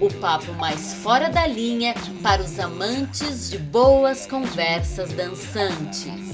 o 0.00 0.14
papo 0.20 0.52
mais 0.52 0.94
fora 1.02 1.28
da 1.28 1.44
linha 1.44 1.92
para 2.22 2.40
os 2.40 2.60
amantes 2.60 3.50
de 3.50 3.58
boas 3.58 4.26
conversas 4.26 5.12
dançantes. 5.12 6.32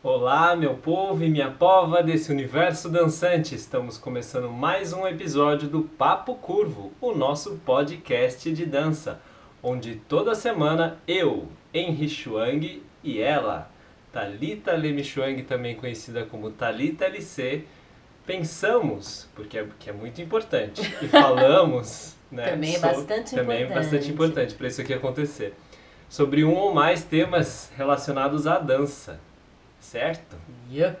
Olá, 0.00 0.54
meu 0.54 0.74
povo 0.74 1.24
e 1.24 1.28
minha 1.28 1.50
pova 1.50 2.00
desse 2.00 2.30
universo 2.30 2.88
dançante. 2.88 3.56
Estamos 3.56 3.98
começando 3.98 4.48
mais 4.48 4.92
um 4.92 5.04
episódio 5.04 5.68
do 5.68 5.82
Papo 5.82 6.36
Curvo, 6.36 6.92
o 7.00 7.12
nosso 7.12 7.56
podcast 7.66 8.52
de 8.52 8.64
dança, 8.64 9.20
onde 9.60 9.96
toda 9.96 10.32
semana 10.36 10.98
eu, 11.08 11.48
Henry 11.72 12.08
Chuang, 12.08 12.82
e 13.02 13.20
ela, 13.20 13.68
Talita 14.12 14.72
Lemi 14.72 15.02
Chuang, 15.02 15.42
também 15.42 15.74
conhecida 15.74 16.24
como 16.24 16.52
Talita 16.52 17.06
LC, 17.06 17.64
pensamos, 18.24 19.28
porque 19.34 19.58
é, 19.58 19.66
que 19.80 19.90
é 19.90 19.92
muito 19.92 20.22
importante, 20.22 20.82
e 21.02 21.08
falamos, 21.08 22.14
né? 22.34 22.50
Também 22.50 22.74
é 22.74 22.78
so- 22.78 22.86
bastante 22.86 23.34
também 23.34 23.58
é 23.58 23.62
importante. 23.62 23.82
bastante 23.84 24.10
importante 24.10 24.54
para 24.54 24.66
isso 24.68 24.80
aqui 24.80 24.92
acontecer, 24.92 25.54
sobre 26.08 26.44
um 26.44 26.54
ou 26.54 26.74
mais 26.74 27.04
temas 27.04 27.70
relacionados 27.76 28.46
à 28.46 28.58
dança, 28.58 29.20
certo? 29.80 30.36
Yup. 30.70 30.98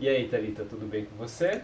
E 0.00 0.08
aí, 0.08 0.28
Thalita, 0.28 0.64
tudo 0.64 0.86
bem 0.86 1.04
com 1.04 1.16
você? 1.16 1.62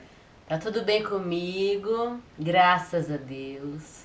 Tá 0.48 0.58
tudo 0.58 0.82
bem 0.82 1.02
comigo, 1.02 2.18
graças 2.38 3.10
a 3.10 3.16
Deus. 3.16 4.04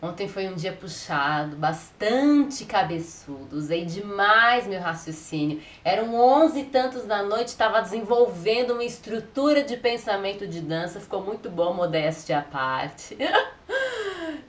Ontem 0.00 0.28
foi 0.28 0.46
um 0.46 0.54
dia 0.54 0.72
puxado, 0.72 1.56
bastante 1.56 2.66
cabeçudo, 2.66 3.56
usei 3.56 3.84
demais 3.84 4.66
meu 4.66 4.80
raciocínio. 4.80 5.60
Eram 5.82 6.14
onze 6.14 6.60
e 6.60 6.64
tantos 6.64 7.04
da 7.04 7.22
noite, 7.22 7.48
estava 7.48 7.80
desenvolvendo 7.80 8.72
uma 8.74 8.84
estrutura 8.84 9.62
de 9.62 9.76
pensamento 9.78 10.46
de 10.46 10.60
dança, 10.60 11.00
ficou 11.00 11.22
muito 11.22 11.48
bom, 11.50 11.72
modéstia 11.72 12.38
à 12.38 12.42
parte. 12.42 13.16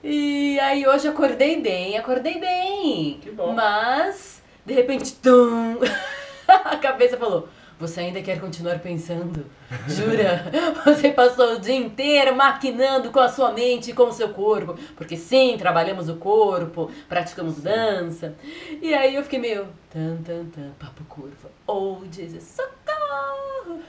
E 0.03 0.59
aí 0.59 0.87
hoje 0.87 1.07
acordei 1.07 1.61
bem, 1.61 1.97
acordei 1.97 2.39
bem. 2.39 3.19
Que 3.21 3.31
bom. 3.31 3.53
Mas, 3.53 4.41
de 4.65 4.73
repente, 4.73 5.13
tum, 5.15 5.79
a 6.47 6.75
cabeça 6.77 7.17
falou: 7.17 7.47
Você 7.79 7.99
ainda 8.01 8.21
quer 8.21 8.39
continuar 8.39 8.79
pensando? 8.79 9.45
Jura? 9.87 10.45
Você 10.85 11.09
passou 11.11 11.55
o 11.55 11.59
dia 11.59 11.75
inteiro 11.75 12.35
maquinando 12.35 13.11
com 13.11 13.19
a 13.19 13.27
sua 13.29 13.51
mente 13.51 13.91
e 13.91 13.93
com 13.93 14.03
o 14.03 14.13
seu 14.13 14.29
corpo. 14.29 14.77
Porque 14.95 15.17
sim, 15.17 15.55
trabalhamos 15.57 16.07
o 16.09 16.15
corpo, 16.15 16.89
praticamos 17.09 17.57
dança. 17.61 18.33
E 18.81 18.93
aí 18.93 19.15
eu 19.15 19.23
fiquei 19.23 19.39
meio. 19.39 19.67
Tan, 19.91 20.17
tan, 20.23 20.45
tan, 20.45 20.71
papo 20.79 21.03
curva. 21.05 21.49
Ou 21.65 22.03
dizer 22.05 22.41
socorro. 22.41 23.81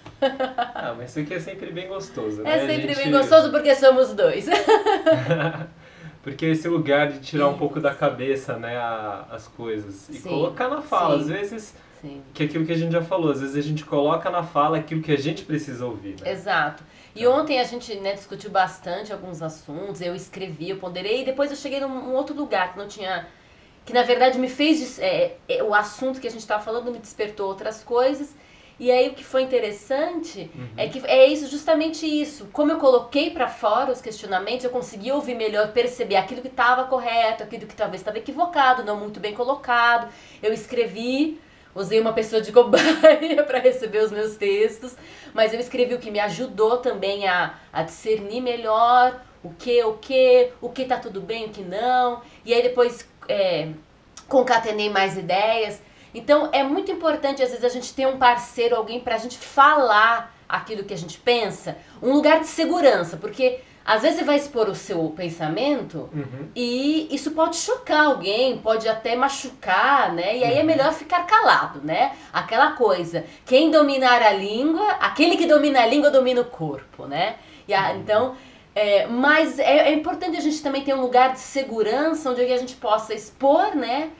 Ah, 0.74 0.94
mas 0.98 1.10
isso 1.10 1.20
aqui 1.20 1.34
é 1.34 1.40
sempre 1.40 1.70
bem 1.70 1.86
gostoso, 1.86 2.42
né? 2.42 2.56
É 2.56 2.66
sempre 2.66 2.88
gente- 2.94 3.04
bem 3.04 3.12
gostoso 3.12 3.50
porque 3.52 3.74
somos 3.76 4.12
dois. 4.14 4.46
Porque 6.22 6.46
esse 6.46 6.68
lugar 6.68 7.10
de 7.12 7.20
tirar 7.20 7.48
um 7.48 7.56
pouco 7.56 7.80
da 7.80 7.94
cabeça, 7.94 8.56
né, 8.56 8.76
a- 8.76 9.26
as 9.30 9.46
coisas. 9.48 10.08
E 10.08 10.14
Sim, 10.14 10.28
colocar 10.28 10.68
na 10.68 10.82
fala. 10.82 11.16
sim. 11.16 11.20
Às 11.22 11.28
vezes, 11.28 11.74
Sim. 12.00 12.22
que 12.34 12.42
é 12.42 12.46
aquilo 12.46 12.66
que 12.66 12.72
a 12.72 12.76
gente 12.76 12.92
já 12.92 13.02
falou, 13.02 13.30
às 13.30 13.40
vezes 13.40 13.56
a 13.56 13.62
gente 13.62 13.84
coloca 13.84 14.28
na 14.30 14.42
fala 14.42 14.78
aquilo 14.78 15.00
que 15.02 15.12
a 15.12 15.16
gente 15.18 15.44
precisa 15.44 15.86
ouvir, 15.86 16.16
né? 16.20 16.30
Exato. 16.32 16.82
E 17.14 17.26
ontem 17.26 17.58
a 17.60 17.64
gente 17.64 17.94
né, 17.96 18.12
discutiu 18.14 18.50
bastante 18.50 19.12
alguns 19.12 19.42
assuntos, 19.42 20.00
eu 20.00 20.14
escrevi, 20.14 20.70
eu 20.70 20.76
ponderei, 20.76 21.22
e 21.22 21.24
depois 21.24 21.50
eu 21.50 21.56
cheguei 21.56 21.80
num 21.80 22.12
outro 22.14 22.36
lugar 22.36 22.72
que 22.72 22.78
não 22.78 22.86
tinha. 22.88 23.26
que 23.84 23.92
na 23.94 24.02
verdade 24.02 24.38
me 24.38 24.48
fez. 24.50 24.98
É, 24.98 25.36
é, 25.48 25.62
o 25.62 25.74
assunto 25.74 26.20
que 26.20 26.26
a 26.28 26.30
gente 26.30 26.40
estava 26.40 26.62
falando 26.62 26.92
me 26.92 26.98
despertou 26.98 27.46
outras 27.48 27.82
coisas. 27.82 28.34
E 28.78 28.92
aí 28.92 29.08
o 29.08 29.14
que 29.14 29.24
foi 29.24 29.42
interessante 29.42 30.48
é 30.76 30.88
que 30.88 31.04
é 31.04 31.26
isso, 31.26 31.48
justamente 31.48 32.06
isso. 32.06 32.48
Como 32.52 32.70
eu 32.70 32.78
coloquei 32.78 33.30
para 33.30 33.48
fora 33.48 33.90
os 33.90 34.00
questionamentos, 34.00 34.64
eu 34.64 34.70
consegui 34.70 35.10
ouvir 35.10 35.34
melhor, 35.34 35.72
perceber 35.72 36.14
aquilo 36.14 36.40
que 36.40 36.48
estava 36.48 36.84
correto, 36.84 37.42
aquilo 37.42 37.66
que 37.66 37.74
talvez 37.74 38.00
estava 38.00 38.18
equivocado, 38.18 38.84
não 38.84 38.96
muito 38.96 39.18
bem 39.18 39.34
colocado. 39.34 40.12
Eu 40.40 40.52
escrevi, 40.52 41.40
usei 41.74 42.00
uma 42.00 42.12
pessoa 42.12 42.40
de 42.40 42.52
cobaia 42.52 43.42
para 43.44 43.58
receber 43.58 43.98
os 43.98 44.12
meus 44.12 44.36
textos, 44.36 44.96
mas 45.34 45.52
eu 45.52 45.58
escrevi 45.58 45.94
o 45.94 45.98
que 45.98 46.10
me 46.10 46.20
ajudou 46.20 46.78
também 46.78 47.26
a, 47.26 47.58
a 47.72 47.82
discernir 47.82 48.40
melhor 48.40 49.20
o 49.42 49.50
que, 49.50 49.82
o 49.84 49.94
que, 49.94 50.52
o 50.60 50.68
que 50.68 50.84
tá 50.84 50.98
tudo 50.98 51.20
bem, 51.20 51.46
o 51.46 51.48
que 51.48 51.62
não. 51.62 52.22
E 52.44 52.54
aí 52.54 52.62
depois 52.62 53.08
é, 53.28 53.70
concatenei 54.28 54.88
mais 54.88 55.16
ideias. 55.16 55.82
Então 56.18 56.48
é 56.52 56.62
muito 56.62 56.90
importante 56.90 57.42
às 57.42 57.50
vezes 57.50 57.64
a 57.64 57.68
gente 57.68 57.92
ter 57.94 58.06
um 58.06 58.18
parceiro, 58.18 58.76
alguém 58.76 59.00
pra 59.00 59.16
gente 59.18 59.38
falar 59.38 60.34
aquilo 60.48 60.84
que 60.84 60.94
a 60.94 60.98
gente 60.98 61.18
pensa, 61.18 61.76
um 62.02 62.12
lugar 62.12 62.40
de 62.40 62.46
segurança, 62.46 63.16
porque 63.16 63.60
às 63.84 64.02
vezes 64.02 64.18
você 64.18 64.24
vai 64.24 64.36
expor 64.36 64.68
o 64.68 64.74
seu 64.74 65.08
pensamento 65.16 66.10
Uhum. 66.12 66.48
e 66.54 67.08
isso 67.14 67.30
pode 67.30 67.56
chocar 67.56 68.04
alguém, 68.06 68.58
pode 68.58 68.86
até 68.88 69.16
machucar, 69.16 70.12
né? 70.12 70.36
E 70.36 70.44
aí 70.44 70.58
é 70.58 70.62
melhor 70.62 70.92
ficar 70.92 71.22
calado, 71.26 71.80
né? 71.82 72.12
Aquela 72.32 72.72
coisa, 72.72 73.24
quem 73.46 73.70
dominar 73.70 74.20
a 74.22 74.30
língua, 74.32 74.86
aquele 75.00 75.36
que 75.36 75.46
domina 75.46 75.82
a 75.82 75.86
língua 75.86 76.10
domina 76.10 76.40
o 76.42 76.44
corpo, 76.44 77.06
né? 77.06 77.36
E 77.66 77.72
a- 77.72 77.94
então, 77.94 78.34
é, 78.74 79.06
mas 79.06 79.58
é, 79.58 79.88
é 79.88 79.92
importante 79.92 80.36
a 80.36 80.40
gente 80.40 80.62
também 80.62 80.82
ter 80.82 80.94
um 80.94 81.00
lugar 81.00 81.32
de 81.32 81.40
segurança 81.40 82.30
onde 82.30 82.40
a 82.42 82.56
gente 82.58 82.74
possa 82.76 83.14
expor, 83.14 83.74
né? 83.74 84.10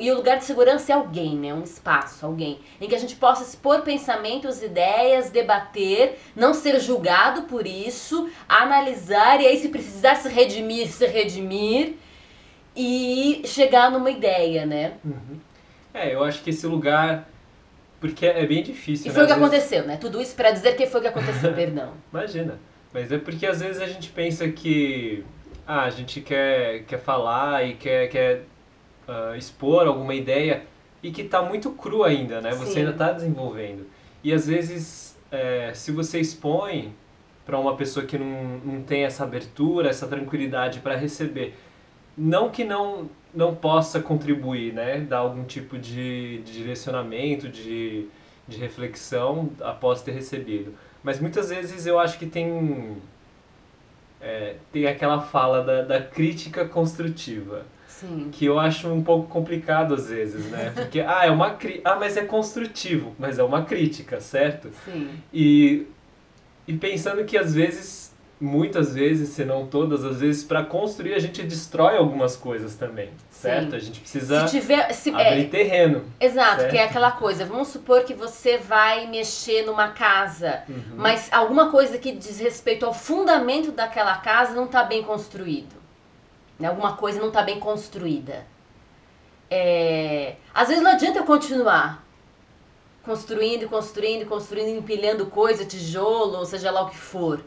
E 0.00 0.10
o 0.12 0.14
lugar 0.14 0.38
de 0.38 0.44
segurança 0.44 0.92
é 0.92 0.94
alguém, 0.94 1.36
né? 1.36 1.52
Um 1.52 1.62
espaço, 1.64 2.24
alguém. 2.24 2.60
Em 2.80 2.86
que 2.88 2.94
a 2.94 2.98
gente 2.98 3.16
possa 3.16 3.42
expor 3.42 3.82
pensamentos, 3.82 4.62
ideias, 4.62 5.30
debater, 5.30 6.18
não 6.36 6.54
ser 6.54 6.78
julgado 6.80 7.42
por 7.42 7.66
isso, 7.66 8.30
analisar 8.48 9.40
e 9.40 9.46
aí, 9.46 9.58
se 9.58 9.68
precisar 9.70 10.14
se 10.14 10.28
redimir, 10.28 10.86
se 10.88 11.04
redimir 11.06 11.94
e 12.76 13.42
chegar 13.44 13.90
numa 13.90 14.10
ideia, 14.10 14.64
né? 14.64 14.94
É, 15.92 16.14
eu 16.14 16.22
acho 16.24 16.42
que 16.42 16.50
esse 16.50 16.66
lugar. 16.66 17.28
Porque 18.00 18.26
é 18.26 18.44
bem 18.46 18.62
difícil, 18.64 19.06
E 19.06 19.08
né? 19.10 19.14
foi 19.14 19.22
o 19.24 19.26
que 19.26 19.32
Às 19.32 19.38
vezes- 19.38 19.54
aconteceu, 19.54 19.86
né? 19.86 19.96
Tudo 19.96 20.20
isso 20.20 20.34
pra 20.34 20.50
dizer 20.50 20.74
que 20.76 20.86
foi 20.86 20.98
o 21.00 21.02
que 21.02 21.08
aconteceu, 21.08 21.52
perdão. 21.54 21.92
Imagina. 22.12 22.58
Mas 22.92 23.12
é 23.12 23.18
porque 23.18 23.46
às 23.46 23.60
vezes 23.60 23.80
a 23.80 23.86
gente 23.86 24.10
pensa 24.10 24.48
que 24.48 25.24
ah, 25.66 25.82
a 25.84 25.90
gente 25.90 26.20
quer, 26.20 26.82
quer 26.84 26.98
falar 26.98 27.64
e 27.64 27.74
quer, 27.74 28.08
quer 28.08 28.42
ah, 29.12 29.36
expor 29.36 29.86
alguma 29.86 30.14
ideia 30.14 30.62
e 31.02 31.10
que 31.10 31.24
tá 31.24 31.42
muito 31.42 31.70
cru 31.70 32.04
ainda, 32.04 32.40
né? 32.40 32.52
Você 32.52 32.72
Sim. 32.72 32.78
ainda 32.80 32.92
tá 32.92 33.12
desenvolvendo. 33.12 33.86
E 34.24 34.32
às 34.32 34.46
vezes, 34.46 35.18
é, 35.30 35.72
se 35.74 35.90
você 35.90 36.20
expõe 36.20 36.94
para 37.44 37.58
uma 37.58 37.76
pessoa 37.76 38.06
que 38.06 38.16
não, 38.16 38.58
não 38.64 38.82
tem 38.82 39.04
essa 39.04 39.24
abertura, 39.24 39.90
essa 39.90 40.06
tranquilidade 40.06 40.80
para 40.80 40.96
receber, 40.96 41.54
não 42.16 42.50
que 42.50 42.64
não 42.64 43.10
não 43.34 43.54
possa 43.54 43.98
contribuir, 44.00 44.74
né? 44.74 45.00
Dar 45.00 45.18
algum 45.18 45.44
tipo 45.44 45.78
de, 45.78 46.42
de 46.42 46.52
direcionamento, 46.52 47.48
de, 47.48 48.06
de 48.46 48.58
reflexão 48.58 49.50
após 49.62 50.02
ter 50.02 50.12
recebido. 50.12 50.74
Mas 51.02 51.18
muitas 51.18 51.48
vezes 51.48 51.86
eu 51.86 51.98
acho 51.98 52.18
que 52.18 52.26
tem 52.26 52.98
é, 54.20 54.56
tem 54.70 54.86
aquela 54.86 55.20
fala 55.20 55.64
da, 55.64 55.82
da 55.82 56.02
crítica 56.02 56.64
construtiva, 56.66 57.64
Sim. 58.02 58.28
que 58.32 58.44
eu 58.44 58.58
acho 58.58 58.88
um 58.88 59.02
pouco 59.02 59.28
complicado 59.28 59.94
às 59.94 60.08
vezes, 60.08 60.44
né? 60.50 60.72
Porque, 60.76 61.00
ah, 61.00 61.24
é 61.24 61.30
uma 61.30 61.52
cri 61.52 61.80
ah, 61.84 61.96
mas 61.96 62.16
é 62.16 62.24
construtivo, 62.24 63.14
mas 63.18 63.38
é 63.38 63.42
uma 63.42 63.64
crítica, 63.64 64.20
certo? 64.20 64.68
Sim. 64.84 65.10
E, 65.32 65.86
e 66.68 66.74
pensando 66.74 67.24
que 67.24 67.38
às 67.38 67.54
vezes, 67.54 68.12
muitas 68.40 68.92
vezes, 68.94 69.28
se 69.30 69.44
não 69.44 69.66
todas, 69.66 70.04
às 70.04 70.18
vezes 70.20 70.42
para 70.42 70.64
construir 70.64 71.14
a 71.14 71.18
gente 71.20 71.42
destrói 71.44 71.96
algumas 71.96 72.36
coisas 72.36 72.74
também, 72.74 73.08
certo? 73.30 73.70
Sim. 73.70 73.76
A 73.76 73.78
gente 73.78 74.00
precisa 74.00 74.46
Se 74.48 74.58
tiver. 74.60 74.92
Se, 74.92 75.10
é, 75.10 75.28
abrir 75.28 75.48
terreno. 75.48 76.02
Exato, 76.20 76.56
Certo. 76.62 76.70
que 76.72 76.76
é 76.78 76.84
aquela 76.84 77.12
coisa. 77.12 77.44
Vamos 77.44 77.68
supor 77.68 78.02
que 78.04 78.14
você 78.14 78.58
vai 78.58 79.06
mexer 79.06 79.64
numa 79.64 79.88
casa, 79.90 80.62
Uhum. 80.68 80.96
mas 80.96 81.28
alguma 81.32 81.70
coisa 81.70 81.98
que 81.98 82.10
diz 82.12 82.40
respeito 82.40 82.84
ao 82.84 82.92
fundamento 82.92 83.70
daquela 83.70 84.16
casa 84.16 84.54
não 84.54 84.64
está 84.64 84.82
bem 84.82 85.02
construído. 85.04 85.81
Né? 86.62 86.68
Alguma 86.68 86.96
coisa 86.96 87.18
não 87.18 87.28
está 87.28 87.42
bem 87.42 87.58
construída. 87.58 88.46
É, 89.50 90.36
Às 90.54 90.68
vezes 90.68 90.82
não 90.82 90.92
adianta 90.92 91.18
eu 91.18 91.24
continuar 91.24 92.02
construindo, 93.02 93.68
construindo, 93.68 94.26
construindo, 94.26 94.78
empilhando 94.78 95.26
coisa, 95.26 95.64
tijolo, 95.64 96.38
ou 96.38 96.46
seja 96.46 96.70
lá 96.70 96.82
o 96.82 96.88
que 96.88 96.96
for. 96.96 97.44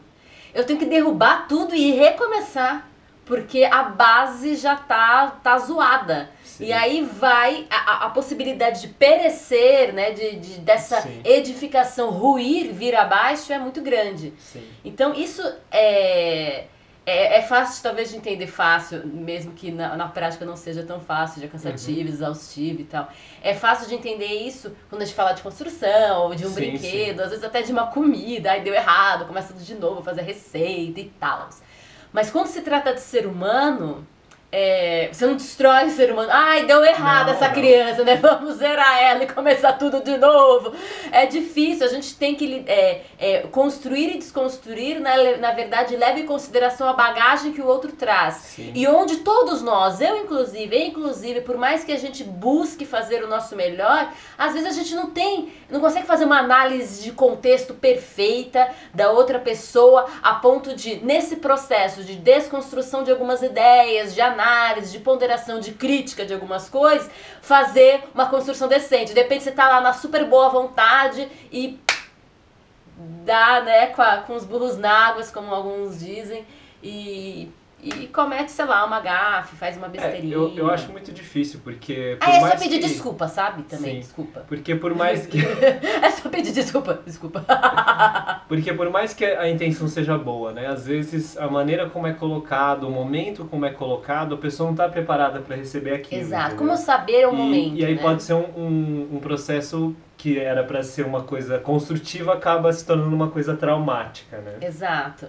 Eu 0.54 0.64
tenho 0.64 0.78
que 0.78 0.84
derrubar 0.84 1.48
tudo 1.48 1.74
e 1.74 1.92
recomeçar. 1.92 2.90
porque 3.24 3.64
a 3.64 3.82
base 3.82 4.54
já 4.54 4.76
tá, 4.76 5.38
tá 5.42 5.58
zoada. 5.58 6.30
Sim. 6.44 6.66
E 6.66 6.72
aí 6.72 7.02
vai 7.02 7.66
a, 7.68 8.06
a, 8.06 8.10
possibilidade 8.10 8.82
de 8.82 8.88
perecer, 8.88 9.92
né, 9.92 10.12
de, 10.12 10.36
de 10.36 10.60
dessa 10.60 11.00
Sim. 11.00 11.22
edificação 11.24 12.10
ruir, 12.10 12.72
vir 12.72 12.94
abaixo, 12.94 13.52
é 13.52 13.58
muito 13.58 13.80
grande. 13.82 14.32
Sim. 14.38 14.62
Então 14.84 15.12
isso 15.12 15.42
é 15.72 16.66
é, 17.06 17.38
é 17.38 17.42
fácil, 17.42 17.80
talvez, 17.84 18.10
de 18.10 18.16
entender 18.16 18.48
fácil, 18.48 19.06
mesmo 19.06 19.52
que 19.52 19.70
na, 19.70 19.96
na 19.96 20.08
prática 20.08 20.44
não 20.44 20.56
seja 20.56 20.82
tão 20.82 20.98
fácil, 20.98 21.40
já 21.40 21.46
cansativo, 21.46 22.00
uhum. 22.00 22.08
exaustivo 22.08 22.80
e 22.80 22.84
tal. 22.84 23.08
É 23.40 23.54
fácil 23.54 23.86
de 23.86 23.94
entender 23.94 24.26
isso 24.26 24.74
quando 24.90 25.02
a 25.02 25.04
gente 25.04 25.14
fala 25.14 25.32
de 25.32 25.40
construção, 25.40 26.24
ou 26.24 26.34
de 26.34 26.44
um 26.44 26.48
sim, 26.48 26.54
brinquedo, 26.56 27.18
sim. 27.18 27.22
às 27.22 27.30
vezes 27.30 27.44
até 27.44 27.62
de 27.62 27.70
uma 27.70 27.86
comida, 27.86 28.50
aí 28.50 28.64
deu 28.64 28.74
errado, 28.74 29.24
começa 29.24 29.52
tudo 29.52 29.64
de 29.64 29.76
novo, 29.76 30.02
fazer 30.02 30.22
receita 30.22 30.98
e 30.98 31.08
tal. 31.20 31.48
Mas 32.12 32.28
quando 32.28 32.48
se 32.48 32.60
trata 32.62 32.92
de 32.92 33.00
ser 33.00 33.24
humano, 33.24 34.04
é, 34.50 35.08
você 35.12 35.26
não 35.26 35.34
destrói 35.34 35.86
o 35.86 35.90
ser 35.90 36.12
humano. 36.12 36.28
Ai, 36.32 36.64
deu 36.66 36.84
errado 36.84 37.26
não, 37.26 37.34
essa 37.34 37.48
não. 37.48 37.54
criança, 37.54 38.04
né? 38.04 38.16
Vamos 38.22 38.56
zerar 38.56 39.02
ela 39.02 39.24
e 39.24 39.26
começar 39.26 39.72
tudo 39.72 40.02
de 40.02 40.16
novo. 40.16 40.72
É 41.10 41.26
difícil, 41.26 41.84
a 41.84 41.88
gente 41.88 42.16
tem 42.16 42.34
que 42.34 42.64
é, 42.66 43.02
é, 43.18 43.38
construir 43.50 44.14
e 44.14 44.18
desconstruir, 44.18 45.00
na, 45.00 45.36
na 45.38 45.52
verdade, 45.52 45.96
leva 45.96 46.20
em 46.20 46.26
consideração 46.26 46.88
a 46.88 46.92
bagagem 46.92 47.52
que 47.52 47.60
o 47.60 47.66
outro 47.66 47.92
traz. 47.92 48.34
Sim. 48.34 48.72
E 48.74 48.86
onde 48.86 49.18
todos 49.18 49.62
nós, 49.62 50.00
eu 50.00 50.16
inclusive, 50.16 50.84
inclusive, 50.84 51.40
por 51.40 51.56
mais 51.56 51.82
que 51.82 51.92
a 51.92 51.98
gente 51.98 52.22
busque 52.22 52.86
fazer 52.86 53.24
o 53.24 53.28
nosso 53.28 53.56
melhor, 53.56 54.12
às 54.38 54.52
vezes 54.52 54.68
a 54.68 54.72
gente 54.72 54.94
não 54.94 55.10
tem, 55.10 55.52
não 55.68 55.80
consegue 55.80 56.06
fazer 56.06 56.24
uma 56.24 56.38
análise 56.38 57.02
de 57.02 57.12
contexto 57.12 57.74
perfeita 57.74 58.70
da 58.94 59.10
outra 59.10 59.38
pessoa 59.38 60.06
a 60.22 60.34
ponto 60.34 60.74
de, 60.74 60.96
nesse 61.04 61.36
processo 61.36 62.04
de 62.04 62.14
desconstrução 62.14 63.02
de 63.02 63.10
algumas 63.10 63.42
ideias, 63.42 64.14
de 64.14 64.20
análise, 64.20 64.35
de 64.92 64.98
ponderação, 64.98 65.60
de 65.60 65.72
crítica 65.72 66.24
de 66.24 66.34
algumas 66.34 66.68
coisas, 66.68 67.10
fazer 67.40 68.04
uma 68.14 68.26
construção 68.26 68.68
decente. 68.68 69.12
De 69.12 69.20
repente 69.20 69.44
você 69.44 69.52
tá 69.52 69.68
lá 69.68 69.80
na 69.80 69.92
super 69.92 70.24
boa 70.24 70.48
vontade 70.48 71.28
e 71.50 71.80
dá, 73.24 73.60
né, 73.60 73.88
com, 73.88 74.02
a, 74.02 74.18
com 74.18 74.34
os 74.34 74.44
burros 74.44 74.76
na 74.76 75.08
água, 75.08 75.24
como 75.26 75.54
alguns 75.54 76.00
dizem, 76.00 76.46
e 76.82 77.50
e 77.88 78.06
comete, 78.08 78.50
sei 78.50 78.64
lá, 78.64 78.84
uma 78.84 79.00
gafe, 79.00 79.56
faz 79.56 79.76
uma 79.76 79.88
besteirinha. 79.88 80.34
É, 80.34 80.36
eu, 80.36 80.56
eu 80.56 80.70
acho 80.70 80.90
muito 80.90 81.12
difícil, 81.12 81.60
porque. 81.62 82.16
Por 82.20 82.28
ah, 82.28 82.36
é 82.36 82.40
só 82.40 82.56
pedir 82.56 82.78
que... 82.80 82.88
desculpa, 82.88 83.28
sabe? 83.28 83.62
Também, 83.62 83.94
Sim, 83.94 84.00
desculpa. 84.00 84.40
Porque 84.48 84.74
por 84.74 84.94
mais 84.94 85.26
que. 85.26 85.38
é 86.02 86.10
só 86.10 86.28
pedir 86.28 86.52
desculpa, 86.52 87.00
desculpa. 87.04 87.44
porque 88.48 88.72
por 88.72 88.90
mais 88.90 89.14
que 89.14 89.24
a 89.24 89.48
intenção 89.48 89.88
seja 89.88 90.18
boa, 90.18 90.52
né? 90.52 90.66
Às 90.66 90.86
vezes 90.86 91.36
a 91.36 91.48
maneira 91.48 91.88
como 91.88 92.06
é 92.06 92.12
colocado, 92.12 92.88
o 92.88 92.90
momento 92.90 93.44
como 93.44 93.64
é 93.64 93.70
colocado, 93.70 94.34
a 94.34 94.38
pessoa 94.38 94.66
não 94.66 94.74
está 94.74 94.88
preparada 94.88 95.40
para 95.40 95.56
receber 95.56 95.94
aquilo. 95.94 96.22
Exato, 96.22 96.54
entendeu? 96.54 96.58
como 96.58 96.76
saber 96.76 97.28
o 97.28 97.32
e, 97.32 97.36
momento. 97.36 97.76
E 97.76 97.84
aí 97.84 97.94
né? 97.94 98.02
pode 98.02 98.22
ser 98.22 98.34
um, 98.34 98.46
um, 98.56 99.08
um 99.12 99.20
processo 99.20 99.94
que 100.16 100.38
era 100.38 100.64
para 100.64 100.82
ser 100.82 101.04
uma 101.04 101.22
coisa 101.22 101.58
construtiva 101.58 102.32
acaba 102.32 102.72
se 102.72 102.84
tornando 102.84 103.14
uma 103.14 103.28
coisa 103.28 103.54
traumática, 103.54 104.38
né? 104.38 104.56
Exato. 104.60 105.28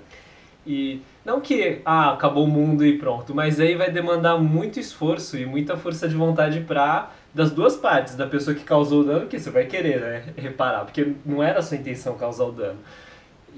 E 0.65 1.01
não 1.27 1.41
que, 1.41 1.81
ah, 1.83 2.13
acabou 2.13 2.45
o 2.45 2.47
mundo 2.47 2.85
e 2.85 2.97
pronto, 2.97 3.35
mas 3.35 3.59
aí 3.59 3.75
vai 3.75 3.91
demandar 3.91 4.37
muito 4.37 4.79
esforço 4.79 5.37
e 5.37 5.45
muita 5.45 5.75
força 5.75 6.07
de 6.07 6.15
vontade 6.15 6.61
pra, 6.61 7.11
das 7.33 7.51
duas 7.51 7.75
partes, 7.75 8.15
da 8.15 8.25
pessoa 8.25 8.55
que 8.55 8.63
causou 8.63 9.01
o 9.01 9.03
dano, 9.03 9.27
que 9.27 9.37
você 9.37 9.49
vai 9.49 9.65
querer, 9.65 9.99
né, 9.99 10.23
reparar, 10.37 10.85
porque 10.85 11.15
não 11.25 11.43
era 11.43 11.59
a 11.59 11.61
sua 11.61 11.75
intenção 11.75 12.15
causar 12.15 12.45
o 12.45 12.51
dano. 12.53 12.79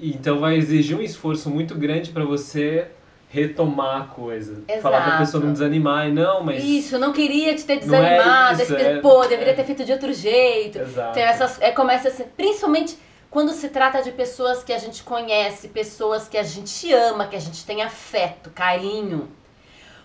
Então 0.02 0.40
vai 0.40 0.56
exigir 0.56 0.98
um 0.98 1.00
esforço 1.00 1.48
muito 1.48 1.76
grande 1.76 2.10
para 2.10 2.24
você 2.24 2.88
retomar 3.28 4.02
a 4.02 4.04
coisa. 4.06 4.64
Exato. 4.66 4.82
Falar 4.82 5.04
pra 5.04 5.18
pessoa 5.18 5.44
não 5.44 5.52
desanimar 5.52 6.08
e 6.08 6.12
não, 6.12 6.42
mas. 6.42 6.64
Isso, 6.64 6.96
eu 6.96 6.98
não 6.98 7.12
queria 7.12 7.54
te 7.54 7.64
ter 7.64 7.78
desanimado. 7.78 8.60
É 8.60 8.64
isso, 8.64 8.74
é, 8.74 9.00
pô, 9.00 9.24
deveria 9.26 9.52
é. 9.52 9.54
ter 9.54 9.62
feito 9.62 9.84
de 9.84 9.92
outro 9.92 10.12
jeito. 10.12 10.80
Exato. 10.80 11.10
Então 11.10 11.22
essas, 11.22 11.62
é, 11.62 11.70
começa 11.70 12.08
assim, 12.08 12.24
principalmente 12.36 12.98
quando 13.30 13.52
se 13.52 13.68
trata 13.68 14.02
de 14.02 14.10
pessoas 14.10 14.64
que 14.64 14.72
a 14.72 14.78
gente 14.78 15.04
conhece, 15.04 15.68
pessoas 15.68 16.28
que 16.28 16.36
a 16.36 16.42
gente 16.42 16.92
ama, 16.92 17.26
que 17.26 17.36
a 17.36 17.40
gente 17.40 17.64
tem 17.64 17.82
afeto, 17.82 18.50
carinho. 18.50 19.30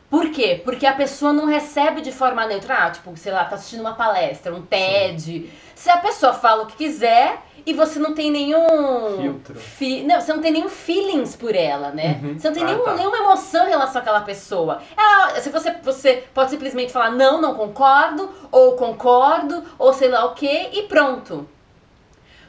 Por 0.10 0.30
quê? 0.30 0.62
Porque 0.64 0.86
a 0.86 0.94
pessoa 0.94 1.34
não 1.34 1.46
recebe 1.46 2.02
de 2.02 2.12
forma 2.12 2.46
neutra, 2.46 2.86
ah, 2.86 2.92
tipo, 2.92 3.18
sei 3.18 3.32
lá, 3.32 3.44
tá 3.46 3.56
assistindo 3.56 3.80
uma 3.80 3.96
palestra, 3.96 4.54
um 4.54 4.62
TED. 4.62 5.22
Sim. 5.22 5.50
Se 5.74 5.90
a 5.90 5.98
pessoa 5.98 6.34
fala 6.34 6.64
o 6.64 6.68
que 6.68 6.78
quiser 6.78 7.40
e 7.66 7.74
você 7.74 7.98
não 7.98 8.14
tem 8.14 8.30
nenhum. 8.30 9.18
Filtro. 9.20 9.56
Fi, 9.56 10.04
não, 10.04 10.22
você 10.22 10.32
não 10.32 10.42
tem 10.42 10.52
nenhum 10.52 10.70
feelings 10.70 11.36
por 11.36 11.56
ela, 11.56 11.90
né? 11.90 12.20
Uhum. 12.22 12.38
Você 12.38 12.48
não 12.48 12.54
tem 12.54 12.64
ah, 12.64 12.68
nenhum, 12.68 12.84
tá. 12.84 12.94
nenhuma 12.94 13.18
emoção 13.18 13.66
em 13.66 13.70
relação 13.72 14.02
àquela 14.02 14.22
pessoa. 14.22 14.82
Ela, 14.96 15.42
se 15.42 15.50
você, 15.50 15.76
você 15.82 16.24
pode 16.34 16.52
simplesmente 16.52 16.94
falar 16.94 17.10
não, 17.10 17.42
não 17.42 17.56
concordo, 17.56 18.30
ou 18.52 18.74
concordo, 18.74 19.64
ou 19.80 19.92
sei 19.92 20.10
lá 20.10 20.26
o 20.26 20.36
que, 20.36 20.70
e 20.74 20.84
pronto. 20.84 21.50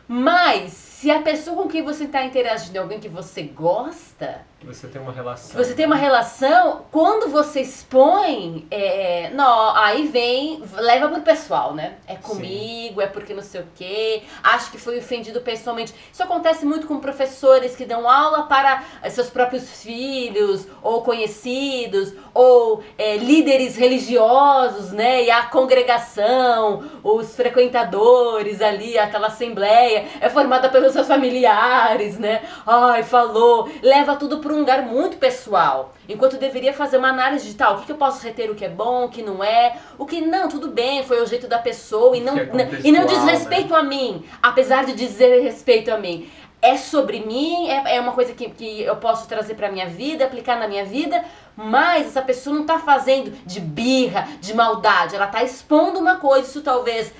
Mas, 0.08 0.72
se 0.72 1.10
a 1.10 1.20
pessoa 1.20 1.62
com 1.62 1.68
quem 1.68 1.82
você 1.82 2.04
está 2.04 2.24
interagindo 2.24 2.76
é 2.76 2.80
alguém 2.80 3.00
que 3.00 3.08
você 3.08 3.42
gosta, 3.42 4.44
você 4.66 4.88
tem 4.88 5.00
uma 5.00 5.12
relação. 5.12 5.62
Você 5.62 5.74
tem 5.74 5.86
uma 5.86 5.94
relação, 5.94 6.86
quando 6.90 7.30
você 7.30 7.60
expõe, 7.60 8.66
é, 8.68 9.30
não, 9.32 9.76
aí 9.76 10.08
vem, 10.08 10.60
leva 10.74 11.08
pro 11.08 11.20
pessoal, 11.20 11.72
né? 11.72 11.94
É 12.04 12.16
comigo, 12.16 13.00
Sim. 13.00 13.06
é 13.06 13.06
porque 13.06 13.32
não 13.32 13.44
sei 13.44 13.60
o 13.60 13.68
quê, 13.76 14.24
acho 14.42 14.72
que 14.72 14.78
foi 14.78 14.98
ofendido 14.98 15.40
pessoalmente. 15.40 15.94
Isso 16.12 16.22
acontece 16.22 16.66
muito 16.66 16.88
com 16.88 16.98
professores 16.98 17.76
que 17.76 17.84
dão 17.84 18.10
aula 18.10 18.42
para 18.48 18.82
seus 19.08 19.30
próprios 19.30 19.70
filhos, 19.82 20.66
ou 20.82 21.02
conhecidos, 21.02 22.12
ou 22.34 22.82
é, 22.98 23.16
líderes 23.18 23.76
religiosos, 23.76 24.90
né? 24.90 25.22
E 25.22 25.30
a 25.30 25.44
congregação, 25.44 26.84
os 27.04 27.36
frequentadores 27.36 28.60
ali, 28.60 28.98
aquela 28.98 29.28
assembleia, 29.28 30.06
é 30.20 30.28
formada 30.28 30.68
pelos 30.68 30.92
seus 30.92 31.06
familiares, 31.06 32.18
né? 32.18 32.42
Ai, 32.66 33.04
falou, 33.04 33.70
leva 33.80 34.16
tudo 34.16 34.38
pro 34.38 34.55
um 34.56 34.60
lugar 34.60 34.82
muito 34.82 35.16
pessoal. 35.18 35.94
Enquanto 36.08 36.36
deveria 36.36 36.72
fazer 36.72 36.96
uma 36.96 37.08
análise 37.08 37.46
de 37.46 37.54
tal, 37.54 37.74
o 37.74 37.78
que, 37.78 37.86
que, 37.86 37.92
eu 37.92 37.96
posso 37.96 38.24
reter, 38.24 38.50
o 38.50 38.54
que 38.54 38.64
é 38.64 38.68
bom, 38.68 39.04
o 39.04 39.08
que 39.08 39.22
não 39.22 39.42
é, 39.42 39.76
o 39.98 40.06
que 40.06 40.20
não, 40.20 40.48
tudo 40.48 40.68
bem, 40.68 41.04
foi 41.04 41.22
o 41.22 41.26
jeito 41.26 41.46
da 41.46 41.58
pessoa 41.58 42.16
e 42.16 42.20
não, 42.20 42.36
é 42.36 42.48
e 42.82 42.90
não 42.90 43.06
diz 43.06 43.22
respeito 43.24 43.72
né? 43.72 43.78
a 43.78 43.82
mim, 43.82 44.24
apesar 44.42 44.84
de 44.84 44.94
dizer 44.94 45.42
respeito 45.42 45.90
a 45.90 45.98
mim. 45.98 46.30
É 46.62 46.76
sobre 46.76 47.20
mim, 47.20 47.68
é, 47.68 47.96
é 47.96 48.00
uma 48.00 48.12
coisa 48.12 48.32
que, 48.32 48.48
que 48.48 48.82
eu 48.82 48.96
posso 48.96 49.28
trazer 49.28 49.54
pra 49.54 49.70
minha 49.70 49.86
vida, 49.86 50.24
aplicar 50.24 50.58
na 50.58 50.66
minha 50.66 50.84
vida, 50.84 51.22
mas 51.54 52.06
essa 52.06 52.22
pessoa 52.22 52.56
não 52.56 52.64
tá 52.64 52.78
fazendo 52.78 53.30
de 53.44 53.60
birra, 53.60 54.26
de 54.40 54.54
maldade, 54.54 55.14
ela 55.14 55.26
tá 55.26 55.44
expondo 55.44 56.00
uma 56.00 56.16
coisa, 56.16 56.48
isso 56.48 56.62
talvez 56.62 57.12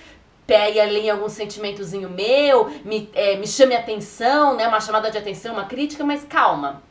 pegue 0.46 0.78
ali 0.78 1.10
algum 1.10 1.28
sentimentozinho 1.28 2.08
meu, 2.08 2.70
me, 2.84 3.10
é, 3.14 3.36
me 3.36 3.46
chame 3.46 3.74
atenção, 3.74 4.54
né, 4.56 4.68
uma 4.68 4.80
chamada 4.80 5.10
de 5.10 5.18
atenção, 5.18 5.54
uma 5.54 5.64
crítica, 5.64 6.04
mas 6.04 6.24
calma, 6.24 6.82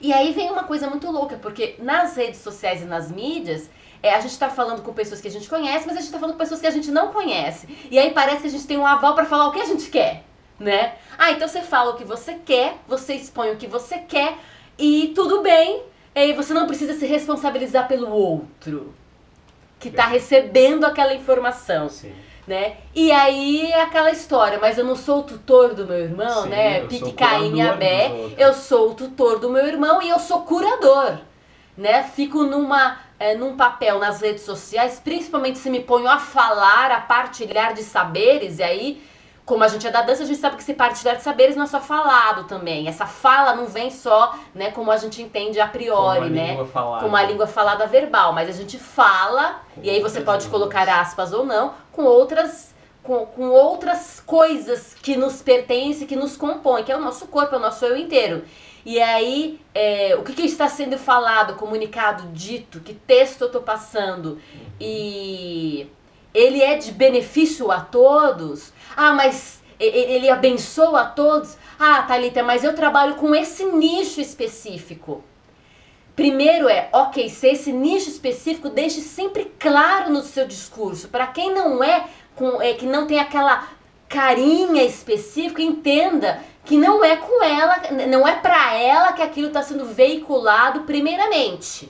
e 0.00 0.12
aí 0.12 0.32
vem 0.32 0.50
uma 0.50 0.64
coisa 0.64 0.88
muito 0.88 1.10
louca, 1.10 1.36
porque 1.36 1.74
nas 1.78 2.16
redes 2.16 2.40
sociais 2.40 2.82
e 2.82 2.84
nas 2.84 3.10
mídias, 3.10 3.68
é, 4.02 4.14
a 4.14 4.20
gente 4.20 4.30
está 4.30 4.48
falando 4.48 4.82
com 4.82 4.92
pessoas 4.92 5.20
que 5.20 5.26
a 5.26 5.30
gente 5.30 5.48
conhece, 5.48 5.86
mas 5.86 5.96
a 5.96 6.00
gente 6.00 6.06
está 6.06 6.18
falando 6.18 6.34
com 6.34 6.38
pessoas 6.38 6.60
que 6.60 6.66
a 6.66 6.70
gente 6.70 6.90
não 6.90 7.12
conhece. 7.12 7.66
E 7.90 7.98
aí 7.98 8.12
parece 8.12 8.42
que 8.42 8.46
a 8.46 8.50
gente 8.50 8.66
tem 8.66 8.78
um 8.78 8.86
aval 8.86 9.14
para 9.14 9.24
falar 9.24 9.48
o 9.48 9.52
que 9.52 9.60
a 9.60 9.64
gente 9.64 9.90
quer, 9.90 10.22
né? 10.58 10.94
Ah, 11.18 11.32
então 11.32 11.48
você 11.48 11.62
fala 11.62 11.90
o 11.90 11.96
que 11.96 12.04
você 12.04 12.34
quer, 12.34 12.76
você 12.86 13.14
expõe 13.14 13.50
o 13.50 13.56
que 13.56 13.66
você 13.66 13.98
quer 13.98 14.38
e 14.78 15.12
tudo 15.14 15.42
bem. 15.42 15.82
E 16.14 16.32
você 16.32 16.52
não 16.52 16.66
precisa 16.66 16.94
se 16.94 17.06
responsabilizar 17.06 17.86
pelo 17.86 18.10
outro 18.10 18.92
que 19.78 19.88
está 19.88 20.06
recebendo 20.06 20.84
aquela 20.84 21.14
informação. 21.14 21.88
Sim 21.88 22.12
né? 22.48 22.78
E 22.94 23.12
aí 23.12 23.72
aquela 23.74 24.10
história, 24.10 24.58
mas 24.58 24.78
eu 24.78 24.84
não 24.84 24.96
sou 24.96 25.20
o 25.20 25.22
tutor 25.22 25.74
do 25.74 25.86
meu 25.86 25.98
irmão, 25.98 26.44
Sim, 26.44 26.48
né? 26.48 26.80
Pique 26.86 27.12
Caim 27.12 27.60
Abé. 27.60 28.10
Eu 28.38 28.54
sou 28.54 28.90
o 28.90 28.94
tutor 28.94 29.38
do 29.38 29.50
meu 29.50 29.66
irmão 29.66 30.00
e 30.00 30.08
eu 30.08 30.18
sou 30.18 30.40
curador, 30.40 31.18
né? 31.76 32.02
Fico 32.02 32.44
numa 32.44 32.98
é, 33.20 33.34
num 33.34 33.56
papel 33.56 33.98
nas 33.98 34.20
redes 34.20 34.42
sociais, 34.42 35.00
principalmente 35.02 35.58
se 35.58 35.68
me 35.68 35.80
ponho 35.80 36.08
a 36.08 36.18
falar, 36.18 36.90
a 36.90 37.00
partilhar 37.00 37.74
de 37.74 37.82
saberes, 37.82 38.60
e 38.60 38.62
aí 38.62 39.02
como 39.48 39.64
a 39.64 39.68
gente 39.68 39.86
é 39.86 39.90
da 39.90 40.02
dança, 40.02 40.24
a 40.24 40.26
gente 40.26 40.38
sabe 40.38 40.56
que 40.56 40.62
se 40.62 40.74
partilhar 40.74 41.16
de 41.16 41.22
saberes 41.22 41.56
não 41.56 41.64
é 41.64 41.66
só 41.66 41.80
falado 41.80 42.44
também. 42.44 42.86
Essa 42.86 43.06
fala 43.06 43.56
não 43.56 43.64
vem 43.64 43.90
só, 43.90 44.34
né, 44.54 44.70
como 44.70 44.92
a 44.92 44.96
gente 44.98 45.22
entende 45.22 45.58
a 45.58 45.66
priori, 45.66 46.20
como 46.20 46.34
né? 46.34 46.64
Falada. 46.66 47.02
Como 47.02 47.16
a 47.16 47.22
língua 47.22 47.46
falada 47.46 47.86
verbal, 47.86 48.34
mas 48.34 48.50
a 48.50 48.52
gente 48.52 48.78
fala, 48.78 49.62
com 49.74 49.80
e 49.82 49.88
aí 49.88 50.02
você 50.02 50.20
pode 50.20 50.44
línguas. 50.44 50.60
colocar 50.60 51.00
aspas 51.00 51.32
ou 51.32 51.46
não, 51.46 51.72
com 51.90 52.04
outras 52.04 52.74
com, 53.02 53.24
com 53.24 53.48
outras 53.48 54.20
coisas 54.20 54.92
que 54.92 55.16
nos 55.16 55.40
pertencem, 55.40 56.06
que 56.06 56.14
nos 56.14 56.36
compõem, 56.36 56.84
que 56.84 56.92
é 56.92 56.96
o 56.96 57.00
nosso 57.00 57.26
corpo, 57.28 57.54
é 57.54 57.58
o 57.58 57.62
nosso 57.62 57.86
eu 57.86 57.96
inteiro. 57.96 58.44
E 58.84 59.00
aí, 59.00 59.58
é, 59.74 60.14
o 60.14 60.22
que, 60.22 60.34
que, 60.34 60.42
está 60.42 60.68
sendo 60.68 60.98
falado, 60.98 61.54
comunicado, 61.54 62.24
dito, 62.34 62.80
que 62.80 62.92
texto 62.92 63.40
eu 63.42 63.46
estou 63.46 63.62
passando, 63.62 64.38
e 64.78 65.88
ele 66.34 66.60
é 66.60 66.76
de 66.76 66.92
benefício 66.92 67.70
a 67.70 67.80
todos? 67.80 68.74
Ah, 69.00 69.12
mas 69.12 69.62
ele 69.78 70.28
abençoa 70.28 71.02
a 71.02 71.06
todos? 71.06 71.56
Ah, 71.78 72.02
Thalita, 72.02 72.42
mas 72.42 72.64
eu 72.64 72.74
trabalho 72.74 73.14
com 73.14 73.32
esse 73.32 73.64
nicho 73.64 74.20
específico. 74.20 75.22
Primeiro 76.16 76.68
é, 76.68 76.88
ok, 76.92 77.28
se 77.28 77.46
esse 77.46 77.70
nicho 77.70 78.08
específico, 78.08 78.68
deixe 78.68 79.00
sempre 79.00 79.52
claro 79.56 80.12
no 80.12 80.20
seu 80.20 80.48
discurso. 80.48 81.08
Para 81.10 81.28
quem 81.28 81.54
não 81.54 81.84
é, 81.84 82.06
com, 82.34 82.60
é, 82.60 82.74
que 82.74 82.86
não 82.86 83.06
tem 83.06 83.20
aquela 83.20 83.68
carinha 84.08 84.82
específica, 84.82 85.62
entenda 85.62 86.42
que 86.64 86.76
não 86.76 87.04
é 87.04 87.14
com 87.14 87.44
ela, 87.44 87.76
não 88.08 88.26
é 88.26 88.34
para 88.34 88.74
ela 88.74 89.12
que 89.12 89.22
aquilo 89.22 89.46
está 89.46 89.62
sendo 89.62 89.84
veiculado 89.84 90.80
primeiramente. 90.80 91.88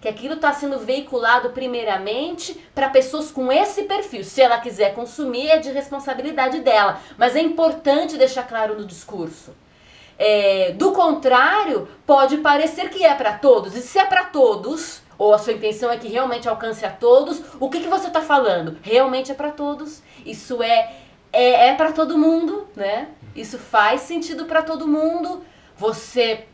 Que 0.00 0.08
aquilo 0.08 0.34
está 0.34 0.52
sendo 0.52 0.78
veiculado 0.78 1.50
primeiramente 1.50 2.54
para 2.74 2.88
pessoas 2.88 3.30
com 3.30 3.50
esse 3.50 3.84
perfil. 3.84 4.22
Se 4.22 4.40
ela 4.40 4.58
quiser 4.58 4.94
consumir, 4.94 5.48
é 5.48 5.58
de 5.58 5.70
responsabilidade 5.70 6.60
dela. 6.60 7.00
Mas 7.16 7.34
é 7.34 7.40
importante 7.40 8.16
deixar 8.16 8.46
claro 8.46 8.76
no 8.78 8.86
discurso. 8.86 9.54
É, 10.18 10.72
do 10.72 10.92
contrário, 10.92 11.88
pode 12.06 12.38
parecer 12.38 12.90
que 12.90 13.04
é 13.04 13.14
para 13.14 13.34
todos. 13.34 13.76
E 13.76 13.80
se 13.80 13.98
é 13.98 14.04
para 14.04 14.24
todos, 14.24 15.00
ou 15.16 15.34
a 15.34 15.38
sua 15.38 15.52
intenção 15.52 15.90
é 15.90 15.96
que 15.96 16.08
realmente 16.08 16.48
alcance 16.48 16.84
a 16.84 16.90
todos, 16.90 17.40
o 17.58 17.68
que, 17.68 17.80
que 17.80 17.88
você 17.88 18.06
está 18.08 18.20
falando? 18.20 18.76
Realmente 18.82 19.32
é 19.32 19.34
para 19.34 19.50
todos. 19.50 20.02
Isso 20.24 20.62
é 20.62 20.92
é, 21.32 21.68
é 21.68 21.74
para 21.74 21.92
todo 21.92 22.18
mundo, 22.18 22.66
né? 22.74 23.08
Isso 23.34 23.58
faz 23.58 24.02
sentido 24.02 24.46
para 24.46 24.62
todo 24.62 24.86
mundo. 24.86 25.44
Você 25.76 26.44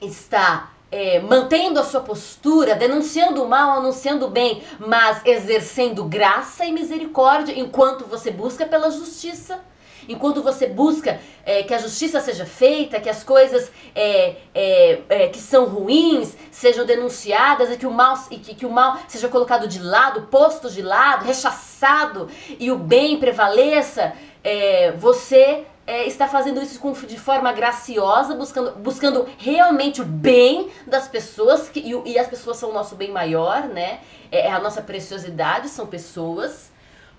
está 0.00 0.72
é, 0.90 1.20
mantendo 1.20 1.78
a 1.78 1.84
sua 1.84 2.00
postura, 2.00 2.74
denunciando 2.74 3.42
o 3.42 3.48
mal, 3.48 3.78
anunciando 3.78 4.26
o 4.26 4.30
bem, 4.30 4.62
mas 4.78 5.20
exercendo 5.24 6.04
graça 6.04 6.64
e 6.64 6.72
misericórdia 6.72 7.58
enquanto 7.58 8.04
você 8.06 8.30
busca 8.30 8.66
pela 8.66 8.90
justiça. 8.90 9.60
Enquanto 10.08 10.42
você 10.42 10.66
busca 10.66 11.20
é, 11.44 11.62
que 11.62 11.74
a 11.74 11.78
justiça 11.78 12.18
seja 12.18 12.46
feita, 12.46 12.98
que 12.98 13.10
as 13.10 13.22
coisas 13.22 13.70
é, 13.94 14.36
é, 14.54 15.00
é, 15.06 15.28
que 15.28 15.38
são 15.38 15.66
ruins 15.66 16.34
sejam 16.50 16.86
denunciadas 16.86 17.70
e 17.70 17.76
que, 17.76 17.86
o 17.86 17.90
mal, 17.90 18.18
e 18.30 18.38
que, 18.38 18.54
que 18.54 18.64
o 18.64 18.70
mal 18.70 18.98
seja 19.06 19.28
colocado 19.28 19.68
de 19.68 19.82
lado, 19.82 20.22
posto 20.22 20.70
de 20.70 20.80
lado, 20.80 21.26
rechaçado 21.26 22.30
e 22.58 22.70
o 22.70 22.78
bem 22.78 23.18
prevaleça, 23.18 24.14
é, 24.42 24.92
você 24.92 25.66
é, 25.88 26.06
está 26.06 26.28
fazendo 26.28 26.60
isso 26.60 26.78
com, 26.78 26.92
de 26.92 27.18
forma 27.18 27.50
graciosa, 27.50 28.34
buscando, 28.34 28.72
buscando 28.72 29.26
realmente 29.38 30.02
o 30.02 30.04
bem 30.04 30.68
das 30.86 31.08
pessoas, 31.08 31.70
que, 31.70 31.80
e, 31.80 32.12
e 32.12 32.18
as 32.18 32.26
pessoas 32.26 32.58
são 32.58 32.68
o 32.68 32.74
nosso 32.74 32.94
bem 32.94 33.10
maior, 33.10 33.62
né? 33.62 34.00
É, 34.30 34.52
a 34.52 34.60
nossa 34.60 34.82
preciosidade, 34.82 35.70
são 35.70 35.86
pessoas. 35.86 36.70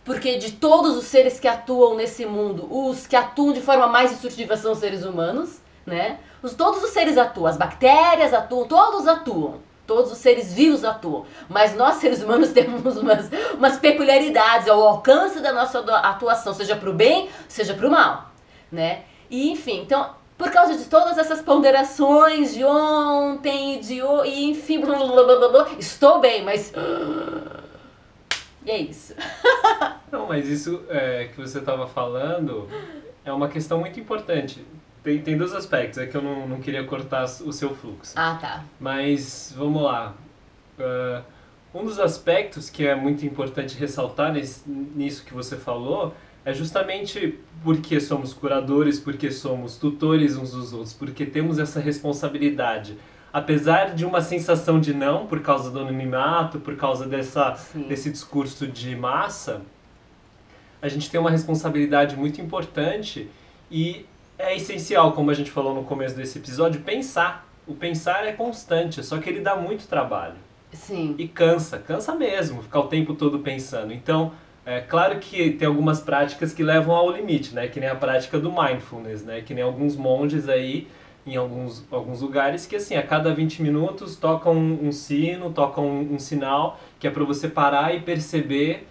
Porque 0.05 0.37
de 0.37 0.51
todos 0.51 0.95
os 0.95 1.05
seres 1.05 1.39
que 1.39 1.47
atuam 1.47 1.95
nesse 1.95 2.27
mundo, 2.27 2.67
os 2.71 3.07
que 3.07 3.15
atuam 3.15 3.53
de 3.53 3.61
forma 3.61 3.87
mais 3.87 4.11
instrutiva 4.11 4.55
são 4.55 4.73
os 4.73 4.77
seres 4.77 5.03
humanos, 5.03 5.59
né? 5.83 6.19
Os, 6.43 6.53
todos 6.53 6.83
os 6.83 6.91
seres 6.91 7.17
atuam, 7.17 7.47
as 7.47 7.57
bactérias 7.57 8.35
atuam, 8.35 8.67
todos 8.67 9.07
atuam. 9.07 9.67
Todos 9.87 10.11
os 10.11 10.19
seres 10.19 10.53
vivos 10.53 10.85
atuam. 10.85 11.25
Mas 11.49 11.75
nós, 11.75 11.95
seres 11.95 12.21
humanos, 12.21 12.49
temos 12.53 12.95
umas, 12.97 13.31
umas 13.55 13.79
peculiaridades 13.79 14.67
ao 14.67 14.79
alcance 14.87 15.39
da 15.39 15.51
nossa 15.51 15.79
atuação, 15.79 16.53
seja 16.53 16.75
para 16.75 16.91
o 16.91 16.93
bem, 16.93 17.27
seja 17.47 17.73
para 17.73 17.87
o 17.87 17.89
mal, 17.89 18.28
né? 18.71 19.03
E, 19.29 19.51
enfim, 19.51 19.81
então, 19.81 20.11
por 20.37 20.51
causa 20.51 20.77
de 20.77 20.85
todas 20.85 21.17
essas 21.17 21.41
ponderações 21.41 22.53
de 22.53 22.63
ontem, 22.63 23.79
de 23.79 24.01
hoje, 24.01 24.31
e 24.31 24.49
enfim, 24.49 24.79
blá, 24.79 24.97
blá, 24.97 25.23
blá, 25.23 25.49
blá, 25.49 25.69
estou 25.77 26.19
bem, 26.19 26.43
mas 26.43 26.73
e 28.65 28.71
é 28.71 28.77
isso. 28.77 29.15
Não, 30.11 30.27
mas 30.27 30.47
isso 30.47 30.83
é, 30.89 31.29
que 31.33 31.39
você 31.39 31.59
estava 31.59 31.87
falando 31.87 32.67
é 33.25 33.31
uma 33.31 33.47
questão 33.47 33.79
muito 33.79 33.99
importante. 33.99 34.65
Tem, 35.03 35.21
tem 35.21 35.37
dois 35.37 35.53
aspectos, 35.53 35.97
é 35.97 36.05
que 36.05 36.15
eu 36.15 36.21
não, 36.21 36.47
não 36.47 36.59
queria 36.59 36.83
cortar 36.83 37.23
o 37.23 37.53
seu 37.53 37.73
fluxo. 37.73 38.13
Ah, 38.17 38.37
tá. 38.39 38.65
Mas 38.79 39.53
vamos 39.55 39.81
lá. 39.81 40.13
Uh, 40.77 41.23
um 41.73 41.85
dos 41.85 41.99
aspectos 41.99 42.69
que 42.69 42.85
é 42.85 42.93
muito 42.95 43.25
importante 43.25 43.77
ressaltar 43.77 44.33
nesse, 44.33 44.69
nisso 44.69 45.23
que 45.23 45.33
você 45.33 45.55
falou 45.55 46.13
é 46.49 46.53
justamente 46.53 47.39
porque 47.63 47.99
somos 47.99 48.33
curadores, 48.33 48.99
porque 48.99 49.31
somos 49.31 49.77
tutores 49.77 50.35
uns 50.35 50.51
dos 50.51 50.73
outros, 50.73 50.93
porque 50.93 51.25
temos 51.25 51.59
essa 51.59 51.79
responsabilidade 51.79 52.97
apesar 53.31 53.93
de 53.93 54.05
uma 54.05 54.21
sensação 54.21 54.79
de 54.79 54.93
não, 54.93 55.27
por 55.27 55.41
causa 55.41 55.69
do 55.69 55.79
anonimato, 55.79 56.59
por 56.59 56.75
causa 56.75 57.07
dessa, 57.07 57.57
desse 57.87 58.09
discurso 58.09 58.67
de 58.67 58.95
massa, 58.95 59.61
a 60.81 60.87
gente 60.87 61.09
tem 61.09 61.19
uma 61.19 61.29
responsabilidade 61.29 62.15
muito 62.15 62.41
importante 62.41 63.29
e 63.69 64.05
é 64.37 64.55
essencial, 64.55 65.11
como 65.11 65.29
a 65.29 65.33
gente 65.33 65.51
falou 65.51 65.75
no 65.75 65.83
começo 65.83 66.15
desse 66.15 66.39
episódio, 66.39 66.81
pensar. 66.81 67.47
O 67.67 67.75
pensar 67.75 68.25
é 68.25 68.31
constante, 68.31 69.03
só 69.03 69.19
que 69.19 69.29
ele 69.29 69.41
dá 69.41 69.55
muito 69.55 69.87
trabalho. 69.87 70.35
Sim. 70.71 71.13
E 71.19 71.27
cansa, 71.27 71.77
cansa 71.77 72.15
mesmo, 72.15 72.63
ficar 72.63 72.79
o 72.79 72.87
tempo 72.87 73.13
todo 73.13 73.39
pensando. 73.39 73.93
Então, 73.93 74.31
é 74.77 74.81
claro 74.81 75.19
que 75.19 75.51
tem 75.51 75.67
algumas 75.67 75.99
práticas 75.99 76.53
que 76.53 76.61
levam 76.61 76.95
ao 76.95 77.11
limite, 77.11 77.55
né? 77.55 77.67
Que 77.67 77.79
nem 77.79 77.89
a 77.89 77.95
prática 77.95 78.39
do 78.39 78.51
mindfulness, 78.51 79.23
né? 79.23 79.41
Que 79.41 79.53
nem 79.53 79.63
alguns 79.63 79.95
monges 79.95 80.47
aí 80.47 80.87
em 81.25 81.35
alguns, 81.35 81.85
alguns 81.91 82.21
lugares 82.21 82.65
que 82.65 82.75
assim, 82.75 82.95
a 82.95 83.03
cada 83.03 83.33
20 83.33 83.61
minutos 83.61 84.15
toca 84.15 84.49
um, 84.49 84.91
sino, 84.91 85.51
toca 85.51 85.79
um, 85.81 86.15
um, 86.15 86.19
sinal 86.19 86.79
que 86.99 87.07
é 87.07 87.11
para 87.11 87.23
você 87.23 87.47
parar 87.47 87.95
e 87.95 87.99
perceber 87.99 88.87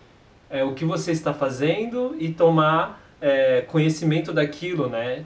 é, 0.51 0.63
o 0.63 0.73
que 0.75 0.85
você 0.85 1.13
está 1.13 1.33
fazendo 1.35 2.15
e 2.19 2.31
tomar 2.31 3.01
é, 3.21 3.63
conhecimento 3.63 4.33
daquilo, 4.33 4.89
né? 4.89 5.25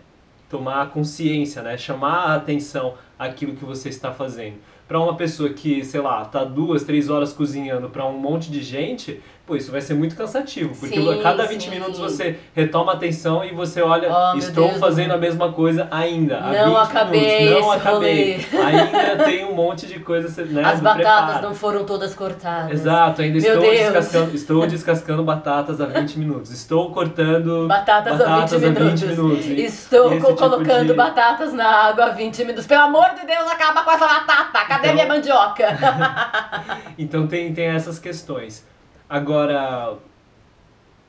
Tomar 0.49 0.91
consciência, 0.91 1.63
né? 1.63 1.77
Chamar 1.77 2.27
a 2.27 2.35
atenção 2.37 2.95
aquilo 3.19 3.55
que 3.55 3.65
você 3.65 3.89
está 3.89 4.13
fazendo. 4.13 4.57
Para 4.89 5.01
uma 5.01 5.17
pessoa 5.17 5.51
que, 5.51 5.85
sei 5.85 6.01
lá, 6.01 6.25
tá 6.25 6.45
duas, 6.45 6.83
três 6.83 7.09
horas 7.09 7.33
cozinhando 7.33 7.89
para 7.89 8.07
um 8.07 8.19
monte 8.19 8.51
de 8.51 8.63
gente, 8.63 9.21
pô, 9.47 9.57
isso 9.57 9.73
vai 9.73 9.81
ser 9.81 9.95
muito 9.95 10.15
cansativo, 10.15 10.75
porque 10.79 11.01
sim, 11.01 11.21
a 11.21 11.23
cada 11.23 11.45
20 11.47 11.63
sim. 11.63 11.71
minutos 11.71 11.99
você 11.99 12.39
retoma 12.55 12.93
a 12.93 12.95
atenção 12.95 13.45
e 13.45 13.53
você 13.53 13.83
olha, 13.83 14.09
oh, 14.11 14.39
estou 14.39 14.69
Deus 14.69 14.79
fazendo 14.79 15.09
Deus. 15.09 15.19
a 15.19 15.21
mesma 15.21 15.53
coisa 15.53 15.89
ainda. 15.91 16.41
Não 16.41 16.77
acabei, 16.77 17.45
minutos, 17.45 17.61
não 17.61 17.73
acabei. 17.73 18.47
ainda 18.53 19.25
tem 19.25 19.45
um 19.45 19.55
monte 19.55 19.87
de 19.87 19.99
coisas, 19.99 20.37
né? 20.51 20.63
As 20.65 20.81
batatas 20.81 21.25
preparo. 21.25 21.49
não 21.49 21.55
foram 21.55 21.85
todas 21.85 22.15
cortadas. 22.15 22.73
Exato, 22.73 23.23
ainda 23.23 23.39
estou 23.39 23.61
descascando, 23.61 24.35
estou 24.37 24.67
descascando 24.67 25.25
batatas 25.25 25.81
há 25.81 25.87
20 25.87 26.19
minutos. 26.19 26.53
Estou 26.53 26.93
cortando 26.93 27.67
batatas, 27.67 28.19
batatas 28.19 28.65
há 28.65 28.69
20 28.69 28.79
minutos. 28.79 29.01
20 29.01 29.49
minutos. 29.49 29.75
Estou 29.75 30.11
tipo 30.11 30.37
colocando 30.37 30.87
de... 30.87 30.95
batatas 30.95 31.53
na 31.53 31.67
água 31.67 32.07
há 32.07 32.11
20 32.11 32.39
minutos. 32.45 32.67
Pelo 32.67 32.83
amor 32.83 33.11
de 33.19 33.27
Deus, 33.27 33.51
acaba 33.51 33.83
com 33.83 33.91
essa 33.91 34.07
batata. 34.07 34.65
Cadê 34.67 34.89
então... 34.89 34.95
minha 34.95 35.07
mandioca? 35.07 35.79
então 36.97 37.27
tem, 37.27 37.53
tem 37.53 37.67
essas 37.67 37.99
questões. 37.99 38.65
Agora, 39.12 39.99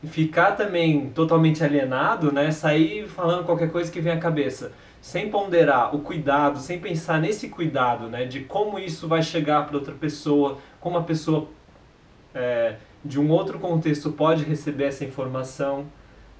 ficar 0.03 0.57
também 0.57 1.09
totalmente 1.11 1.63
alienado, 1.63 2.33
né? 2.33 2.51
Sair 2.51 3.07
falando 3.07 3.45
qualquer 3.45 3.71
coisa 3.71 3.89
que 3.89 4.01
vem 4.01 4.11
à 4.11 4.19
cabeça, 4.19 4.73
sem 4.99 5.29
ponderar 5.29 5.95
o 5.95 5.99
cuidado, 5.99 6.59
sem 6.59 6.81
pensar 6.81 7.21
nesse 7.21 7.47
cuidado, 7.47 8.09
né? 8.09 8.25
De 8.25 8.41
como 8.41 8.77
isso 8.77 9.07
vai 9.07 9.23
chegar 9.23 9.65
para 9.65 9.77
outra 9.77 9.93
pessoa, 9.93 10.57
como 10.81 10.97
a 10.97 11.03
pessoa 11.03 11.47
é, 12.35 12.75
de 13.05 13.17
um 13.17 13.31
outro 13.31 13.57
contexto 13.57 14.11
pode 14.11 14.43
receber 14.43 14.83
essa 14.83 15.05
informação, 15.05 15.85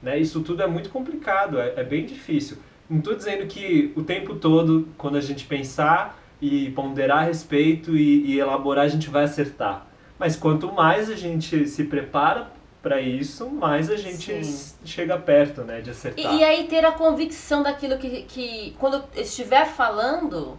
né? 0.01 0.19
Isso 0.19 0.41
tudo 0.41 0.63
é 0.63 0.67
muito 0.67 0.89
complicado, 0.89 1.61
é, 1.61 1.75
é 1.77 1.83
bem 1.85 2.05
difícil. 2.05 2.57
Não 2.89 2.97
estou 2.97 3.15
dizendo 3.15 3.47
que 3.47 3.93
o 3.95 4.03
tempo 4.03 4.35
todo, 4.35 4.89
quando 4.97 5.15
a 5.15 5.21
gente 5.21 5.45
pensar 5.45 6.21
e 6.41 6.71
ponderar 6.71 7.19
a 7.19 7.23
respeito 7.23 7.95
e, 7.95 8.33
e 8.33 8.37
elaborar, 8.37 8.83
a 8.83 8.89
gente 8.89 9.09
vai 9.09 9.23
acertar. 9.23 9.92
Mas 10.17 10.35
quanto 10.35 10.71
mais 10.71 11.09
a 11.09 11.15
gente 11.15 11.67
se 11.67 11.83
prepara 11.83 12.51
para 12.83 12.99
isso, 12.99 13.49
mais 13.49 13.89
a 13.89 13.95
gente 13.95 14.43
Sim. 14.43 14.75
chega 14.83 15.17
perto, 15.17 15.61
né, 15.61 15.79
de 15.79 15.89
acertar. 15.89 16.33
E, 16.33 16.39
e, 16.39 16.43
aí 16.43 16.67
ter 16.67 16.85
a 16.85 16.91
convicção 16.91 17.63
daquilo 17.63 17.97
que, 17.97 18.23
que 18.23 18.75
quando 18.77 18.95
eu 19.15 19.21
estiver 19.21 19.65
falando, 19.65 20.57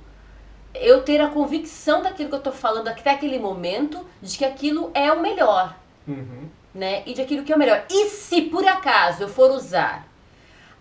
eu 0.74 1.02
ter 1.02 1.20
a 1.20 1.28
convicção 1.28 2.02
daquilo 2.02 2.30
que 2.30 2.34
eu 2.34 2.38
estou 2.38 2.52
falando 2.52 2.88
até 2.88 3.10
aquele 3.10 3.38
momento, 3.38 4.06
de 4.22 4.38
que 4.38 4.44
aquilo 4.44 4.90
é 4.94 5.12
o 5.12 5.20
melhor. 5.20 5.76
Uhum. 6.08 6.48
Né? 6.74 7.02
E 7.04 7.12
de 7.12 7.20
aquilo 7.20 7.44
que 7.44 7.52
é 7.52 7.56
o 7.56 7.58
melhor. 7.58 7.84
E 7.90 8.08
se 8.08 8.42
por 8.42 8.66
acaso 8.66 9.24
eu 9.24 9.28
for 9.28 9.50
usar 9.50 10.08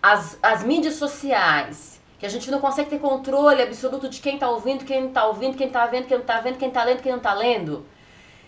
as, 0.02 0.38
as 0.42 0.64
mídias 0.64 0.94
sociais, 0.94 2.00
que 2.18 2.24
a 2.24 2.28
gente 2.30 2.50
não 2.50 2.58
consegue 2.58 2.88
ter 2.88 2.98
controle 2.98 3.62
absoluto 3.62 4.08
de 4.08 4.18
quem 4.20 4.34
está 4.34 4.48
ouvindo, 4.48 4.84
quem 4.86 5.02
não 5.02 5.08
está 5.08 5.26
ouvindo, 5.26 5.58
quem 5.58 5.66
está 5.66 5.86
vendo, 5.86 6.06
quem 6.06 6.16
não 6.16 6.22
está 6.22 6.40
vendo, 6.40 6.56
quem 6.56 6.68
está 6.68 6.84
lendo, 6.84 7.02
quem 7.02 7.12
não 7.12 7.18
está 7.18 7.34
lendo 7.34 7.86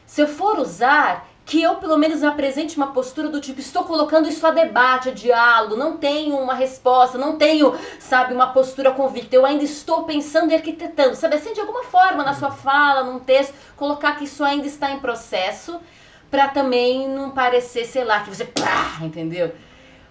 se 0.07 0.21
eu 0.21 0.29
for 0.29 0.59
usar, 0.59 1.29
que 1.45 1.63
eu 1.63 1.77
pelo 1.77 1.97
menos 1.97 2.25
apresente 2.25 2.77
uma 2.77 2.89
postura 2.89 3.29
do 3.29 3.41
tipo, 3.41 3.61
estou 3.61 3.85
colocando 3.85 4.29
isso 4.29 4.45
a 4.45 4.51
debate, 4.51 5.11
a 5.11 5.13
diálogo, 5.13 5.77
não 5.77 5.97
tenho 5.97 6.37
uma 6.37 6.55
resposta, 6.55 7.17
não 7.17 7.37
tenho, 7.37 7.73
sabe, 8.01 8.35
uma 8.35 8.49
postura 8.49 8.91
convicta, 8.91 9.37
eu 9.37 9.47
ainda 9.47 9.63
estou 9.63 10.03
pensando 10.03 10.51
e 10.51 10.55
arquitetando, 10.57 11.15
sabe 11.15 11.37
assim, 11.37 11.53
de 11.53 11.61
alguma 11.61 11.85
forma 11.85 12.25
na 12.25 12.35
sua 12.35 12.51
fala, 12.51 13.05
num 13.05 13.21
texto, 13.21 13.55
colocar 13.77 14.17
que 14.17 14.25
isso 14.25 14.43
ainda 14.43 14.67
está 14.67 14.91
em 14.91 14.99
processo, 14.99 15.81
para 16.29 16.49
também 16.49 17.09
não 17.09 17.31
parecer, 17.31 17.85
sei 17.85 18.05
lá, 18.05 18.21
que 18.21 18.31
você, 18.31 18.45
pá, 18.45 18.99
entendeu? 19.01 19.53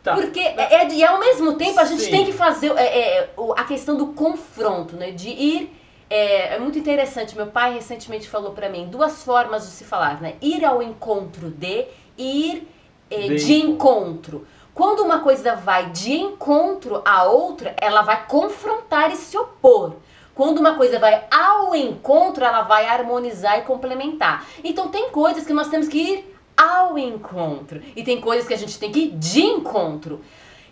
Tá. 0.02 0.14
Porque, 0.14 0.40
é, 0.40 0.84
é, 0.84 0.88
e 0.88 1.04
ao 1.04 1.20
mesmo 1.20 1.56
tempo, 1.56 1.80
a 1.80 1.84
gente 1.84 2.04
Sim. 2.04 2.12
tem 2.12 2.25
que 2.25 2.32
fazer 2.32 2.72
é, 2.78 2.84
é, 2.84 3.30
a 3.58 3.64
questão 3.66 3.98
do 3.98 4.08
confronto, 4.08 4.96
né, 4.96 5.12
de 5.12 5.30
ir 5.30 5.85
é, 6.10 6.56
é 6.56 6.60
muito 6.60 6.78
interessante. 6.78 7.36
Meu 7.36 7.48
pai 7.48 7.74
recentemente 7.74 8.30
falou 8.30 8.52
para 8.52 8.70
mim 8.70 8.88
duas 8.88 9.24
formas 9.24 9.66
de 9.66 9.72
se 9.72 9.84
falar, 9.84 10.22
né? 10.22 10.36
Ir 10.42 10.64
ao 10.64 10.82
encontro 10.82 11.50
de 11.50 11.88
e 12.18 12.52
ir 12.52 12.68
é, 13.10 13.28
de, 13.28 13.36
de 13.36 13.54
encontro. 13.56 14.48
Quando 14.74 15.02
uma 15.02 15.20
coisa 15.20 15.56
vai 15.56 15.90
de 15.92 16.14
encontro 16.14 17.02
à 17.06 17.24
outra, 17.24 17.76
ela 17.80 18.02
vai 18.02 18.26
confrontar 18.28 19.12
e 19.12 19.16
se 19.16 19.38
opor. 19.38 19.96
Quando 20.34 20.60
uma 20.60 20.76
coisa 20.76 21.00
vai 21.00 21.26
ao 21.32 21.74
encontro, 21.74 22.44
ela 22.44 22.62
vai 22.64 22.86
harmonizar 22.86 23.60
e 23.60 23.62
complementar. 23.62 24.46
Então 24.64 24.90
tem 24.90 25.10
coisas 25.10 25.46
que 25.46 25.54
nós 25.54 25.70
temos 25.70 25.88
que 25.88 25.98
ir 25.98 26.36
ao 26.58 26.98
encontro 26.98 27.82
e 27.96 28.04
tem 28.04 28.20
coisas 28.20 28.46
que 28.46 28.54
a 28.54 28.58
gente 28.58 28.78
tem 28.78 28.92
que 28.92 29.00
ir 29.00 29.12
de 29.12 29.42
encontro. 29.42 30.22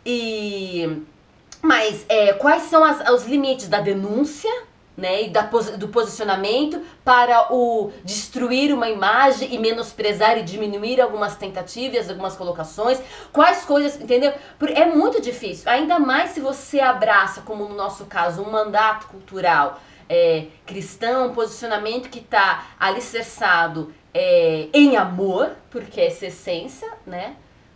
E 0.06 1.02
mas 1.62 2.06
é, 2.10 2.34
quais 2.34 2.64
são 2.64 2.84
as, 2.84 3.10
os 3.10 3.26
limites 3.26 3.70
da 3.70 3.80
denúncia? 3.80 4.52
Né, 4.96 5.24
e 5.24 5.30
da, 5.30 5.42
do 5.42 5.88
posicionamento 5.88 6.80
para 7.04 7.52
o 7.52 7.92
destruir 8.06 8.72
uma 8.72 8.88
imagem 8.88 9.52
e 9.52 9.58
menosprezar 9.58 10.38
e 10.38 10.44
diminuir 10.44 11.02
algumas 11.02 11.36
tentativas, 11.36 12.12
algumas 12.12 12.36
colocações, 12.36 13.02
quais 13.32 13.66
coisas, 13.66 14.00
entendeu? 14.00 14.32
É 14.76 14.86
muito 14.86 15.20
difícil, 15.20 15.68
ainda 15.68 15.98
mais 15.98 16.30
se 16.30 16.40
você 16.40 16.80
abraça, 16.80 17.42
como 17.42 17.68
no 17.68 17.74
nosso 17.74 18.06
caso, 18.06 18.44
um 18.44 18.52
mandato 18.52 19.08
cultural 19.08 19.80
é, 20.08 20.46
cristão, 20.66 21.28
um 21.28 21.34
posicionamento 21.34 22.10
que 22.10 22.20
está 22.20 22.68
alicerçado 22.80 23.94
é, 24.14 24.68
em 24.74 24.96
amor, 24.96 25.56
porque 25.72 26.00
é 26.00 26.08
essa 26.08 26.28
essência, 26.28 26.88
né, 27.06 27.36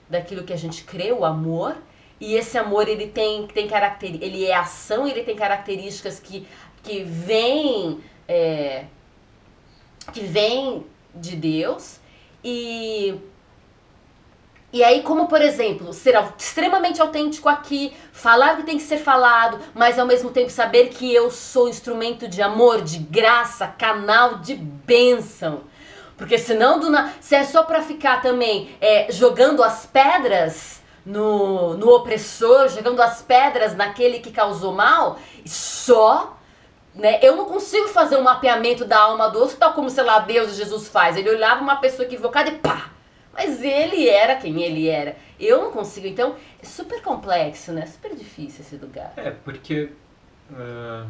daquilo 0.09 0.43
que 0.43 0.53
a 0.53 0.57
gente 0.57 0.83
crê, 0.83 1.12
o 1.12 1.25
amor, 1.25 1.75
e 2.19 2.33
esse 2.33 2.57
amor, 2.57 2.88
ele 2.88 3.07
tem, 3.07 3.45
tem 3.47 3.67
caracter, 3.67 4.17
ele 4.21 4.45
é 4.45 4.55
ação, 4.55 5.07
ele 5.07 5.24
tem 5.24 5.36
características 5.36 6.19
que, 6.19 6.47
que 6.88 7.03
vêm 7.03 8.01
é, 8.25 8.86
que 10.13 10.22
vem 10.22 10.86
de 11.13 11.36
Deus. 11.36 12.00
E 12.41 13.20
e 14.72 14.84
aí, 14.84 15.01
como 15.01 15.27
por 15.27 15.41
exemplo, 15.41 15.91
ser 15.94 16.15
extremamente 16.38 17.01
autêntico 17.01 17.50
aqui, 17.50 17.94
falar 18.12 18.53
o 18.53 18.58
que 18.58 18.63
tem 18.63 18.77
que 18.77 18.84
ser 18.84 18.98
falado, 18.98 19.60
mas 19.74 19.98
ao 19.98 20.06
mesmo 20.06 20.29
tempo 20.29 20.50
saber 20.50 20.89
que 20.89 21.13
eu 21.13 21.32
sou 21.32 21.70
instrumento 21.70 22.27
de 22.27 22.41
amor, 22.41 22.82
de 22.82 23.00
graça, 23.00 23.67
canal 23.67 24.39
de 24.39 24.56
bênção. 24.56 25.62
Porque 26.17 26.38
senão, 26.38 26.79
na... 26.89 27.12
se 27.20 27.36
é 27.36 27.44
só 27.44 27.63
pra 27.63 27.82
ficar 27.82 28.22
também 28.22 28.75
é, 28.82 29.12
jogando 29.12 29.63
as 29.63 29.86
pedras, 29.86 30.82
no, 31.06 31.75
no 31.75 31.89
opressor, 31.89 32.67
jogando 32.67 33.01
as 33.01 33.22
pedras 33.22 33.75
naquele 33.75 34.20
que 34.20 34.32
causou 34.32 34.74
mal, 34.74 35.17
só 35.46 36.37
né? 36.98 37.20
Eu 37.22 37.36
não 37.36 37.46
consigo 37.46 37.88
fazer 37.88 38.18
um 38.18 38.24
mapeamento 38.24 38.86
da 38.86 38.98
alma 39.00 39.30
do 39.30 39.39
outro 39.39 39.58
tal 39.58 39.74
como, 39.74 39.89
sei 39.89 40.04
lá, 40.04 40.20
Deus 40.20 40.51
e 40.51 40.56
Jesus 40.56 40.88
faz. 40.88 41.16
Ele 41.16 41.30
olhava 41.30 41.62
uma 41.62 41.77
pessoa 41.77 42.06
equivocada 42.06 42.50
e 42.50 42.56
pá! 42.56 42.92
Mas 43.34 43.62
ele 43.62 44.10
era 44.10 44.36
quem 44.36 44.63
ele 44.63 44.88
era. 44.88 45.16
Eu 45.39 45.62
não 45.62 45.72
consigo. 45.72 46.08
Então, 46.08 46.36
é 46.62 46.66
super 46.66 47.01
complexo, 47.04 47.72
né? 47.72 47.86
Super 47.86 48.16
difícil 48.16 48.62
esse 48.62 48.75
lugar. 48.77 49.13
É, 49.16 49.30
porque. 49.32 49.92
Uh... 50.51 51.08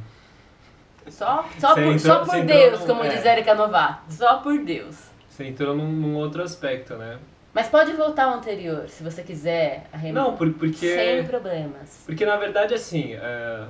Só, 1.09 1.45
só 1.57 1.73
por, 1.73 1.83
entrou, 1.83 1.99
só 1.99 2.25
por 2.25 2.43
Deus, 2.43 2.81
como 2.81 3.01
é. 3.05 3.07
diz 3.07 3.25
Erika 3.25 3.55
Novato. 3.55 4.11
Só 4.11 4.37
por 4.39 4.57
Deus. 4.59 4.97
Você 5.29 5.45
entrou 5.45 5.73
num, 5.73 5.89
num 5.89 6.17
outro 6.17 6.43
aspecto, 6.43 6.95
né? 6.95 7.17
Mas 7.53 7.69
pode 7.69 7.93
voltar 7.93 8.25
ao 8.25 8.33
anterior, 8.33 8.89
se 8.89 9.01
você 9.03 9.23
quiser. 9.23 9.85
Não, 10.13 10.35
porque... 10.35 10.95
Sem 10.95 11.25
problemas. 11.25 12.03
Porque, 12.05 12.25
na 12.25 12.35
verdade, 12.35 12.73
assim, 12.73 13.13
é, 13.13 13.63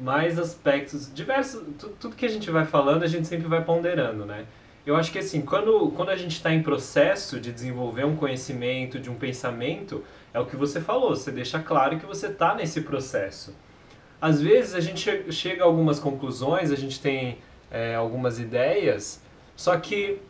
mais 0.00 0.38
aspectos, 0.38 1.12
diversos... 1.12 1.62
Tudo, 1.98 2.16
que 2.16 2.26
a 2.26 2.28
gente 2.28 2.50
vai 2.50 2.64
falando, 2.64 3.02
a 3.02 3.06
gente 3.06 3.26
sempre 3.26 3.46
vai 3.46 3.64
ponderando, 3.64 4.24
né? 4.24 4.46
Eu 4.84 4.94
acho 4.94 5.10
que, 5.10 5.18
assim, 5.18 5.40
quando, 5.40 5.90
quando 5.96 6.10
a 6.10 6.16
gente 6.16 6.32
está 6.32 6.52
em 6.52 6.62
processo 6.62 7.40
de 7.40 7.50
desenvolver 7.50 8.04
um 8.04 8.14
conhecimento, 8.14 9.00
de 9.00 9.10
um 9.10 9.16
pensamento, 9.16 10.04
é 10.32 10.38
o 10.38 10.46
que 10.46 10.54
você 10.54 10.80
falou, 10.80 11.10
você 11.10 11.32
deixa 11.32 11.58
claro 11.58 11.98
que 11.98 12.06
você 12.06 12.28
está 12.28 12.54
nesse 12.54 12.82
processo. 12.82 13.52
Às 14.20 14.40
vezes, 14.40 14.74
a 14.74 14.80
gente 14.80 15.32
chega 15.32 15.64
a 15.64 15.66
algumas 15.66 15.98
conclusões, 15.98 16.70
a 16.70 16.76
gente 16.76 17.00
tem 17.00 17.38
é, 17.70 17.94
algumas 17.94 18.38
ideias, 18.38 19.20
só 19.56 19.76
que 19.76 20.20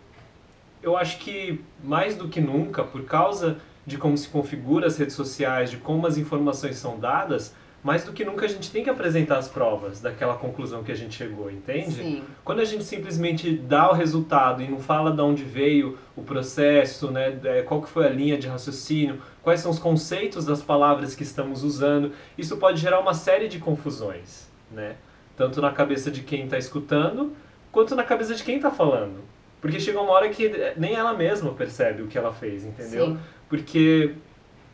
eu 0.83 0.97
acho 0.97 1.19
que 1.19 1.61
mais 1.83 2.15
do 2.15 2.29
que 2.29 2.41
nunca, 2.41 2.83
por 2.85 3.05
causa 3.05 3.59
de 3.87 3.99
como 3.99 4.17
se 4.17 4.29
configura 4.29 4.87
as 4.87 4.97
redes 4.97 5.15
sociais, 5.15 5.71
de 5.71 5.77
como 5.77 6.07
as 6.07 6.17
informações 6.17 6.77
são 6.77 6.99
dadas, 6.99 7.55
mais 7.87 8.03
do 8.03 8.13
que 8.13 8.25
nunca 8.25 8.47
a 8.47 8.49
gente 8.49 8.69
tem 8.73 8.83
que 8.83 8.91
apresentar 8.91 9.39
as 9.39 9.47
provas 9.47 10.01
daquela 10.01 10.35
conclusão 10.35 10.83
que 10.83 10.91
a 10.91 10.95
gente 10.97 11.15
chegou, 11.15 11.49
entende? 11.49 11.95
Sim. 11.95 12.25
Quando 12.45 12.59
a 12.59 12.65
gente 12.65 12.83
simplesmente 12.83 13.57
dá 13.57 13.89
o 13.89 13.95
resultado 13.95 14.61
e 14.61 14.69
não 14.69 14.81
fala 14.81 15.13
de 15.13 15.21
onde 15.21 15.45
veio 15.45 15.97
o 16.17 16.23
processo, 16.23 17.13
né, 17.13 17.39
é, 17.45 17.63
qual 17.63 17.81
que 17.81 17.89
foi 17.89 18.05
a 18.05 18.09
linha 18.09 18.37
de 18.37 18.49
raciocínio, 18.49 19.23
quais 19.41 19.61
são 19.61 19.71
os 19.71 19.79
conceitos 19.79 20.45
das 20.45 20.61
palavras 20.61 21.15
que 21.15 21.23
estamos 21.23 21.63
usando, 21.63 22.11
isso 22.37 22.57
pode 22.57 22.81
gerar 22.81 22.99
uma 22.99 23.15
série 23.15 23.47
de 23.47 23.61
confusões, 23.61 24.51
né? 24.69 24.97
Tanto 25.37 25.63
na 25.63 25.71
cabeça 25.71 26.11
de 26.11 26.23
quem 26.23 26.47
está 26.47 26.59
escutando, 26.59 27.37
quanto 27.71 27.95
na 27.95 28.03
cabeça 28.03 28.35
de 28.35 28.43
quem 28.43 28.57
está 28.57 28.73
falando. 28.73 29.21
Porque 29.61 29.79
chega 29.79 30.01
uma 30.01 30.11
hora 30.11 30.29
que 30.29 30.51
nem 30.77 30.95
ela 30.95 31.15
mesma 31.15 31.53
percebe 31.53 32.03
o 32.03 32.09
que 32.09 32.19
ela 32.19 32.33
fez, 32.33 32.65
entendeu? 32.65 33.07
Sim. 33.07 33.19
Porque, 33.49 34.15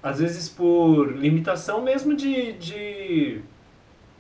às 0.03 0.19
vezes, 0.19 0.49
por 0.49 1.17
limitação 1.17 1.81
mesmo 1.81 2.15
de, 2.17 2.53
de, 2.55 3.41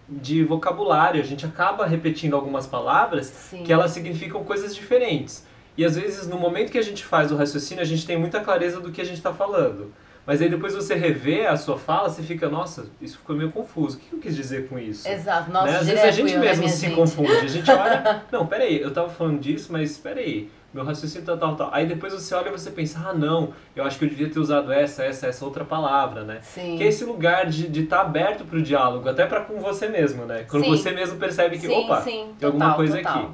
de 0.08 0.44
vocabulário, 0.44 1.20
a 1.20 1.24
gente 1.24 1.44
acaba 1.44 1.86
repetindo 1.86 2.34
algumas 2.34 2.66
palavras 2.66 3.26
Sim. 3.26 3.64
que 3.64 3.72
elas 3.72 3.90
significam 3.90 4.44
coisas 4.44 4.74
diferentes. 4.74 5.44
E, 5.76 5.84
às 5.84 5.96
vezes, 5.96 6.28
no 6.28 6.38
momento 6.38 6.70
que 6.70 6.78
a 6.78 6.82
gente 6.82 7.04
faz 7.04 7.32
o 7.32 7.36
raciocínio, 7.36 7.82
a 7.82 7.86
gente 7.86 8.06
tem 8.06 8.16
muita 8.16 8.40
clareza 8.40 8.78
do 8.78 8.92
que 8.92 9.00
a 9.00 9.04
gente 9.04 9.16
está 9.16 9.32
falando. 9.32 9.92
Mas 10.24 10.40
aí 10.40 10.48
depois 10.48 10.72
você 10.72 10.94
revê 10.94 11.46
a 11.46 11.56
sua 11.56 11.76
fala, 11.76 12.08
você 12.08 12.22
fica, 12.22 12.48
nossa, 12.48 12.86
isso 13.00 13.18
ficou 13.18 13.34
meio 13.34 13.50
confuso. 13.50 13.96
O 13.96 14.00
que 14.00 14.12
eu 14.12 14.20
quis 14.20 14.36
dizer 14.36 14.68
com 14.68 14.78
isso? 14.78 15.08
Exato, 15.08 15.50
nossa, 15.50 15.66
né? 15.66 15.78
Às 15.78 15.86
vezes 15.86 16.04
a 16.04 16.10
gente 16.12 16.38
mesmo 16.38 16.68
se 16.68 16.86
gente. 16.86 16.94
confunde. 16.94 17.32
A 17.32 17.46
gente 17.48 17.68
olha, 17.72 18.22
não, 18.30 18.46
peraí, 18.46 18.80
eu 18.80 18.92
tava 18.92 19.08
falando 19.08 19.40
disso, 19.40 19.72
mas 19.72 19.98
peraí, 19.98 20.48
meu 20.72 20.85
raciocínio 20.85 21.26
tal, 21.26 21.37
tal, 21.37 21.56
tal. 21.56 21.70
Aí 21.72 21.87
depois 21.87 22.12
você 22.12 22.35
olha 22.35 22.48
e 22.48 22.52
você 22.52 22.70
pensa, 22.70 22.98
ah, 23.06 23.12
não, 23.12 23.52
eu 23.76 23.85
acho 23.85 23.98
que 23.98 24.04
eu 24.04 24.08
devia 24.08 24.28
ter 24.30 24.38
usado 24.38 24.72
essa, 24.72 25.04
essa, 25.04 25.26
essa 25.26 25.44
outra 25.44 25.64
palavra, 25.64 26.24
né? 26.24 26.40
Sim. 26.42 26.76
Que 26.76 26.85
é 26.85 26.87
esse 26.87 27.04
lugar 27.04 27.46
de 27.46 27.64
estar 27.66 27.72
de 27.72 27.82
tá 27.87 28.00
aberto 28.00 28.44
para 28.44 28.58
o 28.58 28.62
diálogo, 28.62 29.08
até 29.08 29.26
para 29.26 29.42
com 29.42 29.61
você 29.61 29.88
mesmo, 29.88 30.24
né? 30.24 30.44
Quando 30.48 30.64
sim. 30.64 30.70
você 30.70 30.90
mesmo 30.92 31.18
percebe 31.18 31.58
que, 31.58 31.66
sim, 31.66 31.74
opa, 31.74 32.00
sim. 32.00 32.11
tem 32.11 32.50
Total, 32.50 32.52
alguma 32.52 32.74
coisa 32.74 32.96
total. 32.96 33.18
aqui. 33.18 33.28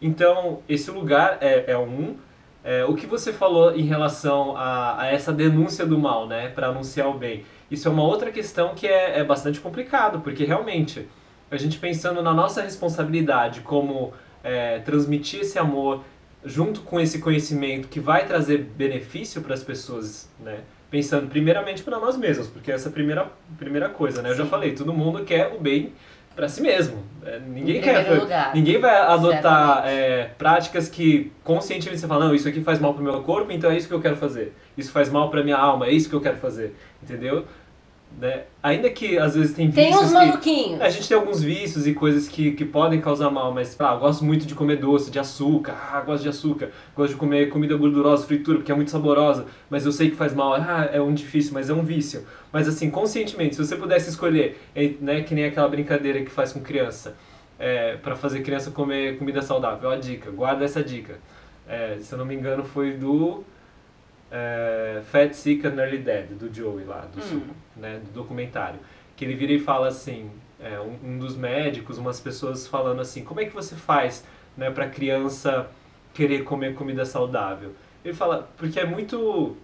Então, 0.00 0.60
esse 0.68 0.90
lugar 0.90 1.38
é, 1.40 1.72
é 1.72 1.78
um. 1.78 2.16
É, 2.62 2.84
o 2.84 2.94
que 2.94 3.06
você 3.06 3.32
falou 3.32 3.74
em 3.74 3.84
relação 3.84 4.56
a, 4.56 5.02
a 5.02 5.06
essa 5.06 5.32
denúncia 5.32 5.84
do 5.84 5.98
mal, 5.98 6.26
né? 6.26 6.48
Para 6.48 6.68
anunciar 6.68 7.08
o 7.08 7.14
bem. 7.14 7.44
Isso 7.70 7.88
é 7.88 7.90
uma 7.90 8.02
outra 8.02 8.32
questão 8.32 8.74
que 8.74 8.86
é, 8.86 9.18
é 9.18 9.24
bastante 9.24 9.60
complicado, 9.60 10.20
porque 10.20 10.44
realmente, 10.44 11.06
a 11.50 11.56
gente 11.56 11.78
pensando 11.78 12.22
na 12.22 12.34
nossa 12.34 12.62
responsabilidade 12.62 13.60
como 13.60 14.12
é, 14.42 14.78
transmitir 14.80 15.40
esse 15.40 15.58
amor, 15.58 16.02
junto 16.44 16.80
com 16.82 17.00
esse 17.00 17.18
conhecimento 17.18 17.88
que 17.88 18.00
vai 18.00 18.26
trazer 18.26 18.58
benefício 18.58 19.42
para 19.42 19.54
as 19.54 19.62
pessoas, 19.62 20.28
né? 20.40 20.60
Pensando 20.90 21.28
primeiramente 21.28 21.82
para 21.82 21.98
nós 21.98 22.16
mesmos, 22.16 22.48
porque 22.48 22.72
essa 22.72 22.88
é 22.88 22.90
a 22.90 22.92
primeira, 22.92 23.30
primeira 23.58 23.88
coisa, 23.88 24.22
né? 24.22 24.30
Eu 24.30 24.34
já 24.34 24.46
falei, 24.46 24.72
todo 24.72 24.92
mundo 24.92 25.24
quer 25.24 25.54
o 25.54 25.60
bem 25.60 25.92
para 26.34 26.48
si 26.48 26.62
mesmo. 26.62 27.04
É, 27.24 27.38
ninguém 27.38 27.80
quer, 27.80 28.10
lugar. 28.10 28.54
ninguém 28.54 28.78
vai 28.78 28.96
adotar 28.96 29.86
é, 29.86 30.30
práticas 30.38 30.88
que 30.88 31.30
conscientemente 31.44 32.00
você 32.00 32.06
fala, 32.06 32.26
não, 32.26 32.34
isso 32.34 32.48
aqui 32.48 32.62
faz 32.62 32.78
mal 32.78 32.94
para 32.94 33.00
o 33.00 33.04
meu 33.04 33.22
corpo, 33.22 33.52
então 33.52 33.70
é 33.70 33.76
isso 33.76 33.86
que 33.86 33.94
eu 33.94 34.00
quero 34.00 34.16
fazer. 34.16 34.54
Isso 34.76 34.90
faz 34.90 35.10
mal 35.10 35.30
para 35.30 35.42
minha 35.42 35.56
alma, 35.56 35.86
é 35.86 35.92
isso 35.92 36.08
que 36.08 36.14
eu 36.14 36.20
quero 36.20 36.38
fazer, 36.38 36.74
entendeu? 37.02 37.44
Né? 38.18 38.42
Ainda 38.62 38.90
que 38.90 39.16
às 39.18 39.34
vezes 39.34 39.54
tem 39.54 39.70
vícios. 39.70 39.96
Tem 39.96 40.04
uns 40.04 40.12
maluquinhos. 40.12 40.78
Que, 40.78 40.84
a 40.84 40.90
gente 40.90 41.08
tem 41.08 41.16
alguns 41.16 41.42
vícios 41.42 41.86
e 41.86 41.94
coisas 41.94 42.28
que, 42.28 42.52
que 42.52 42.64
podem 42.64 43.00
causar 43.00 43.30
mal, 43.30 43.52
mas 43.52 43.74
ah, 43.80 43.94
gosto 43.96 44.24
muito 44.24 44.46
de 44.46 44.54
comer 44.54 44.76
doce, 44.76 45.10
de 45.10 45.18
açúcar, 45.18 45.74
ah, 45.92 46.00
gosto 46.00 46.22
de 46.22 46.28
açúcar, 46.28 46.70
gosto 46.94 47.12
de 47.12 47.16
comer 47.16 47.48
comida 47.48 47.74
gordurosa, 47.76 48.26
fritura, 48.26 48.58
porque 48.58 48.70
é 48.70 48.74
muito 48.74 48.90
saborosa, 48.90 49.46
mas 49.70 49.86
eu 49.86 49.92
sei 49.92 50.10
que 50.10 50.16
faz 50.16 50.34
mal, 50.34 50.54
ah, 50.54 50.90
é 50.92 51.00
um 51.00 51.14
difícil, 51.14 51.54
mas 51.54 51.70
é 51.70 51.72
um 51.72 51.82
vício. 51.82 52.26
Mas 52.52 52.68
assim, 52.68 52.90
conscientemente, 52.90 53.54
se 53.54 53.64
você 53.64 53.76
pudesse 53.76 54.10
escolher, 54.10 54.60
né, 55.00 55.22
que 55.22 55.34
nem 55.34 55.44
aquela 55.44 55.68
brincadeira 55.68 56.20
que 56.22 56.30
faz 56.30 56.52
com 56.52 56.60
criança, 56.60 57.16
é, 57.58 57.96
para 57.96 58.16
fazer 58.16 58.40
criança 58.42 58.70
comer 58.70 59.18
comida 59.18 59.40
saudável, 59.40 59.88
ó 59.90 59.92
a 59.92 59.96
dica, 59.96 60.30
guarda 60.30 60.64
essa 60.64 60.82
dica. 60.82 61.18
É, 61.68 61.98
se 62.00 62.12
eu 62.12 62.18
não 62.18 62.24
me 62.24 62.34
engano, 62.34 62.64
foi 62.64 62.92
do 62.92 63.44
é, 64.30 65.02
Fat, 65.10 65.32
Sick 65.34 65.66
and 65.66 65.72
Nearly 65.72 65.98
Dead, 65.98 66.28
do 66.28 66.52
Joey 66.52 66.84
lá, 66.84 67.06
do, 67.12 67.20
hum. 67.20 67.42
né, 67.76 68.00
do 68.04 68.12
documentário. 68.12 68.78
Que 69.16 69.24
ele 69.24 69.34
vira 69.34 69.52
e 69.52 69.58
fala 69.58 69.88
assim, 69.88 70.30
é, 70.60 70.78
um, 70.80 70.96
um, 71.10 71.18
dos 71.18 71.36
médicos, 71.36 71.98
umas 71.98 72.20
pessoas 72.20 72.66
falando 72.66 73.00
assim, 73.00 73.24
como 73.24 73.40
é 73.40 73.44
que 73.44 73.54
você 73.54 73.74
faz 73.74 74.24
né, 74.56 74.70
para 74.70 74.88
criança 74.88 75.68
querer 76.14 76.44
comer 76.44 76.74
comida 76.74 77.04
saudável? 77.04 77.72
Ele 78.04 78.14
fala, 78.14 78.48
porque 78.56 78.78
é 78.80 78.86
muito, 78.86 79.56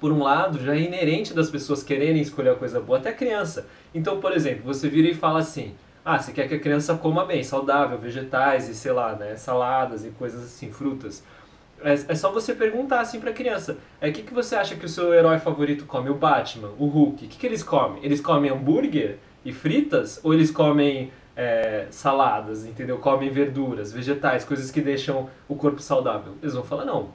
por 0.00 0.12
um 0.12 0.22
lado, 0.22 0.58
já 0.64 0.74
é 0.74 0.80
inerente 0.80 1.34
das 1.34 1.50
pessoas 1.50 1.82
quererem 1.82 2.22
escolher 2.22 2.50
a 2.50 2.54
coisa 2.54 2.80
boa, 2.80 2.98
até 2.98 3.12
criança. 3.12 3.66
Então, 3.94 4.20
por 4.20 4.32
exemplo, 4.32 4.62
você 4.64 4.88
vira 4.88 5.08
e 5.08 5.14
fala 5.14 5.40
assim, 5.40 5.74
Ah, 6.04 6.18
você 6.18 6.32
quer 6.32 6.48
que 6.48 6.54
a 6.54 6.58
criança 6.60 6.96
coma 6.96 7.26
bem, 7.26 7.42
saudável, 7.42 7.98
vegetais 7.98 8.68
e 8.68 8.74
sei 8.74 8.92
lá, 8.92 9.14
né, 9.14 9.36
saladas 9.36 10.06
e 10.06 10.10
coisas 10.10 10.42
assim, 10.42 10.70
frutas. 10.72 11.22
É, 11.82 11.92
é 11.92 12.14
só 12.14 12.32
você 12.32 12.54
perguntar 12.54 13.00
assim 13.00 13.20
pra 13.20 13.32
criança: 13.32 13.78
é 14.00 14.08
o 14.08 14.12
que, 14.12 14.22
que 14.22 14.34
você 14.34 14.56
acha 14.56 14.74
que 14.76 14.84
o 14.84 14.88
seu 14.88 15.12
herói 15.12 15.38
favorito 15.38 15.86
come? 15.86 16.10
O 16.10 16.14
Batman, 16.14 16.70
o 16.78 16.86
Hulk. 16.86 17.24
O 17.24 17.28
que, 17.28 17.38
que 17.38 17.46
eles 17.46 17.62
comem? 17.62 18.04
Eles 18.04 18.20
comem 18.20 18.50
hambúrguer 18.50 19.18
e 19.44 19.52
fritas? 19.52 20.20
Ou 20.22 20.34
eles 20.34 20.50
comem 20.50 21.12
é, 21.36 21.86
saladas, 21.90 22.66
entendeu? 22.66 22.98
Comem 22.98 23.30
verduras, 23.30 23.92
vegetais, 23.92 24.44
coisas 24.44 24.70
que 24.70 24.80
deixam 24.80 25.30
o 25.48 25.54
corpo 25.54 25.80
saudável? 25.80 26.34
Eles 26.42 26.54
vão 26.54 26.64
falar: 26.64 26.84
não, 26.84 27.10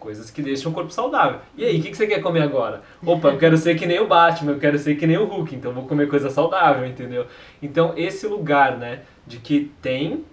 coisas 0.00 0.30
que 0.30 0.42
deixam 0.42 0.72
o 0.72 0.74
corpo 0.74 0.90
saudável. 0.90 1.40
E 1.56 1.64
aí, 1.64 1.78
o 1.78 1.82
que, 1.82 1.90
que 1.90 1.96
você 1.96 2.06
quer 2.06 2.20
comer 2.20 2.42
agora? 2.42 2.82
Opa, 3.04 3.28
eu 3.28 3.38
quero 3.38 3.56
ser 3.56 3.78
que 3.78 3.86
nem 3.86 4.00
o 4.00 4.08
Batman, 4.08 4.52
eu 4.52 4.58
quero 4.58 4.78
ser 4.78 4.96
que 4.96 5.06
nem 5.06 5.18
o 5.18 5.26
Hulk, 5.26 5.54
então 5.54 5.72
vou 5.72 5.86
comer 5.86 6.08
coisa 6.08 6.30
saudável, 6.30 6.86
entendeu? 6.86 7.26
Então, 7.62 7.92
esse 7.96 8.26
lugar, 8.26 8.78
né, 8.78 9.00
de 9.26 9.36
que 9.38 9.70
tem 9.80 10.24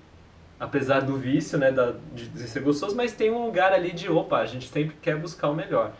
apesar 0.60 1.02
do 1.02 1.18
vício, 1.18 1.58
né, 1.58 1.72
da, 1.72 1.94
de 2.14 2.48
ser 2.48 2.62
gostoso, 2.62 2.96
mas 2.96 3.14
tem 3.14 3.32
um 3.32 3.46
lugar 3.46 3.72
ali 3.74 3.92
de, 3.92 4.10
opa, 4.10 4.38
a 4.38 4.46
gente 4.46 4.68
sempre 4.70 4.96
quer 5.02 5.16
buscar 5.16 5.50
o 5.50 5.56
melhor. 5.56 5.94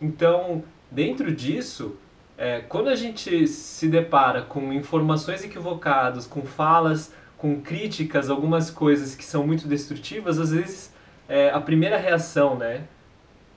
Então, 0.00 0.62
dentro 0.90 1.34
disso, 1.34 1.96
é, 2.38 2.60
quando 2.60 2.88
a 2.88 2.94
gente 2.94 3.46
se 3.48 3.88
depara 3.88 4.42
com 4.42 4.72
informações 4.72 5.44
equivocadas, 5.44 6.26
com 6.26 6.42
falas, 6.42 7.12
com 7.36 7.60
críticas, 7.60 8.30
algumas 8.30 8.70
coisas 8.70 9.14
que 9.14 9.24
são 9.24 9.46
muito 9.46 9.66
destrutivas, 9.66 10.38
às 10.38 10.50
vezes 10.50 10.92
é, 11.28 11.50
a 11.50 11.60
primeira 11.60 11.96
reação, 11.96 12.56
né, 12.56 12.84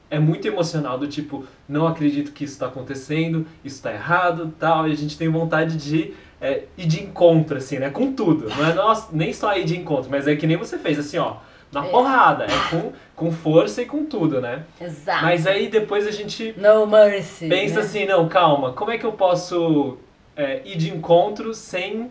é 0.09 0.19
muito 0.19 0.47
emocional, 0.47 0.97
do 0.97 1.07
tipo, 1.07 1.45
não 1.67 1.85
acredito 1.85 2.31
que 2.31 2.43
isso 2.45 2.53
está 2.53 2.67
acontecendo, 2.67 3.45
isso 3.63 3.75
está 3.75 3.93
errado, 3.93 4.53
tal, 4.57 4.87
e 4.87 4.91
a 4.91 4.95
gente 4.95 5.17
tem 5.17 5.27
vontade 5.27 5.77
de 5.77 6.13
é, 6.39 6.63
ir 6.77 6.85
de 6.85 7.03
encontro, 7.03 7.57
assim, 7.57 7.79
né? 7.79 7.89
Com 7.89 8.13
tudo. 8.13 8.49
Não 8.49 8.65
é 8.65 8.73
nossa, 8.73 9.09
nem 9.11 9.33
só 9.33 9.55
ir 9.57 9.65
de 9.65 9.77
encontro, 9.77 10.09
mas 10.09 10.27
é 10.27 10.35
que 10.35 10.47
nem 10.47 10.57
você 10.57 10.77
fez, 10.77 10.99
assim, 10.99 11.17
ó. 11.17 11.37
Na 11.71 11.85
é. 11.85 11.89
porrada, 11.89 12.45
é 12.45 12.69
com, 12.69 12.93
com 13.13 13.31
força 13.31 13.81
e 13.81 13.85
com 13.85 14.05
tudo, 14.05 14.39
né? 14.39 14.63
Exato. 14.79 15.23
Mas 15.23 15.45
aí 15.45 15.67
depois 15.67 16.07
a 16.07 16.11
gente. 16.11 16.53
No 16.57 16.87
mercy. 16.87 17.49
Pensa 17.49 17.75
né? 17.75 17.81
assim, 17.81 18.05
não, 18.05 18.27
calma, 18.29 18.71
como 18.71 18.91
é 18.91 18.97
que 18.97 19.05
eu 19.05 19.11
posso 19.11 19.97
é, 20.35 20.61
ir 20.63 20.77
de 20.77 20.89
encontro 20.89 21.53
sem 21.53 22.09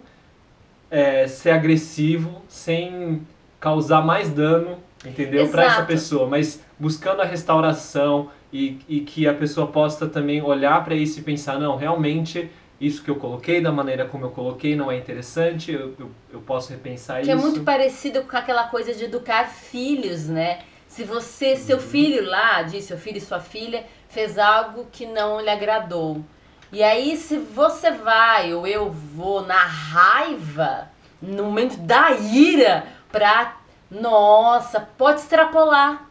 é, 0.90 1.26
ser 1.26 1.52
agressivo, 1.52 2.42
sem 2.48 3.22
causar 3.58 4.02
mais 4.02 4.28
dano, 4.28 4.76
entendeu? 5.04 5.48
Para 5.48 5.64
essa 5.64 5.82
pessoa, 5.84 6.26
mas 6.26 6.62
buscando 6.78 7.22
a 7.22 7.24
restauração 7.24 8.28
e, 8.52 8.78
e 8.88 9.00
que 9.00 9.26
a 9.26 9.34
pessoa 9.34 9.66
possa 9.66 10.06
também 10.06 10.42
olhar 10.42 10.84
para 10.84 10.94
isso 10.94 11.20
e 11.20 11.22
pensar, 11.22 11.58
não, 11.58 11.76
realmente 11.76 12.50
isso 12.80 13.02
que 13.02 13.10
eu 13.10 13.16
coloquei, 13.16 13.60
da 13.60 13.72
maneira 13.72 14.06
como 14.06 14.26
eu 14.26 14.30
coloquei, 14.30 14.76
não 14.76 14.90
é 14.90 14.96
interessante, 14.96 15.72
eu, 15.72 15.94
eu, 15.98 16.10
eu 16.32 16.40
posso 16.40 16.70
repensar 16.70 17.16
que 17.16 17.22
isso. 17.22 17.30
Que 17.30 17.32
é 17.32 17.40
muito 17.40 17.62
parecido 17.62 18.22
com 18.22 18.36
aquela 18.36 18.68
coisa 18.68 18.94
de 18.94 19.04
educar 19.04 19.48
filhos, 19.48 20.28
né? 20.28 20.60
Se 20.86 21.04
você, 21.04 21.56
seu 21.56 21.78
uhum. 21.78 21.82
filho 21.82 22.24
lá, 22.28 22.62
diz 22.62 22.84
seu 22.84 22.98
filho 22.98 23.18
e 23.18 23.20
sua 23.20 23.40
filha, 23.40 23.84
fez 24.08 24.38
algo 24.38 24.86
que 24.90 25.06
não 25.06 25.40
lhe 25.40 25.50
agradou. 25.50 26.22
E 26.72 26.82
aí, 26.82 27.16
se 27.16 27.38
você 27.38 27.90
vai, 27.90 28.52
ou 28.52 28.66
eu 28.66 28.90
vou 28.90 29.44
na 29.44 29.62
raiva, 29.62 30.90
no 31.20 31.44
momento 31.44 31.76
da 31.78 32.12
ira, 32.12 32.86
pra. 33.10 33.56
Nossa, 33.90 34.80
pode 34.80 35.20
extrapolar. 35.20 36.05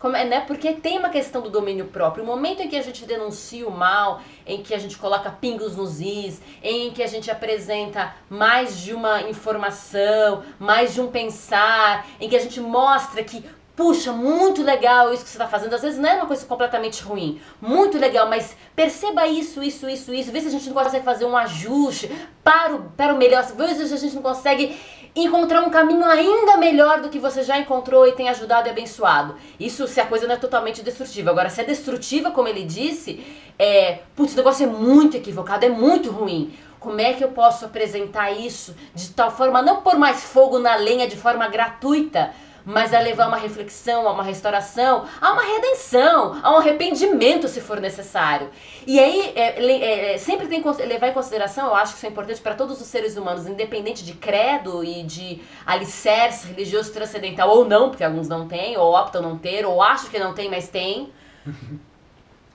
Como 0.00 0.16
é, 0.16 0.24
né? 0.24 0.40
Porque 0.40 0.72
tem 0.72 0.98
uma 0.98 1.10
questão 1.10 1.42
do 1.42 1.50
domínio 1.50 1.84
próprio. 1.84 2.24
O 2.24 2.26
momento 2.26 2.62
em 2.62 2.68
que 2.68 2.76
a 2.76 2.82
gente 2.82 3.04
denuncia 3.04 3.68
o 3.68 3.70
mal, 3.70 4.22
em 4.46 4.62
que 4.62 4.74
a 4.74 4.78
gente 4.78 4.96
coloca 4.96 5.30
pingos 5.30 5.76
nos 5.76 6.00
is, 6.00 6.40
em 6.62 6.90
que 6.90 7.02
a 7.02 7.06
gente 7.06 7.30
apresenta 7.30 8.14
mais 8.30 8.78
de 8.78 8.94
uma 8.94 9.28
informação, 9.28 10.42
mais 10.58 10.94
de 10.94 11.02
um 11.02 11.08
pensar, 11.08 12.06
em 12.18 12.30
que 12.30 12.34
a 12.34 12.40
gente 12.40 12.62
mostra 12.62 13.22
que 13.22 13.44
puxa, 13.80 14.12
muito 14.12 14.62
legal 14.62 15.10
isso 15.10 15.24
que 15.24 15.30
você 15.30 15.38
está 15.38 15.48
fazendo. 15.48 15.72
Às 15.72 15.80
vezes 15.80 15.98
não 15.98 16.06
é 16.06 16.16
uma 16.16 16.26
coisa 16.26 16.44
completamente 16.44 17.02
ruim. 17.02 17.40
Muito 17.62 17.96
legal, 17.96 18.28
mas 18.28 18.54
perceba 18.76 19.26
isso, 19.26 19.62
isso, 19.62 19.88
isso, 19.88 20.12
isso. 20.12 20.30
Vê 20.30 20.38
se 20.42 20.48
a 20.48 20.50
gente 20.50 20.68
não 20.68 20.74
consegue 20.74 21.02
fazer 21.02 21.24
um 21.24 21.34
ajuste 21.34 22.12
para 22.44 22.74
o, 22.74 22.82
para 22.94 23.14
o 23.14 23.16
melhor. 23.16 23.42
Vê 23.42 23.74
se 23.74 23.94
a 23.94 23.96
gente 23.96 24.14
não 24.14 24.20
consegue 24.20 24.78
encontrar 25.16 25.62
um 25.62 25.70
caminho 25.70 26.04
ainda 26.04 26.58
melhor 26.58 27.00
do 27.00 27.08
que 27.08 27.18
você 27.18 27.42
já 27.42 27.58
encontrou 27.58 28.06
e 28.06 28.12
tem 28.12 28.28
ajudado 28.28 28.68
e 28.68 28.70
abençoado. 28.70 29.36
Isso 29.58 29.88
se 29.88 29.98
a 29.98 30.04
coisa 30.04 30.26
não 30.26 30.34
é 30.34 30.38
totalmente 30.38 30.82
destrutiva. 30.82 31.30
Agora, 31.30 31.48
se 31.48 31.62
é 31.62 31.64
destrutiva, 31.64 32.30
como 32.30 32.48
ele 32.48 32.64
disse, 32.64 33.24
é, 33.58 34.00
putz, 34.14 34.34
o 34.34 34.36
negócio 34.36 34.62
é 34.62 34.66
muito 34.66 35.16
equivocado, 35.16 35.64
é 35.64 35.70
muito 35.70 36.10
ruim. 36.10 36.52
Como 36.78 37.00
é 37.00 37.14
que 37.14 37.24
eu 37.24 37.28
posso 37.28 37.64
apresentar 37.64 38.30
isso 38.30 38.76
de 38.94 39.08
tal 39.08 39.30
forma, 39.30 39.62
não 39.62 39.80
pôr 39.80 39.96
mais 39.96 40.22
fogo 40.22 40.58
na 40.58 40.76
lenha 40.76 41.08
de 41.08 41.16
forma 41.16 41.48
gratuita, 41.48 42.30
mas 42.64 42.92
a 42.92 43.00
levar 43.00 43.24
a 43.24 43.28
uma 43.28 43.36
reflexão, 43.36 44.06
a 44.06 44.12
uma 44.12 44.22
restauração, 44.22 45.06
a 45.20 45.32
uma 45.32 45.42
redenção, 45.42 46.38
a 46.42 46.52
um 46.52 46.58
arrependimento 46.58 47.48
se 47.48 47.60
for 47.60 47.80
necessário. 47.80 48.50
E 48.86 48.98
aí, 48.98 49.32
é, 49.34 49.62
é, 49.62 50.14
é 50.14 50.18
sempre 50.18 50.46
tem 50.48 50.62
que 50.62 50.68
levar 50.82 51.08
em 51.08 51.12
consideração, 51.12 51.68
eu 51.68 51.74
acho 51.74 51.92
que 51.92 51.98
isso 51.98 52.06
é 52.06 52.08
importante 52.10 52.40
para 52.40 52.54
todos 52.54 52.80
os 52.80 52.86
seres 52.86 53.16
humanos, 53.16 53.46
independente 53.46 54.04
de 54.04 54.14
credo 54.14 54.84
e 54.84 55.02
de 55.02 55.40
alicerce 55.66 56.48
religioso 56.48 56.92
transcendental 56.92 57.48
ou 57.50 57.64
não, 57.64 57.90
porque 57.90 58.04
alguns 58.04 58.28
não 58.28 58.46
têm, 58.46 58.76
ou 58.76 58.94
optam 58.94 59.22
não 59.22 59.36
ter, 59.36 59.64
ou 59.64 59.82
acham 59.82 60.10
que 60.10 60.18
não 60.18 60.34
tem, 60.34 60.48
mas 60.48 60.68
tem. 60.68 61.12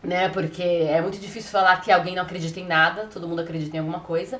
né? 0.06 0.30
Porque 0.30 0.64
é 0.64 1.02
muito 1.02 1.18
difícil 1.18 1.52
falar 1.52 1.82
que 1.82 1.92
alguém 1.92 2.16
não 2.16 2.24
acredita 2.24 2.60
em 2.60 2.66
nada, 2.66 3.10
todo 3.12 3.28
mundo 3.28 3.42
acredita 3.42 3.76
em 3.76 3.80
alguma 3.80 4.00
coisa. 4.00 4.40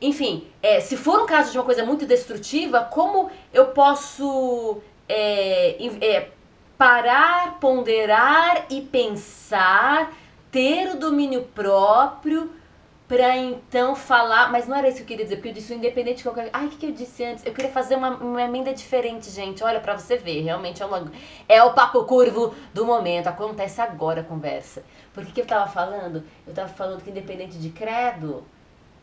Enfim, 0.00 0.46
é, 0.62 0.80
se 0.80 0.96
for 0.96 1.22
um 1.22 1.26
caso 1.26 1.50
de 1.52 1.58
uma 1.58 1.64
coisa 1.64 1.84
muito 1.84 2.04
destrutiva, 2.04 2.82
como 2.84 3.30
eu 3.52 3.66
posso 3.66 4.82
é, 5.08 5.76
é, 6.00 6.30
parar, 6.76 7.58
ponderar 7.58 8.66
e 8.70 8.80
pensar, 8.80 10.12
ter 10.50 10.90
o 10.94 10.98
domínio 10.98 11.42
próprio 11.54 12.50
para 13.08 13.36
então 13.36 13.94
falar, 13.94 14.50
mas 14.50 14.66
não 14.66 14.76
era 14.76 14.88
isso 14.88 14.96
que 14.96 15.02
eu 15.02 15.06
queria 15.06 15.24
dizer, 15.24 15.36
porque 15.36 15.50
eu 15.50 15.52
disse 15.52 15.72
independente 15.72 16.18
de 16.18 16.22
qualquer. 16.24 16.50
Ai, 16.52 16.66
o 16.66 16.68
que, 16.70 16.76
que 16.76 16.86
eu 16.86 16.92
disse 16.92 17.24
antes? 17.24 17.46
Eu 17.46 17.52
queria 17.52 17.70
fazer 17.70 17.94
uma, 17.94 18.10
uma 18.16 18.42
emenda 18.42 18.74
diferente, 18.74 19.30
gente. 19.30 19.62
Olha, 19.62 19.78
para 19.78 19.96
você 19.96 20.16
ver, 20.16 20.42
realmente 20.42 20.82
é, 20.82 20.86
uma, 20.86 21.10
é 21.48 21.62
o 21.62 21.72
papo 21.72 22.02
curvo 22.04 22.52
do 22.74 22.84
momento. 22.84 23.28
Acontece 23.28 23.80
agora 23.80 24.22
a 24.22 24.24
conversa. 24.24 24.82
Por 25.14 25.24
que, 25.24 25.32
que 25.32 25.40
eu 25.40 25.46
tava 25.46 25.70
falando? 25.70 26.24
Eu 26.46 26.52
tava 26.52 26.68
falando 26.68 27.02
que 27.02 27.10
independente 27.10 27.58
de 27.58 27.70
credo, 27.70 28.44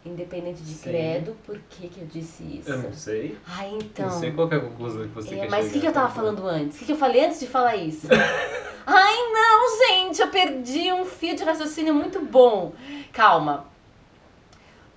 independente 0.05 0.61
de 0.61 0.73
Sim. 0.73 0.89
credo, 0.89 1.35
por 1.45 1.59
que, 1.69 1.87
que 1.87 2.01
eu 2.01 2.07
disse 2.07 2.43
isso? 2.43 2.69
Eu 2.69 2.77
não 2.79 2.93
sei. 2.93 3.37
Ah, 3.47 3.67
então. 3.67 4.07
Não 4.07 4.19
sei 4.19 4.31
qual 4.31 4.51
é 4.51 4.55
a 4.55 4.59
conclusão 4.59 5.03
que 5.03 5.15
você 5.15 5.35
é, 5.35 5.39
quer 5.39 5.49
Mas 5.49 5.67
o 5.67 5.73
que, 5.73 5.79
que 5.79 5.87
eu 5.87 5.93
tava 5.93 6.13
falando 6.13 6.45
antes? 6.47 6.75
O 6.75 6.79
que, 6.79 6.85
que 6.85 6.91
eu 6.91 6.97
falei 6.97 7.25
antes 7.25 7.39
de 7.39 7.47
falar 7.47 7.75
isso? 7.75 8.07
Ai, 8.85 9.15
não, 9.31 9.87
gente, 9.87 10.21
eu 10.21 10.27
perdi 10.27 10.91
um 10.91 11.05
fio 11.05 11.35
de 11.35 11.43
raciocínio 11.43 11.93
muito 11.93 12.19
bom. 12.19 12.73
Calma. 13.13 13.72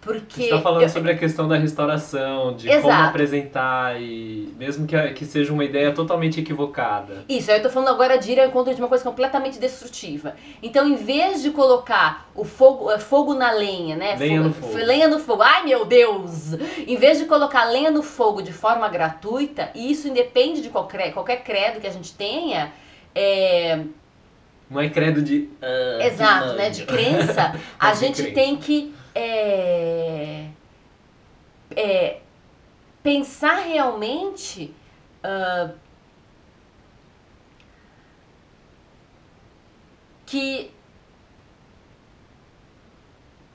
Porque. 0.07 0.43
Você 0.43 0.45
está 0.45 0.61
falando 0.61 0.83
eu... 0.83 0.89
sobre 0.89 1.11
a 1.11 1.19
questão 1.19 1.49
da 1.49 1.57
restauração, 1.57 2.55
de 2.55 2.71
Exato. 2.71 2.83
como 2.83 3.09
apresentar 3.09 4.01
e. 4.01 4.55
Mesmo 4.57 4.87
que, 4.87 4.97
que 5.11 5.25
seja 5.25 5.53
uma 5.53 5.65
ideia 5.65 5.93
totalmente 5.93 6.39
equivocada. 6.39 7.25
Isso, 7.29 7.51
eu 7.51 7.57
estou 7.57 7.73
falando 7.73 7.89
agora 7.89 8.17
de 8.17 8.31
ir 8.31 8.41
ao 8.41 8.47
encontro 8.47 8.73
de 8.73 8.81
uma 8.81 8.89
coisa 8.89 9.03
completamente 9.03 9.59
destrutiva. 9.59 10.37
Então, 10.63 10.87
em 10.87 10.95
vez 10.95 11.43
de 11.43 11.51
colocar 11.51 12.31
o 12.37 12.45
fogo, 12.45 12.93
é, 12.93 13.01
fogo 13.01 13.35
na 13.35 13.51
lenha, 13.51 13.97
né? 13.97 14.15
Lenha 14.17 14.45
fogo, 14.45 14.49
no 14.49 14.55
fogo. 14.55 14.77
Lenha 14.77 15.09
no 15.09 15.19
fogo. 15.19 15.43
Ai, 15.43 15.65
meu 15.65 15.85
Deus! 15.85 16.53
Em 16.87 16.97
vez 16.97 17.19
de 17.19 17.25
colocar 17.25 17.65
lenha 17.65 17.91
no 17.91 18.05
fogo 18.05 18.43
de 18.43 18.53
forma 18.53 18.89
gratuita, 18.89 19.71
e 19.75 19.91
isso 19.91 20.07
independe 20.07 20.63
de 20.63 20.69
qualquer, 20.69 21.13
qualquer 21.13 21.43
credo 21.43 21.81
que 21.81 21.87
a 21.89 21.93
gente 21.93 22.15
tenha. 22.15 22.73
É, 23.13 23.81
não 24.71 24.81
é 24.81 24.89
credo 24.89 25.23
de. 25.23 25.49
Uh, 25.63 26.03
Exato, 26.03 26.51
de 26.51 26.57
né? 26.57 26.71
De 26.71 26.85
crença. 26.85 27.55
a 27.79 27.95
gente 27.95 28.33
tem 28.33 28.57
que 28.57 28.95
é, 29.19 30.51
é, 31.75 32.21
pensar 33.03 33.61
realmente 33.61 34.75
uh, 35.25 35.75
que 40.27 40.71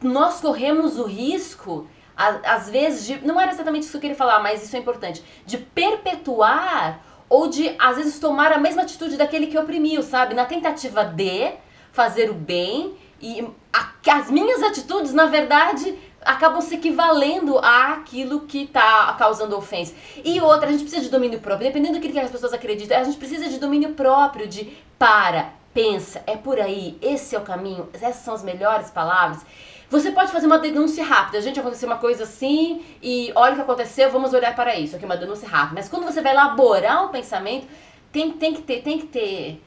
nós 0.01 0.41
corremos 0.41 0.97
o 0.97 1.03
risco, 1.03 1.87
às 2.15 2.67
vezes, 2.67 3.05
de, 3.05 3.25
não 3.25 3.39
era 3.39 3.51
exatamente 3.51 3.83
isso 3.83 3.91
que 3.91 3.97
eu 3.97 4.01
queria 4.01 4.15
falar, 4.15 4.39
mas 4.39 4.63
isso 4.63 4.75
é 4.75 4.79
importante, 4.79 5.23
de 5.45 5.59
perpetuar 5.59 7.05
ou 7.29 7.47
de, 7.47 7.75
às 7.77 7.97
vezes, 7.97 8.19
tomar 8.19 8.51
a 8.51 8.57
mesma 8.57 8.81
atitude 8.81 9.15
daquele 9.15 9.45
que 9.45 9.57
oprimiu, 9.57 10.01
sabe? 10.01 10.33
Na 10.33 10.45
tentativa 10.45 11.05
de 11.05 11.53
fazer 11.91 12.31
o 12.31 12.33
bem 12.33 12.97
e 13.21 13.47
a, 13.71 13.90
as 14.11 14.29
minhas 14.29 14.61
atitudes, 14.61 15.13
na 15.13 15.25
verdade, 15.27 15.97
acabam 16.23 16.61
se 16.61 16.75
equivalendo 16.75 17.57
àquilo 17.59 18.41
que 18.41 18.63
está 18.63 19.13
causando 19.17 19.57
ofensa. 19.57 19.93
E 20.23 20.39
outra, 20.41 20.67
a 20.67 20.71
gente 20.71 20.83
precisa 20.83 21.01
de 21.01 21.09
domínio 21.09 21.39
próprio. 21.39 21.67
Dependendo 21.67 21.99
do 21.99 22.01
que 22.01 22.19
as 22.19 22.29
pessoas 22.29 22.53
acreditam, 22.53 22.97
a 22.97 23.03
gente 23.03 23.17
precisa 23.17 23.47
de 23.47 23.57
domínio 23.57 23.93
próprio, 23.93 24.47
de 24.47 24.77
para, 24.99 25.53
pensa, 25.73 26.21
é 26.27 26.35
por 26.35 26.59
aí, 26.59 26.97
esse 27.01 27.35
é 27.35 27.39
o 27.39 27.41
caminho, 27.41 27.89
essas 27.93 28.17
são 28.17 28.33
as 28.33 28.43
melhores 28.43 28.91
palavras. 28.91 29.43
Você 29.89 30.11
pode 30.11 30.31
fazer 30.31 30.45
uma 30.45 30.59
denúncia 30.59 31.03
rápida. 31.03 31.41
Gente, 31.41 31.59
aconteceu 31.59 31.87
uma 31.87 31.97
coisa 31.97 32.23
assim 32.23 32.81
e 33.01 33.31
olha 33.35 33.53
o 33.53 33.55
que 33.55 33.61
aconteceu, 33.61 34.11
vamos 34.11 34.33
olhar 34.33 34.55
para 34.55 34.77
isso. 34.77 34.95
Aqui 34.95 35.03
é 35.03 35.07
uma 35.07 35.17
denúncia 35.17 35.47
rápida. 35.47 35.75
Mas 35.75 35.89
quando 35.89 36.05
você 36.05 36.21
vai 36.21 36.31
elaborar 36.31 37.05
um 37.05 37.09
pensamento, 37.09 37.67
tem, 38.11 38.31
tem 38.31 38.53
que 38.53 38.61
ter, 38.61 38.81
tem 38.81 38.99
que 38.99 39.07
ter, 39.07 39.61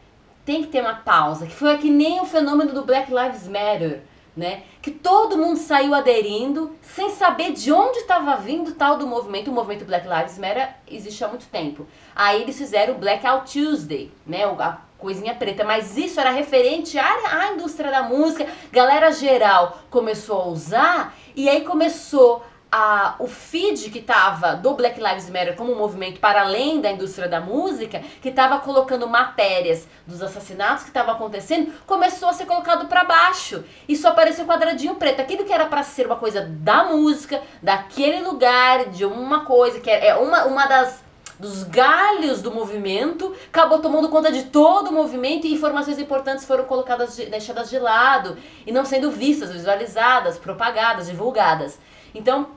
tem 0.44 0.62
que 0.62 0.68
ter 0.68 0.80
uma 0.80 0.94
pausa. 0.94 1.46
Que 1.46 1.52
foi 1.52 1.76
que 1.76 1.90
nem 1.90 2.20
o 2.20 2.24
fenômeno 2.24 2.72
do 2.72 2.84
Black 2.84 3.12
Lives 3.12 3.46
Matter 3.48 4.02
né? 4.36 4.64
Que 4.82 4.90
todo 4.90 5.36
mundo 5.38 5.58
saiu 5.58 5.94
aderindo 5.94 6.76
sem 6.82 7.10
saber 7.10 7.52
de 7.52 7.72
onde 7.72 7.98
estava 7.98 8.36
vindo 8.36 8.72
tal 8.72 8.98
do 8.98 9.06
movimento. 9.06 9.50
O 9.50 9.54
movimento 9.54 9.84
Black 9.84 10.06
Lives 10.06 10.38
Matter 10.38 10.74
existe 10.88 11.22
há 11.24 11.28
muito 11.28 11.46
tempo. 11.46 11.86
Aí 12.14 12.42
eles 12.42 12.56
fizeram 12.56 12.94
o 12.94 12.98
Blackout 12.98 13.52
Tuesday, 13.52 14.12
né? 14.26 14.44
A 14.44 14.78
coisinha 14.98 15.34
preta, 15.34 15.64
mas 15.64 15.96
isso 15.96 16.18
era 16.18 16.30
referente 16.30 16.98
à, 16.98 17.40
à 17.40 17.52
indústria 17.52 17.90
da 17.90 18.02
música. 18.02 18.46
Galera 18.72 19.12
geral 19.12 19.78
começou 19.90 20.40
a 20.40 20.46
usar 20.46 21.14
e 21.36 21.48
aí 21.48 21.62
começou 21.62 22.44
a, 22.76 23.14
o 23.20 23.28
feed 23.28 23.88
que 23.88 24.00
estava 24.00 24.56
do 24.56 24.74
Black 24.74 25.00
Lives 25.00 25.30
Matter 25.30 25.54
como 25.54 25.72
um 25.72 25.78
movimento 25.78 26.18
para 26.18 26.42
além 26.42 26.80
da 26.80 26.90
indústria 26.90 27.28
da 27.28 27.40
música, 27.40 28.02
que 28.20 28.30
estava 28.30 28.58
colocando 28.58 29.06
matérias 29.06 29.86
dos 30.04 30.20
assassinatos 30.20 30.82
que 30.82 30.90
estavam 30.90 31.14
acontecendo, 31.14 31.72
começou 31.86 32.28
a 32.28 32.32
ser 32.32 32.46
colocado 32.46 32.88
para 32.88 33.04
baixo. 33.04 33.62
E 33.88 33.96
só 33.96 34.08
apareceu 34.08 34.44
quadradinho 34.44 34.96
preto. 34.96 35.20
Aquilo 35.20 35.44
que 35.44 35.52
era 35.52 35.66
para 35.66 35.84
ser 35.84 36.06
uma 36.06 36.16
coisa 36.16 36.40
da 36.40 36.82
música, 36.82 37.40
daquele 37.62 38.22
lugar, 38.22 38.86
de 38.86 39.04
uma 39.04 39.44
coisa, 39.44 39.78
que 39.78 39.88
é, 39.88 40.08
é 40.08 40.16
uma, 40.16 40.44
uma 40.44 40.66
das 40.66 41.04
dos 41.38 41.64
galhos 41.64 42.40
do 42.40 42.52
movimento, 42.52 43.34
acabou 43.48 43.80
tomando 43.80 44.08
conta 44.08 44.30
de 44.30 44.44
todo 44.44 44.88
o 44.88 44.92
movimento 44.92 45.46
e 45.46 45.52
informações 45.52 45.98
importantes 45.98 46.44
foram 46.44 46.64
colocadas, 46.64 47.16
deixadas 47.16 47.68
de 47.68 47.78
lado 47.78 48.36
e 48.64 48.70
não 48.70 48.84
sendo 48.84 49.10
vistas, 49.10 49.50
visualizadas, 49.50 50.38
propagadas, 50.38 51.06
divulgadas. 51.06 51.78
Então, 52.14 52.48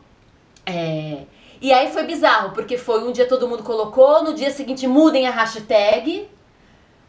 é... 0.68 1.24
E 1.60 1.74
aí 1.74 1.92
foi 1.92 2.04
bizarro, 2.04 2.52
porque 2.52 2.78
foi 2.78 3.04
um 3.04 3.12
dia 3.12 3.28
todo 3.28 3.48
mundo 3.48 3.64
colocou, 3.64 4.24
no 4.24 4.34
dia 4.34 4.52
seguinte 4.52 4.86
mudem 4.86 5.26
a 5.28 5.32
hashtag. 5.32 6.30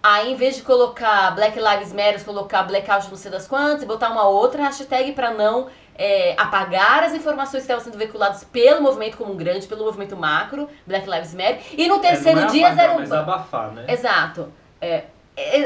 Aí, 0.02 0.32
em 0.32 0.36
vez 0.36 0.56
de 0.56 0.62
colocar 0.62 1.34
Black 1.34 1.58
Lives 1.58 1.92
Matter, 1.92 2.24
colocar 2.24 2.62
Blackout 2.62 3.10
não 3.10 3.16
sei 3.16 3.30
das 3.30 3.46
quantas, 3.46 3.82
e 3.82 3.86
botar 3.86 4.10
uma 4.10 4.26
outra 4.26 4.62
hashtag 4.62 5.12
para 5.12 5.34
não 5.34 5.66
é, 5.98 6.34
apagar 6.38 7.02
as 7.02 7.12
informações 7.12 7.64
que 7.64 7.70
estavam 7.72 7.84
sendo 7.84 7.98
veiculadas 7.98 8.44
pelo 8.44 8.80
movimento 8.80 9.16
como 9.16 9.32
um 9.32 9.36
grande, 9.36 9.66
pelo 9.66 9.84
movimento 9.84 10.16
macro, 10.16 10.68
Black 10.86 11.10
Lives 11.10 11.34
Matter. 11.34 11.60
E 11.76 11.88
no 11.88 11.98
terceiro 11.98 12.38
é, 12.38 12.42
não 12.42 12.48
é 12.48 12.52
dia 12.52 12.68
apagar, 12.68 12.98
Mas 13.00 13.12
abafar, 13.12 13.72
né? 13.72 13.84
Exato. 13.88 14.52
É, 14.80 15.04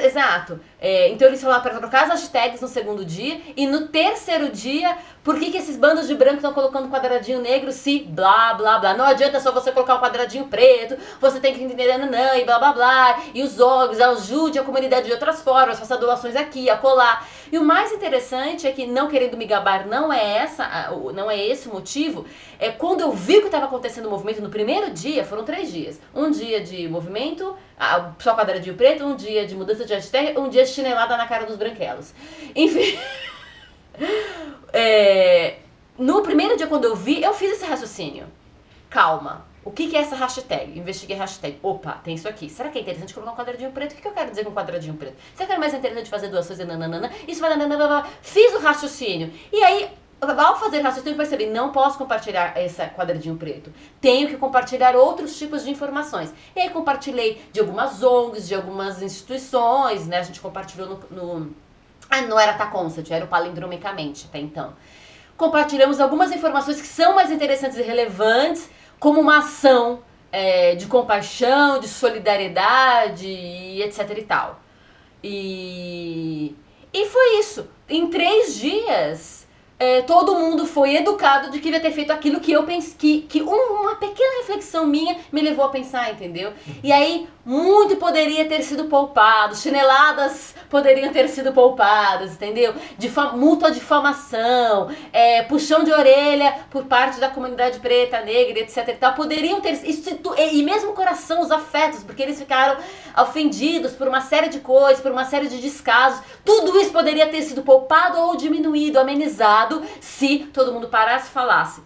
exato. 0.07 0.61
É, 0.81 1.09
então 1.09 1.29
eles 1.29 1.41
falaram 1.41 1.63
para 1.63 1.79
trocar 1.79 2.05
as 2.05 2.11
hashtags 2.11 2.61
no 2.61 2.69
segundo 2.69 3.05
dia 3.05 3.41
e 3.57 3.67
no 3.67 3.89
terceiro 3.89 4.51
dia 4.51 4.99
por 5.23 5.39
que, 5.39 5.51
que 5.53 5.59
esses 5.59 5.77
bandos 5.77 6.09
de 6.09 6.15
branco 6.17 6.37
estão 6.37 6.53
colocando 6.53 6.91
quadradinho 6.91 7.41
negro 7.41 7.71
se 7.71 8.01
blá 8.01 8.55
blá 8.55 8.79
blá? 8.79 8.95
Não 8.95 9.05
adianta 9.05 9.39
só 9.41 9.53
você 9.53 9.71
colocar 9.71 9.95
um 9.95 10.01
quadradinho 10.01 10.47
preto, 10.47 10.97
você 11.21 11.39
tem 11.39 11.55
que 11.55 11.63
entender 11.63 11.97
nanã 11.97 12.37
e 12.37 12.45
blá 12.45 12.59
blá 12.59 12.73
blá. 12.73 13.23
E 13.33 13.43
os 13.43 13.61
órgãos, 13.61 14.01
ajude 14.01 14.59
a 14.59 14.65
comunidade 14.65 15.07
de 15.07 15.13
outras 15.13 15.41
formas, 15.41 15.79
faça 15.79 15.97
doações 15.97 16.35
aqui, 16.35 16.69
acolá. 16.69 17.25
E 17.53 17.59
o 17.59 17.63
mais 17.63 17.93
interessante 17.93 18.67
é 18.67 18.73
que, 18.73 18.87
não 18.87 19.09
querendo 19.09 19.37
me 19.37 19.45
gabar, 19.45 19.87
não 19.87 20.11
é 20.11 20.39
essa, 20.39 20.91
não 21.15 21.31
é 21.31 21.39
esse 21.39 21.69
o 21.69 21.73
motivo. 21.75 22.25
É 22.59 22.71
quando 22.71 23.03
eu 23.03 23.13
vi 23.13 23.37
o 23.37 23.41
que 23.41 23.47
estava 23.47 23.67
acontecendo 23.67 24.05
no 24.05 24.11
movimento 24.11 24.41
no 24.41 24.49
primeiro 24.49 24.91
dia, 24.91 25.23
foram 25.23 25.45
três 25.45 25.71
dias. 25.71 26.01
Um 26.15 26.31
dia 26.31 26.63
de 26.63 26.89
movimento, 26.89 27.55
só 28.19 28.35
quadradinho 28.35 28.75
preto, 28.75 29.05
um 29.05 29.15
dia 29.15 29.47
de 29.47 29.55
mudança 29.55 29.85
de 29.85 29.93
hashtag, 29.93 30.39
um 30.41 30.49
dia 30.49 30.65
de 30.65 30.71
chinelada 30.71 31.15
na 31.15 31.27
cara 31.27 31.45
dos 31.45 31.57
branquelos. 31.57 32.15
Enfim. 32.57 32.99
É, 34.75 35.59
no 35.99 36.23
primeiro 36.23 36.57
dia, 36.57 36.67
quando 36.67 36.87
eu 36.87 36.97
vi, 36.97 37.23
eu 37.23 37.35
fiz 37.35 37.53
esse 37.53 37.67
raciocínio. 37.67 38.25
Calma. 38.89 39.45
O 39.65 39.71
que, 39.71 39.89
que 39.89 39.97
é 39.97 40.01
essa 40.01 40.17
hashtag? 40.17 40.79
Investiguei 40.79 41.17
hashtag. 41.17 41.59
Opa, 41.63 41.93
tem 42.05 42.15
isso 42.15 42.29
aqui. 42.29 42.51
Será 42.51 42.69
que 42.69 42.79
é 42.79 42.81
interessante 42.81 43.15
colocar 43.15 43.33
um 43.33 43.37
quadradinho 43.37 43.71
preto? 43.71 43.93
O 43.93 43.95
que, 43.95 44.03
que 44.03 44.09
eu 44.09 44.13
quero 44.13 44.31
dizer 44.31 44.45
com 44.45 44.53
quadradinho 44.53 44.95
preto? 44.95 45.17
Será 45.35 45.47
que 45.47 45.53
é 45.55 45.59
mais 45.59 45.73
interessante 45.73 46.11
fazer 46.11 46.29
doações 46.29 46.59
e 46.59 46.65
nananana? 46.65 47.11
Isso 47.29 47.41
vai 47.41 47.51
nananana. 47.51 48.05
Fiz 48.21 48.53
o 48.55 48.59
raciocínio. 48.59 49.33
E 49.53 49.63
aí, 49.63 49.89
ao 50.21 50.59
fazer 50.59 50.81
raciocínio, 50.81 51.17
percebi, 51.17 51.47
não 51.47 51.71
posso 51.71 51.97
compartilhar 51.97 52.61
esse 52.61 52.83
quadradinho 52.89 53.37
preto. 53.37 53.73
Tenho 54.01 54.29
que 54.29 54.37
compartilhar 54.37 54.97
outros 54.97 55.39
tipos 55.39 55.65
de 55.65 55.71
informações. 55.71 56.35
E 56.57 56.61
aí 56.61 56.71
compartilhei 56.71 57.41
de 57.53 57.61
algumas 57.61 58.03
ONGs, 58.03 58.49
de 58.49 58.55
algumas 58.55 59.01
instituições, 59.01 60.09
né? 60.09 60.19
A 60.19 60.23
gente 60.23 60.41
compartilhou 60.41 60.89
no, 61.11 61.37
no 61.39 61.55
ah, 62.13 62.21
não 62.21 62.39
era 62.39 62.53
Taconcept, 62.53 63.11
era 63.11 63.25
o 63.25 63.29
Palindromicamente 63.29 64.27
até 64.29 64.39
então. 64.39 64.75
Compartilhamos 65.35 65.99
algumas 65.99 66.31
informações 66.31 66.81
que 66.81 66.87
são 66.87 67.15
mais 67.15 67.31
interessantes 67.31 67.79
e 67.79 67.83
relevantes, 67.83 68.69
como 69.03 69.21
uma 69.21 69.39
ação 69.39 69.99
é, 70.31 70.77
de 70.77 70.87
compaixão, 70.87 71.81
de 71.81 71.89
solidariedade, 71.89 73.27
etc 73.83 74.17
e 74.17 74.23
tal. 74.23 74.61
E, 75.25 76.55
e 76.95 77.07
foi 77.07 77.41
isso. 77.41 77.69
Em 77.89 78.07
três 78.07 78.55
dias, 78.55 79.49
é, 79.77 80.03
todo 80.03 80.39
mundo 80.39 80.67
foi 80.67 80.95
educado 80.95 81.51
de 81.51 81.59
que 81.59 81.65
devia 81.65 81.81
ter 81.81 81.91
feito 81.91 82.13
aquilo 82.13 82.39
que 82.39 82.53
eu 82.53 82.63
pensei, 82.63 82.95
que, 82.97 83.23
que 83.23 83.43
uma 83.43 83.97
pequena 83.97 84.39
reflexão 84.43 84.87
minha 84.87 85.17
me 85.33 85.41
levou 85.41 85.65
a 85.65 85.71
pensar, 85.71 86.13
entendeu? 86.13 86.53
E 86.81 86.93
aí, 86.93 87.27
muito 87.45 87.97
poderia 87.97 88.49
ter 88.49 88.63
sido 88.63 88.85
poupado, 88.85 89.57
chineladas 89.57 90.55
poderiam 90.71 91.13
ter 91.13 91.29
sido 91.29 91.53
poupadas, 91.53 92.33
entendeu? 92.33 92.75
Difa 92.97 93.33
mútua 93.33 93.71
difamação, 93.71 94.91
é, 95.13 95.43
puxão 95.43 95.85
de 95.85 95.93
orelha 95.93 96.55
por 96.71 96.85
parte 96.85 97.19
da 97.19 97.29
comunidade 97.29 97.81
preta, 97.81 98.21
negra, 98.21 98.61
etc 98.61 98.89
e 98.89 98.93
tal, 98.95 99.15
poderiam 99.15 99.61
ter 99.61 99.81
e 99.85 100.63
mesmo 100.63 100.91
o 100.91 100.95
coração, 100.95 101.41
os 101.41 101.51
afetos, 101.51 102.03
porque 102.03 102.23
eles 102.23 102.39
ficaram 102.39 102.81
ofendidos 103.19 103.93
por 103.93 104.07
uma 104.09 104.21
série 104.21 104.49
de 104.49 104.61
coisas, 104.61 105.03
por 105.03 105.11
uma 105.11 105.25
série 105.25 105.49
de 105.49 105.61
descasos, 105.61 106.23
tudo 106.45 106.79
isso 106.81 106.93
poderia 106.93 107.27
ter 107.29 107.43
sido 107.43 107.63
poupado 107.63 108.19
ou 108.19 108.37
diminuído, 108.37 108.99
amenizado, 108.99 109.83
se 110.01 110.39
todo 110.53 110.73
mundo 110.73 110.89
parasse 110.89 111.29
e 111.29 111.33
falasse: 111.33 111.83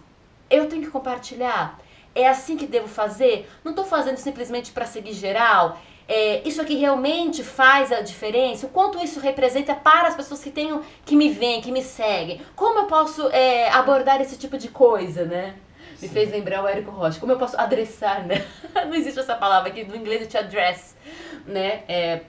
eu 0.49 0.67
tenho 0.67 0.83
que 0.83 0.89
compartilhar. 0.89 1.86
É 2.17 2.27
assim 2.27 2.57
que 2.57 2.65
devo 2.65 2.87
fazer? 2.87 3.49
Não 3.63 3.71
estou 3.71 3.85
fazendo 3.85 4.17
simplesmente 4.17 4.71
para 4.71 4.85
seguir 4.85 5.13
geral. 5.13 5.79
É, 6.07 6.41
isso 6.47 6.61
aqui 6.61 6.75
realmente 6.75 7.43
faz 7.43 7.91
a 7.91 8.01
diferença? 8.01 8.65
O 8.65 8.69
quanto 8.69 8.97
isso 9.03 9.19
representa 9.19 9.75
para 9.75 10.07
as 10.07 10.15
pessoas 10.15 10.41
que 10.41 10.49
tenham, 10.49 10.81
que 11.05 11.15
me 11.15 11.29
veem, 11.29 11.61
que 11.61 11.71
me 11.71 11.83
seguem? 11.83 12.41
Como 12.55 12.79
eu 12.79 12.85
posso 12.85 13.27
é, 13.29 13.69
abordar 13.69 14.21
esse 14.21 14.37
tipo 14.37 14.57
de 14.57 14.69
coisa, 14.69 15.25
né? 15.25 15.55
Me 16.01 16.07
Sim. 16.07 16.13
fez 16.13 16.31
lembrar 16.31 16.63
o 16.63 16.67
Érico 16.67 16.91
Rocha. 16.91 17.19
Como 17.19 17.31
eu 17.31 17.37
posso 17.37 17.59
adressar, 17.59 18.25
né? 18.25 18.45
Não 18.73 18.93
existe 18.93 19.19
essa 19.19 19.35
palavra 19.35 19.69
aqui, 19.69 19.83
no 19.83 19.95
inglês 19.95 20.21
é 20.21 20.25
te 20.25 20.37
address, 20.37 20.95
né? 21.45 21.83
É, 21.87 22.21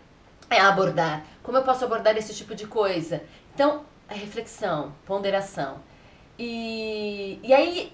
é 0.50 0.60
abordar. 0.60 1.24
Como 1.42 1.56
eu 1.56 1.62
posso 1.62 1.84
abordar 1.84 2.16
esse 2.16 2.34
tipo 2.34 2.54
de 2.54 2.66
coisa? 2.66 3.22
Então, 3.54 3.84
a 4.08 4.14
reflexão, 4.14 4.92
ponderação. 5.06 5.76
E, 6.38 7.38
e 7.42 7.52
aí, 7.52 7.92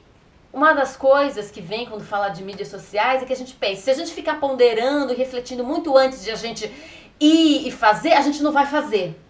uma 0.55 0.73
das 0.73 0.97
coisas 0.97 1.51
que 1.51 1.61
vem 1.61 1.85
quando 1.85 2.05
fala 2.05 2.29
de 2.29 2.43
mídias 2.43 2.69
sociais 2.69 3.23
é 3.23 3.27
que 3.27 3.33
a 3.33 3.37
gente 3.37 3.55
pensa, 3.55 3.83
se 3.83 3.90
a 3.90 3.95
gente 3.95 4.12
ficar 4.12 4.38
ponderando 4.38 5.12
e 5.12 5.17
refletindo 5.17 5.64
muito 5.64 5.99
antes 5.99 6.23
de 6.23 6.31
a 6.31 6.37
gente 6.37 6.71
ir 7.21 7.67
e 7.67 7.73
fazer, 7.73 8.12
a 8.12 8.23
gente 8.23 8.40
não 8.40 8.53
vai 8.53 8.64
fazer. 8.64 9.21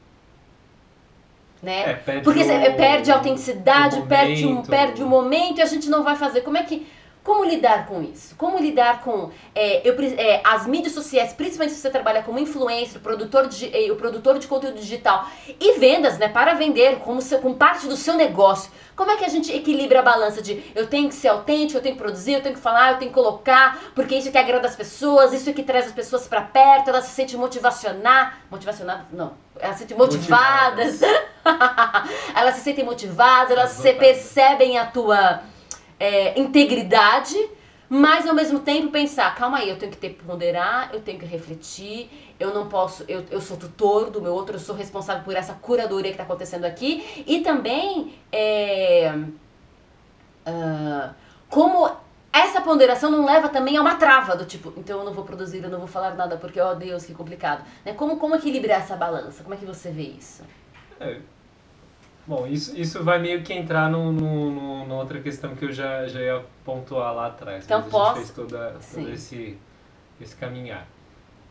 Né? 1.63 1.93
É, 1.93 1.95
perde 1.95 2.23
Porque 2.23 2.43
o, 2.43 2.77
perde 2.77 3.11
a 3.11 3.15
autenticidade, 3.15 4.03
perde, 4.03 4.47
um, 4.47 4.63
perde 4.63 5.03
o 5.03 5.09
momento 5.09 5.59
e 5.59 5.63
a 5.63 5.67
gente 5.67 5.89
não 5.89 6.05
vai 6.05 6.15
fazer. 6.15 6.43
Como 6.43 6.59
é 6.59 6.63
que 6.63 6.87
como 7.25 7.43
lidar 7.43 7.87
com 7.87 8.03
isso? 8.03 8.37
Como 8.37 8.59
lidar 8.59 9.01
com 9.01 9.31
é, 9.55 9.81
eu, 9.89 9.97
é, 10.19 10.43
as 10.45 10.67
mídias 10.67 10.93
sociais, 10.93 11.33
principalmente 11.33 11.75
se 11.75 11.81
você 11.81 11.89
trabalha 11.89 12.23
como 12.23 12.39
influencer, 12.39 13.01
produtor 13.01 13.49
de, 13.49 13.91
o 13.91 13.97
produtor 13.97 14.39
de 14.39 14.47
conteúdo 14.47 14.79
digital 14.79 15.27
e 15.59 15.79
vendas, 15.79 16.19
né, 16.19 16.29
para 16.29 16.53
vender 16.53 16.99
como, 16.99 17.23
seu, 17.23 17.39
como 17.39 17.55
parte 17.55 17.87
do 17.87 17.97
seu 17.97 18.13
negócio. 18.13 18.71
Como 18.95 19.11
é 19.11 19.17
que 19.17 19.25
a 19.25 19.29
gente 19.29 19.51
equilibra 19.51 20.01
a 20.01 20.03
balança 20.03 20.43
de 20.43 20.63
eu 20.75 20.87
tenho 20.87 21.09
que 21.09 21.15
ser 21.15 21.29
autêntico, 21.29 21.79
eu 21.79 21.83
tenho 21.83 21.97
que 21.97 22.03
produzir, 22.03 22.35
eu 22.35 22.43
tenho 22.43 22.55
que 22.55 22.61
falar, 22.61 22.93
eu 22.93 22.99
tenho 22.99 23.11
que 23.11 23.15
colocar, 23.15 23.83
porque 23.95 24.15
isso 24.15 24.29
é 24.29 24.31
que 24.31 24.39
agrada 24.39 24.69
as 24.69 24.77
pessoas, 24.77 25.33
isso 25.33 25.49
é 25.49 25.53
que 25.55 25.63
traz 25.63 25.87
as 25.87 25.93
pessoas 25.93 26.29
para 26.29 26.43
perto, 26.43 26.91
elas 26.91 27.07
se 27.07 27.13
sentem 27.13 27.39
motivacionar, 27.39 28.41
motivacionadas, 28.51 29.07
não, 29.11 29.33
elas 29.59 29.77
se 29.77 29.81
sentem 29.81 29.97
motivadas, 29.97 31.01
motivadas. 31.01 32.11
elas 32.37 32.55
se 32.57 32.61
sentem 32.61 32.85
motivadas, 32.85 33.51
elas 33.51 33.71
se 33.71 33.95
percebem 33.95 34.79
a 34.79 34.85
tua 34.85 35.54
é, 35.99 36.39
integridade, 36.39 37.37
mas 37.89 38.27
ao 38.27 38.35
mesmo 38.35 38.61
tempo 38.61 38.91
pensar, 38.91 39.35
calma 39.35 39.59
aí, 39.59 39.69
eu 39.69 39.79
tenho 39.79 39.93
que 39.93 39.99
ter 39.99 40.11
que 40.11 40.25
ponderar, 40.25 40.91
eu 40.93 41.01
tenho 41.01 41.19
que 41.19 41.27
refletir, 41.27 42.11
eu 42.41 42.53
não 42.53 42.69
posso, 42.69 43.05
eu, 43.07 43.25
eu 43.31 43.41
sou 43.41 43.57
tutor 43.57 44.11
do 44.11 44.21
meu 44.21 44.33
outro, 44.33 44.57
eu 44.57 44.61
sou 44.61 44.75
responsável 44.75 45.23
por 45.23 45.37
essa 45.37 45.55
curadoria 45.55 46.11
que 46.11 46.15
está 46.15 46.25
acontecendo 46.25 46.65
aqui, 46.65 47.25
e 47.27 47.41
também 47.41 48.15
é, 48.33 49.15
uh, 50.47 51.15
como 51.49 51.89
essa 52.33 52.61
ponderação 52.61 53.13
não 53.13 53.25
leva 53.25 53.49
também 53.49 53.77
a 53.77 53.81
uma 53.81 53.95
trava 53.95 54.35
do 54.35 54.45
tipo, 54.45 54.73
então 54.77 54.99
eu 54.99 55.05
não 55.05 55.13
vou 55.13 55.25
produzir, 55.25 55.63
eu 55.63 55.71
não 55.71 55.79
vou 55.79 55.87
falar 55.87 56.15
nada 56.15 56.37
porque, 56.37 56.61
ó 56.61 56.73
oh, 56.73 56.75
Deus, 56.75 57.07
que 57.07 57.15
complicado. 57.15 57.65
Né? 57.85 57.93
Como, 57.93 58.17
como 58.17 58.35
equilibrar 58.35 58.81
essa 58.81 58.97
balança? 58.97 59.45
Como 59.45 59.55
é 59.55 59.57
que 59.57 59.65
você 59.65 59.91
vê 59.91 60.03
isso? 60.03 60.43
É, 60.99 61.21
bom, 62.27 62.47
isso, 62.47 62.79
isso 62.79 63.03
vai 63.03 63.19
meio 63.19 63.43
que 63.43 63.53
entrar 63.53 63.91
no, 63.91 64.13
no, 64.13 64.51
no, 64.51 64.79
numa 64.85 64.97
outra 64.97 65.21
questão 65.21 65.55
que 65.55 65.65
eu 65.65 65.73
já, 65.73 66.07
já 66.07 66.21
ia 66.21 66.45
pontuar 66.65 67.15
lá 67.15 67.27
atrás. 67.27 67.65
Então 67.65 67.83
posso... 67.83 67.97
A 67.97 68.15
gente 68.15 68.17
fez 68.17 68.31
toda, 68.31 68.77
todo 68.95 69.11
esse, 69.11 69.59
esse 70.21 70.37
caminhar. 70.37 70.87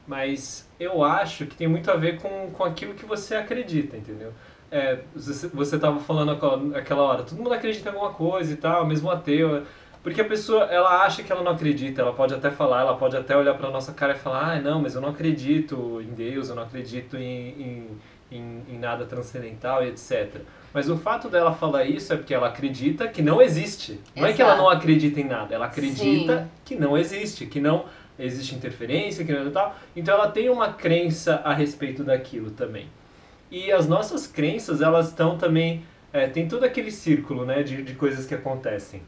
Mas 0.08 0.70
eu 0.80 1.04
acho 1.04 1.46
que 1.46 1.56
tem 1.56 1.68
muito 1.68 1.90
a 1.90 1.96
ver 1.96 2.20
com, 2.20 2.52
com 2.52 2.64
aquilo 2.64 2.94
que 2.94 3.06
você 3.06 3.36
acredita, 3.36 3.96
entendeu? 3.96 4.34
É, 4.70 5.00
você 5.16 5.76
estava 5.76 6.00
falando 6.00 6.32
aquela 6.76 7.04
hora, 7.04 7.24
todo 7.24 7.38
mundo 7.38 7.54
acredita 7.54 7.90
em 7.90 7.94
alguma 7.94 8.12
coisa 8.12 8.52
e 8.52 8.56
tal, 8.56 8.86
mesmo 8.86 9.10
ateu 9.10 9.64
porque 10.04 10.20
a 10.20 10.26
pessoa, 10.26 10.66
ela 10.66 11.06
acha 11.06 11.24
que 11.24 11.32
ela 11.32 11.42
não 11.42 11.54
acredita, 11.54 12.02
ela 12.02 12.12
pode 12.12 12.34
até 12.34 12.52
falar, 12.52 12.82
ela 12.82 12.98
pode 12.98 13.16
até 13.16 13.38
olhar 13.38 13.54
para 13.54 13.72
nossa 13.72 13.94
cara 13.94 14.14
e 14.14 14.18
falar, 14.18 14.52
ah, 14.52 14.62
não, 14.62 14.82
mas 14.82 14.96
eu 14.96 15.02
não 15.02 15.10
acredito 15.10 16.02
em 16.02 16.14
Deus, 16.14 16.50
eu 16.50 16.56
não 16.56 16.64
acredito 16.64 17.16
em, 17.16 17.50
em, 17.62 17.88
em, 18.30 18.64
em 18.68 18.78
nada 18.78 19.06
transcendental 19.06 19.82
e 19.82 19.88
etc. 19.88 20.42
Mas 20.74 20.90
o 20.90 20.98
fato 20.98 21.30
dela 21.30 21.54
falar 21.54 21.86
isso 21.86 22.12
é 22.12 22.18
porque 22.18 22.34
ela 22.34 22.48
acredita 22.48 23.08
que 23.08 23.22
não 23.22 23.42
existe. 23.42 24.00
Não 24.16 24.24
Exato. 24.24 24.32
é 24.32 24.34
que 24.34 24.42
ela 24.42 24.56
não 24.56 24.70
acredita 24.70 25.22
em 25.22 25.26
nada, 25.26 25.54
ela 25.54 25.68
acredita 25.68 26.40
Sim. 26.40 26.50
que 26.66 26.76
não 26.76 26.98
existe, 26.98 27.46
que 27.46 27.60
não 27.60 27.86
existe 28.18 28.56
interferência, 28.56 29.24
que 29.24 29.32
não 29.32 29.48
é 29.48 29.50
tal. 29.52 29.76
Então 29.96 30.16
ela 30.16 30.30
tem 30.30 30.50
uma 30.50 30.74
crença 30.74 31.36
a 31.44 31.54
respeito 31.54 32.04
daquilo 32.04 32.50
também. 32.52 32.88
E 33.52 33.72
as 33.72 33.88
nossas 33.88 34.26
crenças, 34.26 34.82
elas 34.82 35.10
estão 35.10 35.38
também. 35.38 35.86
É, 36.12 36.28
tem 36.28 36.48
todo 36.48 36.64
aquele 36.64 36.92
círculo 36.92 37.46
né, 37.46 37.64
de, 37.64 37.84
de 37.84 37.94
coisas 37.94 38.26
que 38.26 38.34
acontecem 38.34 39.02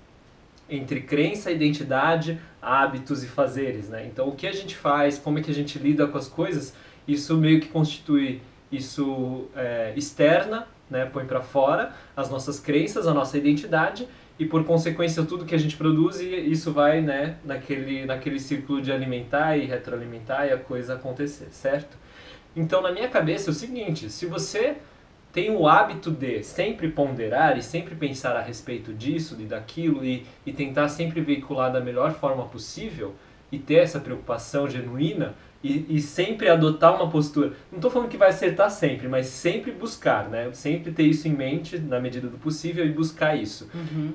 entre 0.70 1.02
crença, 1.02 1.52
identidade, 1.52 2.40
hábitos 2.62 3.24
e 3.24 3.28
fazeres, 3.28 3.90
né? 3.90 4.06
Então, 4.06 4.28
o 4.28 4.36
que 4.36 4.48
a 4.48 4.52
gente 4.52 4.76
faz, 4.76 5.18
como 5.18 5.38
é 5.38 5.42
que 5.42 5.52
a 5.52 5.54
gente 5.54 5.78
lida 5.78 6.08
com 6.08 6.18
as 6.18 6.28
coisas, 6.28 6.74
isso 7.08 7.38
meio 7.38 7.60
que 7.60 7.68
constitui 7.68 8.42
isso 8.72 9.48
é, 9.56 9.94
externa, 9.96 10.68
né? 10.90 11.06
Põe 11.06 11.26
para 11.26 11.42
fora 11.42 11.94
as 12.16 12.30
nossas 12.30 12.60
crenças, 12.60 13.08
a 13.08 13.14
nossa 13.14 13.38
identidade 13.38 14.08
e 14.38 14.46
por 14.46 14.64
consequência 14.66 15.24
tudo 15.24 15.46
que 15.46 15.56
a 15.56 15.60
gente 15.60 15.78
produz 15.78 16.20
e 16.20 16.28
isso 16.28 16.72
vai, 16.72 17.02
né? 17.02 17.38
Naquele 17.44 18.06
naquele 18.06 18.40
círculo 18.40 18.82
de 18.82 18.92
alimentar 18.92 19.58
e 19.58 19.66
retroalimentar 19.66 20.48
e 20.48 20.52
a 20.52 20.58
coisa 20.58 20.96
acontecer, 20.96 21.48
certo? 21.52 21.98
Então, 22.56 22.82
na 22.82 22.92
minha 22.92 23.10
cabeça 23.10 23.50
é 23.50 23.52
o 23.52 23.54
seguinte: 23.54 24.10
se 24.10 24.26
você 24.26 24.78
tem 25.34 25.52
o 25.52 25.68
hábito 25.68 26.12
de 26.12 26.42
sempre 26.44 26.90
ponderar 26.90 27.58
e 27.58 27.62
sempre 27.62 27.94
pensar 27.94 28.38
a 28.38 28.42
respeito 28.42 28.94
disso 28.94 29.36
e 29.38 29.44
daquilo 29.44 30.06
e, 30.06 30.26
e 30.46 30.54
tentar 30.54 30.88
sempre 30.88 31.20
veicular 31.20 31.72
da 31.72 31.82
melhor 31.82 32.14
forma 32.14 32.46
possível 32.46 33.14
e 33.52 33.60
ter 33.60 33.76
essa 33.76 34.00
preocupação 34.00 34.70
genuína 34.70 35.36
e, 35.66 35.98
e 35.98 36.02
sempre 36.02 36.48
adotar 36.48 36.96
uma 36.96 37.10
postura. 37.10 37.54
Não 37.72 37.80
estou 37.80 37.90
falando 37.90 38.08
que 38.08 38.18
vai 38.18 38.30
acertar 38.30 38.70
sempre, 38.70 39.08
mas 39.08 39.26
sempre 39.26 39.72
buscar, 39.72 40.30
né? 40.30 40.52
Sempre 40.54 40.92
ter 40.92 41.04
isso 41.04 41.28
em 41.28 41.32
mente 41.32 41.80
na 41.80 42.00
medida 42.00 42.28
do 42.28 42.38
possível 42.38 42.86
e 42.86 42.92
buscar 42.92 43.36
isso. 43.36 43.68
Uhum. 43.74 44.14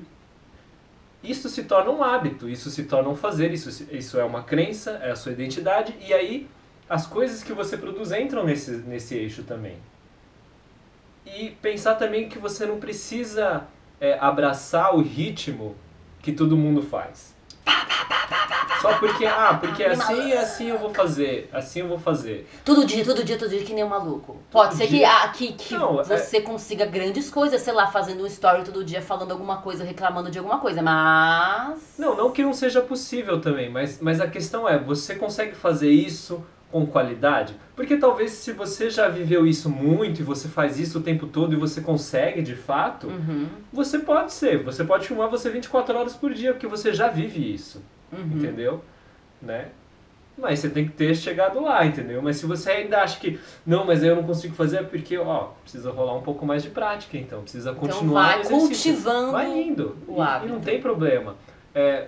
Isso 1.21 1.49
se 1.49 1.63
torna 1.63 1.91
um 1.91 2.01
hábito, 2.01 2.47
isso 2.47 2.69
se 2.69 2.85
torna 2.85 3.09
um 3.09 3.15
fazer, 3.17 3.51
isso, 3.51 3.85
isso 3.91 4.17
é 4.17 4.23
uma 4.23 4.43
crença, 4.43 4.91
é 5.03 5.11
a 5.11 5.15
sua 5.15 5.33
identidade 5.33 5.93
e 5.99 6.13
aí 6.13 6.47
as 6.89 7.05
coisas 7.05 7.43
que 7.43 7.51
você 7.51 7.77
produz 7.77 8.13
entram 8.13 8.45
nesse, 8.45 8.71
nesse 8.71 9.15
eixo 9.15 9.43
também. 9.43 9.75
E 11.25 11.49
pensar 11.61 11.95
também 11.95 12.29
que 12.29 12.39
você 12.39 12.65
não 12.65 12.79
precisa 12.79 13.65
é, 13.99 14.17
abraçar 14.19 14.95
o 14.95 15.01
ritmo 15.01 15.75
que 16.21 16.31
todo 16.31 16.55
mundo 16.55 16.81
faz. 16.81 17.35
Só 18.81 18.97
porque, 18.97 19.25
ah, 19.25 19.57
porque 19.61 19.83
assim 19.83 20.33
assim 20.33 20.69
eu 20.69 20.79
vou 20.79 20.91
fazer, 20.93 21.49
assim 21.53 21.81
eu 21.81 21.87
vou 21.87 21.99
fazer. 21.99 22.47
Todo 22.65 22.85
dia, 22.85 23.05
todo 23.05 23.23
dia, 23.23 23.37
todo 23.37 23.49
dia, 23.49 23.63
que 23.63 23.73
nem 23.73 23.83
um 23.83 23.89
maluco. 23.89 24.37
Pode 24.49 24.75
ser 24.75 24.87
que, 24.87 25.05
ah, 25.05 25.27
que, 25.29 25.53
que 25.53 25.75
não, 25.75 26.01
é 26.01 26.03
você 26.03 26.37
é... 26.37 26.41
consiga 26.41 26.85
grandes 26.85 27.29
coisas, 27.29 27.61
sei 27.61 27.73
lá, 27.73 27.87
fazendo 27.87 28.23
um 28.23 28.25
story 28.25 28.63
todo 28.63 28.83
dia, 28.83 29.01
falando 29.01 29.31
alguma 29.31 29.57
coisa, 29.57 29.83
reclamando 29.83 30.31
de 30.31 30.39
alguma 30.39 30.59
coisa, 30.59 30.81
mas... 30.81 31.79
Não, 31.97 32.15
não 32.15 32.31
que 32.31 32.41
não 32.41 32.53
seja 32.53 32.81
possível 32.81 33.39
também, 33.39 33.69
mas, 33.69 33.99
mas 34.01 34.19
a 34.19 34.27
questão 34.27 34.67
é, 34.67 34.77
você 34.79 35.15
consegue 35.15 35.55
fazer 35.55 35.91
isso 35.91 36.43
com 36.71 36.85
qualidade? 36.85 37.55
Porque 37.75 37.97
talvez 37.97 38.31
se 38.31 38.53
você 38.53 38.89
já 38.89 39.07
viveu 39.09 39.45
isso 39.45 39.69
muito 39.69 40.21
e 40.21 40.23
você 40.23 40.47
faz 40.47 40.79
isso 40.79 40.99
o 40.99 41.01
tempo 41.01 41.27
todo 41.27 41.53
e 41.53 41.57
você 41.57 41.81
consegue 41.81 42.41
de 42.41 42.55
fato, 42.55 43.07
uhum. 43.07 43.47
você 43.71 43.99
pode 43.99 44.33
ser. 44.33 44.63
Você 44.63 44.83
pode 44.83 45.07
filmar 45.07 45.29
você 45.29 45.49
24 45.49 45.97
horas 45.97 46.15
por 46.15 46.33
dia, 46.33 46.53
porque 46.53 46.67
você 46.67 46.93
já 46.93 47.09
vive 47.09 47.53
isso. 47.53 47.81
Uhum. 48.11 48.37
Entendeu? 48.37 48.83
Né? 49.41 49.69
Mas 50.37 50.59
você 50.59 50.69
tem 50.69 50.85
que 50.85 50.93
ter 50.93 51.15
chegado 51.15 51.61
lá, 51.61 51.85
entendeu? 51.85 52.21
Mas 52.21 52.37
se 52.37 52.45
você 52.45 52.71
ainda 52.71 53.01
acha 53.01 53.19
que, 53.19 53.39
não, 53.65 53.85
mas 53.85 54.03
eu 54.03 54.15
não 54.15 54.23
consigo 54.23 54.55
fazer, 54.55 54.77
é 54.77 54.83
porque, 54.83 55.17
ó, 55.17 55.49
precisa 55.61 55.91
rolar 55.91 56.15
um 56.15 56.21
pouco 56.21 56.45
mais 56.45 56.63
de 56.63 56.69
prática, 56.69 57.17
então. 57.17 57.41
Precisa 57.41 57.71
então 57.71 57.81
continuar 57.81 58.39
então 58.39 58.51
vai 58.51 58.59
cultivando 58.59 59.31
Vai 59.31 59.61
indo. 59.61 59.97
O 60.07 60.21
e, 60.21 60.45
e 60.45 60.49
não 60.49 60.59
tem 60.59 60.81
problema. 60.81 61.35
É, 61.75 62.07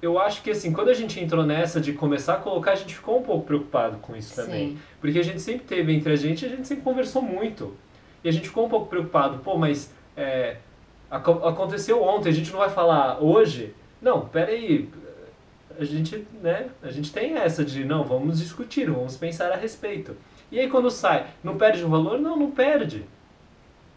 eu 0.00 0.18
acho 0.18 0.42
que 0.42 0.50
assim, 0.50 0.72
quando 0.72 0.88
a 0.88 0.94
gente 0.94 1.18
entrou 1.18 1.44
nessa 1.44 1.80
de 1.80 1.92
começar 1.94 2.34
a 2.34 2.36
colocar, 2.36 2.72
a 2.72 2.76
gente 2.76 2.94
ficou 2.94 3.18
um 3.18 3.22
pouco 3.22 3.46
preocupado 3.46 3.96
com 3.98 4.14
isso 4.14 4.34
também. 4.34 4.70
Sim. 4.70 4.78
Porque 5.00 5.18
a 5.18 5.24
gente 5.24 5.40
sempre 5.40 5.66
teve 5.66 5.92
entre 5.92 6.12
a 6.12 6.16
gente, 6.16 6.44
a 6.44 6.48
gente 6.48 6.66
sempre 6.68 6.84
conversou 6.84 7.22
muito. 7.22 7.74
E 8.22 8.28
a 8.28 8.32
gente 8.32 8.48
ficou 8.48 8.66
um 8.66 8.68
pouco 8.68 8.86
preocupado, 8.86 9.38
pô, 9.38 9.56
mas 9.56 9.92
é, 10.16 10.56
aconteceu 11.10 12.02
ontem, 12.02 12.28
a 12.28 12.32
gente 12.32 12.50
não 12.50 12.58
vai 12.58 12.70
falar 12.70 13.22
hoje? 13.22 13.74
Não, 14.00 14.28
peraí, 14.28 14.88
a 15.78 15.84
gente, 15.84 16.26
né, 16.42 16.68
a 16.82 16.90
gente 16.90 17.12
tem 17.12 17.34
essa 17.34 17.64
de, 17.64 17.84
não, 17.84 18.04
vamos 18.04 18.38
discutir, 18.38 18.90
vamos 18.90 19.16
pensar 19.16 19.52
a 19.52 19.56
respeito. 19.56 20.16
E 20.50 20.58
aí 20.58 20.68
quando 20.68 20.90
sai, 20.90 21.26
não 21.42 21.56
perde 21.56 21.84
o 21.84 21.88
valor? 21.88 22.18
Não, 22.18 22.36
não 22.36 22.50
perde. 22.50 23.04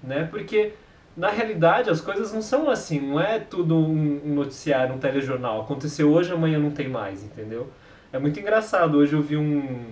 Né? 0.01 0.27
Porque 0.29 0.73
na 1.15 1.29
realidade 1.29 1.89
as 1.89 2.01
coisas 2.01 2.33
não 2.33 2.41
são 2.41 2.69
assim, 2.69 2.99
não 2.99 3.19
é 3.19 3.39
tudo 3.39 3.75
um 3.75 4.33
noticiário, 4.33 4.95
um 4.95 4.99
telejornal. 4.99 5.61
Aconteceu 5.61 6.11
hoje, 6.11 6.31
amanhã 6.31 6.57
não 6.59 6.71
tem 6.71 6.87
mais, 6.87 7.23
entendeu? 7.23 7.69
É 8.11 8.17
muito 8.17 8.39
engraçado. 8.39 8.97
Hoje 8.97 9.13
eu 9.13 9.21
vi 9.21 9.37
um. 9.37 9.85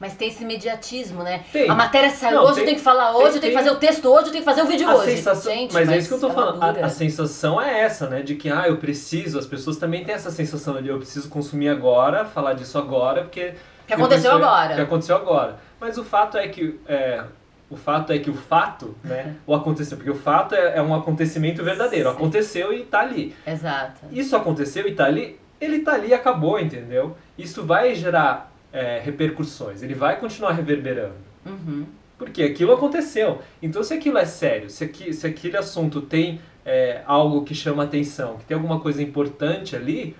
Mas 0.00 0.14
tem 0.14 0.28
esse 0.28 0.42
imediatismo, 0.42 1.22
né? 1.22 1.44
Tem. 1.52 1.68
A 1.68 1.74
matéria 1.74 2.08
saiu 2.08 2.36
não, 2.36 2.44
hoje, 2.44 2.54
tem, 2.54 2.62
eu 2.62 2.66
tenho 2.68 2.78
que 2.78 2.82
falar 2.82 3.14
hoje, 3.14 3.24
tem, 3.24 3.34
eu 3.34 3.40
tenho 3.40 3.52
que 3.52 3.58
fazer 3.58 3.70
o 3.70 3.76
texto 3.76 4.06
hoje, 4.06 4.26
eu 4.26 4.32
tenho 4.32 4.44
que 4.44 4.50
fazer 4.50 4.62
o 4.62 4.66
vídeo 4.66 4.88
a 4.88 4.94
hoje. 4.94 5.16
Sensação, 5.16 5.52
Gente, 5.52 5.74
mas, 5.74 5.86
mas, 5.86 5.94
é 5.94 5.98
isso 5.98 6.08
que 6.08 6.14
eu 6.14 6.20
tô 6.20 6.30
falando. 6.30 6.62
A, 6.62 6.86
a, 6.86 6.88
sensação 6.88 7.60
é 7.60 7.80
essa, 7.80 8.08
né? 8.08 8.22
De 8.22 8.34
que, 8.34 8.48
ah, 8.48 8.64
eu 8.66 8.78
preciso, 8.78 9.38
as 9.38 9.44
pessoas 9.44 9.76
também 9.76 10.02
têm 10.02 10.14
essa 10.14 10.30
sensação 10.30 10.80
de 10.80 10.88
eu 10.88 10.96
preciso 10.96 11.28
consumir 11.28 11.68
agora, 11.68 12.24
falar 12.24 12.54
disso 12.54 12.78
agora, 12.78 13.22
porque. 13.22 13.52
Que 13.86 13.92
aconteceu 13.92 14.32
agora. 14.32 14.74
Que 14.74 14.80
aconteceu 14.80 15.16
agora. 15.16 15.58
Mas 15.78 15.98
o 15.98 16.04
fato 16.04 16.38
é 16.38 16.48
que 16.48 16.80
é, 16.88 17.22
o 17.68 17.76
fato 17.76 18.12
é 18.12 18.18
que 18.18 18.28
o 18.28 18.34
fato, 18.34 18.96
né, 19.04 19.36
o 19.46 19.54
aconteceu, 19.54 19.96
porque 19.96 20.10
o 20.10 20.16
fato 20.16 20.54
é, 20.54 20.78
é 20.78 20.82
um 20.82 20.94
acontecimento 20.94 21.62
verdadeiro, 21.62 22.08
Sim. 22.08 22.16
aconteceu 22.16 22.72
e 22.72 22.84
tá 22.84 23.00
ali. 23.00 23.34
Exato. 23.46 24.00
Isso 24.10 24.34
aconteceu 24.34 24.88
e 24.88 24.94
tá 24.94 25.04
ali, 25.04 25.38
ele 25.60 25.80
tá 25.80 25.92
ali 25.92 26.08
e 26.08 26.14
acabou, 26.14 26.58
entendeu? 26.58 27.16
Isso 27.38 27.64
vai 27.64 27.94
gerar 27.94 28.49
é, 28.72 29.00
repercussões, 29.00 29.82
ele 29.82 29.94
vai 29.94 30.18
continuar 30.18 30.52
reverberando. 30.52 31.14
Uhum. 31.44 31.86
Porque 32.18 32.42
aquilo 32.42 32.72
aconteceu. 32.72 33.40
Então, 33.62 33.82
se 33.82 33.94
aquilo 33.94 34.18
é 34.18 34.26
sério, 34.26 34.68
se, 34.68 34.84
aqui, 34.84 35.12
se 35.12 35.26
aquele 35.26 35.56
assunto 35.56 36.02
tem 36.02 36.40
é, 36.64 37.02
algo 37.06 37.44
que 37.44 37.54
chama 37.54 37.84
atenção, 37.84 38.36
que 38.36 38.44
tem 38.44 38.54
alguma 38.54 38.80
coisa 38.80 39.02
importante 39.02 39.74
ali, 39.74 40.14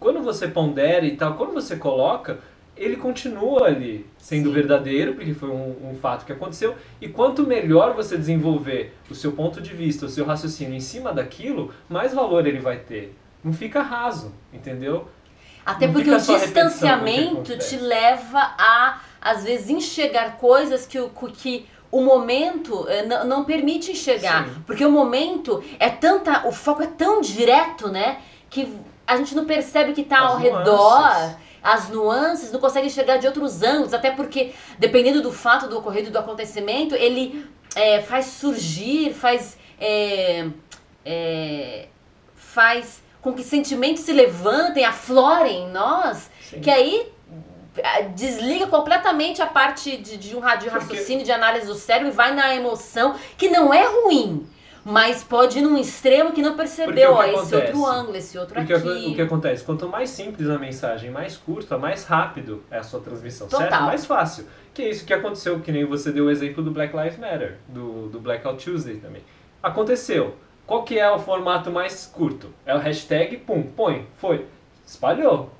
quando 0.00 0.22
você 0.22 0.48
pondera 0.48 1.04
e 1.04 1.16
tal, 1.16 1.34
quando 1.34 1.52
você 1.52 1.76
coloca, 1.76 2.38
ele 2.76 2.96
continua 2.96 3.66
ali 3.66 4.06
sendo 4.18 4.48
Sim. 4.48 4.54
verdadeiro, 4.54 5.14
porque 5.14 5.32
foi 5.32 5.48
um, 5.50 5.90
um, 5.90 5.94
fato 5.94 6.26
que 6.26 6.32
aconteceu, 6.32 6.74
e 7.00 7.08
quanto 7.08 7.46
melhor 7.46 7.94
você 7.94 8.16
desenvolver 8.16 8.94
o 9.08 9.14
seu 9.14 9.32
ponto 9.32 9.60
de 9.60 9.72
vista, 9.72 10.06
o 10.06 10.08
seu 10.08 10.24
raciocínio 10.24 10.74
em 10.74 10.80
cima 10.80 11.12
daquilo, 11.12 11.72
mais 11.88 12.12
valor 12.12 12.46
ele 12.46 12.58
vai 12.58 12.78
ter. 12.78 13.14
Não 13.42 13.52
fica 13.52 13.82
raso, 13.82 14.32
entendeu? 14.52 15.08
Até 15.64 15.86
Não 15.86 15.94
porque 15.94 16.10
o 16.10 16.18
distanciamento 16.18 17.56
te 17.58 17.76
leva 17.76 18.54
a, 18.58 19.00
às 19.20 19.44
vezes, 19.44 19.70
enxergar 19.70 20.36
coisas 20.36 20.86
que 20.86 20.98
o, 20.98 21.08
que 21.08 21.66
o 21.90 22.02
momento 22.02 22.86
eh, 22.88 23.04
não, 23.04 23.24
não 23.24 23.44
permite 23.44 23.92
enxergar. 23.92 24.46
Sim. 24.46 24.62
Porque 24.66 24.84
o 24.84 24.90
momento 24.90 25.62
é 25.78 25.88
tanta. 25.88 26.46
O 26.46 26.52
foco 26.52 26.82
é 26.82 26.86
tão 26.86 27.20
direto, 27.20 27.88
né? 27.88 28.18
Que 28.50 28.76
a 29.06 29.16
gente 29.16 29.34
não 29.34 29.44
percebe 29.44 29.92
que 29.92 30.00
está 30.02 30.18
ao 30.18 30.40
nuances. 30.40 30.58
redor 30.58 31.36
as 31.62 31.88
nuances, 31.88 32.52
não 32.52 32.60
consegue 32.60 32.88
enxergar 32.88 33.16
de 33.16 33.26
outros 33.26 33.62
ângulos, 33.62 33.94
até 33.94 34.10
porque, 34.10 34.52
dependendo 34.78 35.22
do 35.22 35.32
fato, 35.32 35.66
do 35.66 35.78
ocorrido, 35.78 36.10
do 36.10 36.18
acontecimento, 36.18 36.94
ele 36.94 37.48
é, 37.74 38.02
faz 38.02 38.26
surgir, 38.26 39.14
faz. 39.14 39.56
É, 39.80 40.46
é, 41.06 41.88
faz 42.34 43.02
com 43.24 43.32
que 43.32 43.42
sentimentos 43.42 44.02
se 44.02 44.12
levantem, 44.12 44.84
aflorem 44.84 45.62
em 45.62 45.72
nós, 45.72 46.30
Sim. 46.42 46.60
que 46.60 46.68
aí 46.68 47.10
é, 47.74 48.02
desliga 48.02 48.66
completamente 48.66 49.40
a 49.40 49.46
parte 49.46 49.96
de, 49.96 50.18
de 50.18 50.36
um 50.36 50.40
de 50.58 50.68
raciocínio, 50.68 51.24
de 51.24 51.32
análise 51.32 51.66
do 51.66 51.74
cérebro 51.74 52.08
e 52.08 52.14
vai 52.14 52.34
na 52.34 52.54
emoção, 52.54 53.14
que 53.38 53.48
não 53.48 53.72
é 53.72 53.86
ruim. 53.86 54.46
Mas 54.84 55.24
pode 55.24 55.60
ir 55.60 55.62
num 55.62 55.78
extremo 55.78 56.32
que 56.32 56.42
não 56.42 56.54
percebeu, 56.54 57.14
ó, 57.14 57.24
esse 57.24 57.56
outro 57.56 57.86
ângulo, 57.86 58.14
esse 58.18 58.36
outro 58.36 58.54
Porque 58.54 58.74
aqui. 58.74 59.06
o 59.12 59.14
que 59.14 59.22
acontece? 59.22 59.64
Quanto 59.64 59.88
mais 59.88 60.10
simples 60.10 60.50
a 60.50 60.58
mensagem, 60.58 61.10
mais 61.10 61.38
curta, 61.38 61.78
mais 61.78 62.04
rápido 62.04 62.62
é 62.70 62.76
a 62.76 62.82
sua 62.82 63.00
transmissão, 63.00 63.48
Total. 63.48 63.70
certo? 63.70 63.82
Mais 63.84 64.04
fácil. 64.04 64.46
Que 64.74 64.82
é 64.82 64.90
isso 64.90 65.06
que 65.06 65.14
aconteceu, 65.14 65.58
que 65.60 65.72
nem 65.72 65.86
você 65.86 66.12
deu 66.12 66.26
o 66.26 66.30
exemplo 66.30 66.62
do 66.62 66.70
Black 66.70 66.94
Lives 66.94 67.16
Matter, 67.16 67.56
do, 67.66 68.08
do 68.08 68.20
Blackout 68.20 68.62
Tuesday 68.62 68.96
também. 68.96 69.22
Aconteceu. 69.62 70.36
Qual 70.66 70.82
que 70.82 70.98
é 70.98 71.10
o 71.10 71.18
formato 71.18 71.70
mais 71.70 72.06
curto? 72.06 72.48
É 72.64 72.74
o 72.74 72.78
hashtag, 72.78 73.36
pum, 73.38 73.62
põe, 73.62 74.06
foi. 74.16 74.46
Espalhou. 74.86 75.50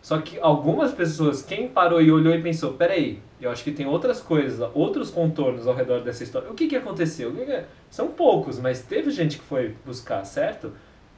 Só 0.00 0.18
que 0.18 0.38
algumas 0.40 0.92
pessoas, 0.92 1.42
quem 1.42 1.68
parou 1.68 2.00
e 2.00 2.10
olhou 2.12 2.34
e 2.34 2.42
pensou, 2.42 2.74
peraí, 2.74 3.20
eu 3.40 3.50
acho 3.50 3.64
que 3.64 3.72
tem 3.72 3.86
outras 3.86 4.20
coisas, 4.20 4.66
outros 4.74 5.10
contornos 5.10 5.66
ao 5.66 5.74
redor 5.74 6.00
dessa 6.00 6.22
história. 6.22 6.50
O 6.50 6.54
que 6.54 6.66
que 6.66 6.76
aconteceu? 6.76 7.32
Que 7.32 7.44
que- 7.44 7.64
São 7.90 8.08
poucos, 8.08 8.58
mas 8.58 8.82
teve 8.82 9.10
gente 9.10 9.38
que 9.38 9.44
foi 9.44 9.74
buscar, 9.84 10.24
certo? 10.24 10.72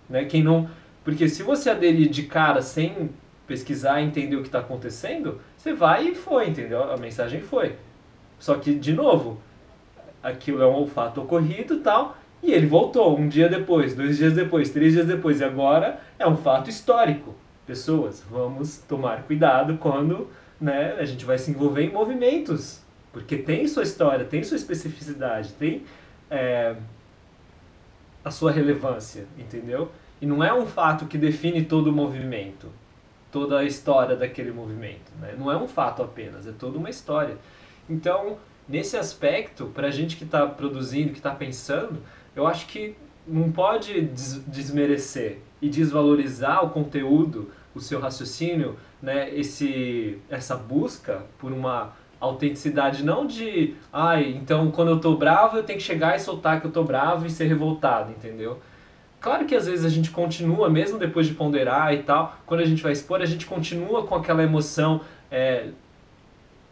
Né? 0.09 0.25
Quem 0.25 0.43
não... 0.43 0.69
Porque 1.05 1.29
se 1.29 1.43
você 1.43 1.71
aderir 1.71 2.09
de 2.09 2.25
cara 2.25 2.61
sem 2.63 3.11
pesquisar 3.47 4.01
e 4.01 4.05
entender 4.05 4.37
o 4.37 4.41
que 4.43 4.49
está 4.49 4.59
acontecendo, 4.59 5.41
você 5.57 5.73
vai 5.73 6.09
e 6.09 6.15
foi, 6.15 6.49
entendeu? 6.49 6.83
A 6.93 6.97
mensagem 6.97 7.41
foi. 7.41 7.77
Só 8.39 8.57
que, 8.57 8.75
de 8.75 8.93
novo, 8.93 9.41
aquilo 10.23 10.63
é 10.63 10.67
um 10.67 10.87
fato 10.87 11.23
ocorrido 11.23 11.75
e 11.75 11.79
tal, 11.81 12.17
e 12.47 12.53
ele 12.53 12.67
voltou 12.67 13.19
um 13.19 13.29
dia 13.29 13.49
depois, 13.49 13.95
dois 13.95 14.17
dias 14.17 14.33
depois, 14.33 14.71
três 14.71 14.93
dias 14.93 15.07
depois, 15.07 15.41
e 15.41 15.45
agora 15.45 16.01
é 16.17 16.27
um 16.29 16.37
fato 16.37 16.71
histórico. 16.71 17.35
Pessoas, 17.67 18.25
vamos 18.31 18.79
tomar 18.79 19.25
cuidado 19.25 19.77
quando 19.79 20.29
né, 20.61 20.95
a 20.97 21.05
gente 21.05 21.25
vai 21.25 21.37
se 21.39 21.51
envolver 21.51 21.83
em 21.83 21.91
movimentos, 21.91 22.81
porque 23.13 23.37
tem 23.37 23.67
sua 23.67 23.83
história, 23.83 24.25
tem 24.25 24.45
sua 24.45 24.57
especificidade, 24.57 25.55
tem 25.55 25.83
é, 26.31 26.77
a 28.25 28.31
sua 28.31 28.53
relevância, 28.53 29.27
entendeu? 29.37 29.91
E 30.21 30.27
não 30.27 30.45
é 30.45 30.55
um 30.55 30.67
fato 30.67 31.07
que 31.07 31.19
define 31.19 31.65
todo 31.65 31.89
o 31.89 31.93
movimento, 31.93 32.71
toda 33.33 33.59
a 33.59 33.65
história 33.65 34.15
daquele 34.15 34.53
movimento. 34.53 35.11
Né? 35.21 35.35
Não 35.37 35.51
é 35.51 35.57
um 35.57 35.67
fato 35.67 36.01
apenas, 36.01 36.47
é 36.47 36.53
toda 36.53 36.79
uma 36.79 36.89
história. 36.89 37.37
Então, 37.91 38.39
nesse 38.69 38.97
aspecto, 38.97 39.67
para 39.67 39.89
a 39.89 39.91
gente 39.91 40.17
que 40.17 40.23
está 40.23 40.47
produzindo, 40.47 41.11
que 41.11 41.19
está 41.19 41.33
pensando, 41.33 42.01
eu 42.37 42.47
acho 42.47 42.67
que 42.67 42.95
não 43.27 43.51
pode 43.51 44.01
des 44.03 44.45
desmerecer 44.47 45.39
e 45.61 45.69
desvalorizar 45.69 46.65
o 46.65 46.71
conteúdo, 46.71 47.51
o 47.75 47.81
seu 47.81 47.99
raciocínio, 47.99 48.77
né? 49.03 49.35
Esse, 49.35 50.19
essa 50.31 50.55
busca 50.55 51.23
por 51.39 51.51
uma 51.51 51.93
autenticidade 52.21 53.05
não 53.05 53.27
de, 53.27 53.75
ai, 53.93 54.31
então 54.31 54.71
quando 54.71 54.91
eu 54.91 55.01
tô 55.01 55.17
bravo 55.17 55.57
eu 55.57 55.63
tenho 55.63 55.79
que 55.79 55.85
chegar 55.85 56.17
e 56.17 56.21
soltar 56.21 56.61
que 56.61 56.67
eu 56.67 56.71
tô 56.71 56.83
bravo 56.83 57.27
e 57.27 57.31
ser 57.31 57.47
revoltado, 57.47 58.11
entendeu? 58.11 58.59
Claro 59.21 59.45
que 59.45 59.55
às 59.55 59.67
vezes 59.67 59.85
a 59.85 59.89
gente 59.89 60.11
continua, 60.11 60.71
mesmo 60.71 60.99
depois 60.99 61.27
de 61.27 61.35
ponderar 61.35 61.93
e 61.93 62.03
tal, 62.03 62.37
quando 62.47 62.61
a 62.61 62.65
gente 62.65 62.83
vai 62.83 62.93
expor, 62.93 63.21
a 63.21 63.27
gente 63.27 63.45
continua 63.45 64.07
com 64.07 64.15
aquela 64.15 64.43
emoção 64.43 65.01
é, 65.31 65.69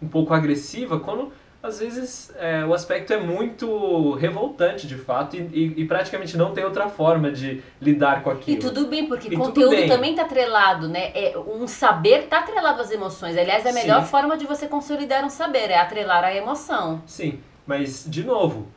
um 0.00 0.08
pouco 0.08 0.32
agressiva, 0.32 1.00
quando 1.00 1.32
às 1.64 1.80
vezes 1.80 2.30
é, 2.38 2.62
o 2.62 2.74
aspecto 2.74 3.10
é 3.14 3.16
muito 3.16 4.12
revoltante 4.16 4.86
de 4.86 4.96
fato 4.96 5.34
e, 5.34 5.40
e, 5.40 5.74
e, 5.78 5.84
praticamente 5.86 6.36
não 6.36 6.52
tem 6.52 6.62
outra 6.62 6.90
forma 6.90 7.32
de 7.32 7.62
lidar 7.80 8.22
com 8.22 8.28
aquilo. 8.28 8.58
E 8.58 8.60
tudo 8.60 8.86
bem, 8.86 9.06
porque 9.06 9.32
E 9.32 9.36
conteúdo 9.36 9.70
bem. 9.70 9.88
também 9.88 10.10
está 10.10 10.24
atrelado, 10.24 10.88
né? 10.88 11.10
É, 11.14 11.38
um 11.38 11.66
saber 11.66 12.24
está 12.24 12.40
atrelado 12.40 12.82
às 12.82 12.90
emoções. 12.90 13.34
Aliás, 13.38 13.64
é 13.64 13.70
a 13.70 13.72
melhor 13.72 14.02
Sim. 14.02 14.08
forma 14.08 14.36
de 14.36 14.46
você 14.46 14.68
consolidar 14.68 15.24
um 15.24 15.30
saber, 15.30 15.70
é 15.70 15.78
atrelar 15.78 16.22
a 16.22 16.34
emoção. 16.34 17.00
Sim, 17.06 17.40
mas 17.66 18.04
de 18.06 18.24
novo, 18.24 18.68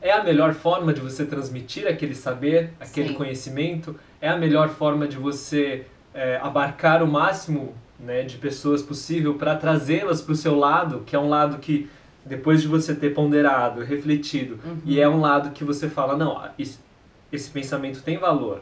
é 0.00 0.12
a 0.12 0.22
melhor 0.22 0.54
forma 0.54 0.92
de 0.92 1.00
você 1.00 1.26
transmitir 1.26 1.88
aquele 1.88 2.14
saber, 2.14 2.70
aquele 2.78 3.08
Sim. 3.08 3.14
conhecimento, 3.14 3.98
é 4.20 4.28
a 4.28 4.36
melhor 4.36 4.68
forma 4.68 5.08
de 5.08 5.16
você 5.16 5.84
é, 6.14 6.36
abarcar 6.36 7.02
o 7.02 7.08
máximo 7.08 7.74
né, 7.98 8.22
de 8.22 8.36
pessoas 8.36 8.82
possível 8.82 9.34
para 9.34 9.56
trazê-las 9.56 10.20
para 10.20 10.32
o 10.32 10.36
seu 10.36 10.54
lado, 10.56 11.02
que 11.04 11.16
é 11.16 11.18
um 11.18 11.28
lado 11.28 11.58
que 11.58 11.88
depois 12.26 12.60
de 12.60 12.68
você 12.68 12.94
ter 12.94 13.14
ponderado, 13.14 13.82
refletido, 13.82 14.58
e 14.84 15.00
é 15.00 15.08
um 15.08 15.20
lado 15.20 15.50
que 15.50 15.62
você 15.62 15.88
fala, 15.88 16.16
não, 16.16 16.42
esse, 16.58 16.78
esse 17.32 17.48
pensamento 17.48 18.02
tem 18.02 18.18
valor. 18.18 18.60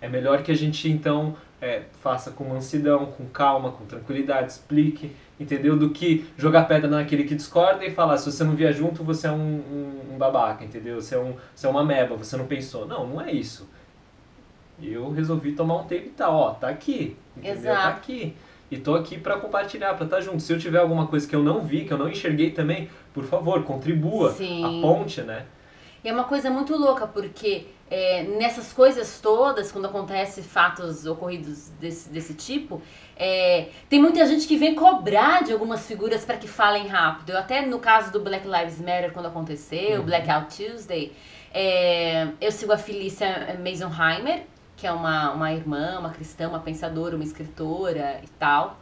É 0.00 0.08
melhor 0.08 0.42
que 0.42 0.52
a 0.52 0.54
gente 0.54 0.88
então 0.88 1.34
é, 1.60 1.82
faça 2.02 2.30
com 2.30 2.44
mansidão, 2.44 3.06
com 3.06 3.26
calma, 3.26 3.72
com 3.72 3.86
tranquilidade, 3.86 4.52
explique, 4.52 5.10
entendeu? 5.40 5.76
Do 5.76 5.90
que 5.90 6.26
jogar 6.36 6.68
pedra 6.68 6.88
naquele 6.88 7.24
que 7.24 7.34
discorda 7.34 7.84
e 7.84 7.90
falar, 7.90 8.18
se 8.18 8.30
você 8.30 8.44
não 8.44 8.54
vier 8.54 8.74
junto, 8.74 9.02
você 9.02 9.26
é 9.26 9.32
um, 9.32 9.36
um, 9.36 10.14
um 10.14 10.18
babaca, 10.18 10.64
entendeu? 10.64 11.00
Você 11.00 11.14
é, 11.14 11.18
um, 11.18 11.34
você 11.54 11.66
é 11.66 11.70
uma 11.70 11.84
meba, 11.84 12.14
você 12.14 12.36
não 12.36 12.46
pensou. 12.46 12.86
Não, 12.86 13.06
não 13.06 13.20
é 13.20 13.32
isso. 13.32 13.66
Eu 14.82 15.10
resolvi 15.10 15.52
tomar 15.52 15.76
um 15.76 15.84
tempo 15.84 16.06
e 16.06 16.10
tal, 16.10 16.34
ó, 16.34 16.50
tá 16.50 16.68
aqui, 16.68 17.16
entendeu? 17.34 17.62
Tá 17.62 17.70
Exato. 17.70 17.88
aqui. 17.88 18.34
E 18.70 18.76
tô 18.76 18.96
aqui 18.96 19.16
para 19.16 19.38
compartilhar, 19.38 19.94
para 19.94 20.04
estar 20.04 20.20
junto. 20.20 20.42
Se 20.42 20.52
eu 20.52 20.58
tiver 20.58 20.78
alguma 20.78 21.06
coisa 21.06 21.26
que 21.26 21.36
eu 21.36 21.42
não 21.42 21.62
vi, 21.62 21.84
que 21.84 21.92
eu 21.92 21.98
não 21.98 22.08
enxerguei 22.08 22.50
também, 22.50 22.90
por 23.16 23.24
favor, 23.24 23.64
contribua, 23.64 24.32
Sim. 24.34 24.62
aponte, 24.62 25.22
né? 25.22 25.46
E 26.04 26.08
é 26.10 26.12
uma 26.12 26.24
coisa 26.24 26.50
muito 26.50 26.76
louca, 26.76 27.06
porque 27.06 27.64
é, 27.90 28.24
nessas 28.24 28.74
coisas 28.74 29.20
todas, 29.22 29.72
quando 29.72 29.86
acontecem 29.86 30.44
fatos 30.44 31.06
ocorridos 31.06 31.70
desse, 31.80 32.10
desse 32.10 32.34
tipo, 32.34 32.82
é, 33.16 33.68
tem 33.88 33.98
muita 33.98 34.26
gente 34.26 34.46
que 34.46 34.54
vem 34.58 34.74
cobrar 34.74 35.42
de 35.42 35.50
algumas 35.50 35.86
figuras 35.86 36.26
para 36.26 36.36
que 36.36 36.46
falem 36.46 36.86
rápido. 36.88 37.30
Eu 37.30 37.38
até 37.38 37.64
no 37.64 37.78
caso 37.78 38.12
do 38.12 38.20
Black 38.20 38.46
Lives 38.46 38.78
Matter, 38.78 39.12
quando 39.14 39.26
aconteceu, 39.28 39.96
o 39.96 40.00
Uhum. 40.00 40.04
Blackout 40.04 40.54
Tuesday, 40.54 41.12
é, 41.54 42.28
eu 42.38 42.52
sigo 42.52 42.70
a 42.72 42.76
Felícia 42.76 43.58
Masonheimer, 43.64 44.42
que 44.76 44.86
é 44.86 44.92
uma, 44.92 45.32
uma 45.32 45.50
irmã, 45.54 45.98
uma 45.98 46.10
cristã, 46.10 46.50
uma 46.50 46.60
pensadora, 46.60 47.16
uma 47.16 47.24
escritora 47.24 48.20
e 48.22 48.28
tal. 48.38 48.76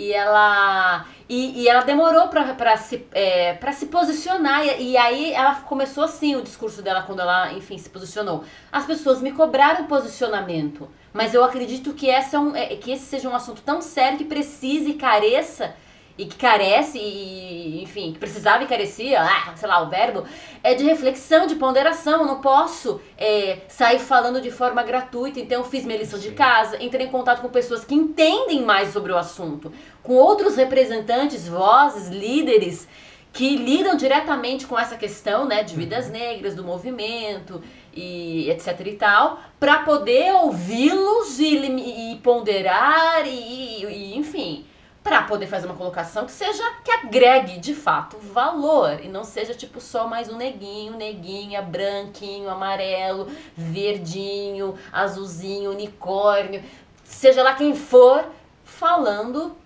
E 0.00 0.14
ela, 0.14 1.04
e, 1.28 1.60
e 1.60 1.68
ela 1.68 1.82
demorou 1.82 2.28
pra, 2.28 2.74
se, 2.78 3.06
é, 3.12 3.52
pra 3.52 3.70
se 3.70 3.84
posicionar. 3.84 4.64
E, 4.64 4.92
e 4.92 4.96
aí 4.96 5.34
ela 5.34 5.56
começou 5.56 6.04
assim 6.04 6.36
o 6.36 6.42
discurso 6.42 6.80
dela 6.80 7.02
quando 7.02 7.20
ela, 7.20 7.52
enfim, 7.52 7.76
se 7.76 7.90
posicionou. 7.90 8.42
As 8.72 8.86
pessoas 8.86 9.20
me 9.20 9.30
cobraram 9.30 9.84
posicionamento. 9.84 10.88
Mas 11.12 11.34
eu 11.34 11.44
acredito 11.44 11.92
que, 11.92 12.08
essa 12.08 12.38
é 12.38 12.40
um, 12.40 12.56
é, 12.56 12.76
que 12.76 12.90
esse 12.90 13.04
seja 13.04 13.28
um 13.28 13.34
assunto 13.34 13.60
tão 13.60 13.82
sério 13.82 14.16
que 14.16 14.24
precise 14.24 14.92
e 14.92 14.94
careça. 14.94 15.74
E 16.18 16.26
que 16.26 16.36
carece, 16.36 16.98
e, 16.98 17.82
enfim, 17.82 18.12
que 18.12 18.18
precisava 18.18 18.62
e 18.62 18.66
carecia, 18.66 19.22
ah, 19.22 19.54
sei 19.56 19.68
lá, 19.68 19.82
o 19.82 19.88
verbo, 19.88 20.24
é 20.62 20.74
de 20.74 20.84
reflexão, 20.84 21.46
de 21.46 21.54
ponderação. 21.54 22.20
Eu 22.20 22.26
não 22.26 22.40
posso 22.40 23.00
é, 23.16 23.60
sair 23.68 23.98
falando 23.98 24.40
de 24.40 24.50
forma 24.50 24.82
gratuita. 24.82 25.40
Então, 25.40 25.60
eu 25.60 25.64
fiz 25.64 25.84
minha 25.84 25.98
lição 25.98 26.18
de 26.18 26.28
Sim. 26.28 26.34
casa, 26.34 26.82
entrei 26.82 27.06
em 27.06 27.10
contato 27.10 27.40
com 27.40 27.48
pessoas 27.48 27.84
que 27.84 27.94
entendem 27.94 28.62
mais 28.62 28.92
sobre 28.92 29.12
o 29.12 29.16
assunto, 29.16 29.72
com 30.02 30.14
outros 30.14 30.56
representantes, 30.56 31.48
vozes, 31.48 32.08
líderes 32.08 32.86
que 33.32 33.56
lidam 33.56 33.96
diretamente 33.96 34.66
com 34.66 34.78
essa 34.78 34.96
questão, 34.96 35.46
né, 35.46 35.62
de 35.62 35.76
vidas 35.76 36.10
negras, 36.10 36.54
do 36.54 36.64
movimento 36.64 37.62
e 37.94 38.50
etc 38.50 38.80
e 38.86 38.92
tal, 38.92 39.38
para 39.58 39.80
poder 39.80 40.32
ouvi-los 40.34 41.38
e, 41.38 42.12
e 42.12 42.16
ponderar 42.22 43.24
e, 43.26 43.84
e- 43.84 44.16
enfim, 44.16 44.64
para 45.02 45.22
poder 45.22 45.46
fazer 45.46 45.66
uma 45.66 45.76
colocação 45.76 46.26
que 46.26 46.32
seja 46.32 46.62
que 46.84 46.90
agregue 46.90 47.58
de 47.58 47.74
fato 47.74 48.18
valor 48.18 49.00
e 49.02 49.08
não 49.08 49.24
seja 49.24 49.54
tipo 49.54 49.80
só 49.80 50.06
mais 50.06 50.28
um 50.28 50.36
neguinho, 50.36 50.96
neguinha, 50.96 51.62
branquinho, 51.62 52.50
amarelo, 52.50 53.28
verdinho, 53.56 54.78
azulzinho, 54.92 55.70
unicórnio, 55.70 56.62
seja 57.02 57.42
lá 57.42 57.54
quem 57.54 57.74
for 57.74 58.24
falando 58.62 59.56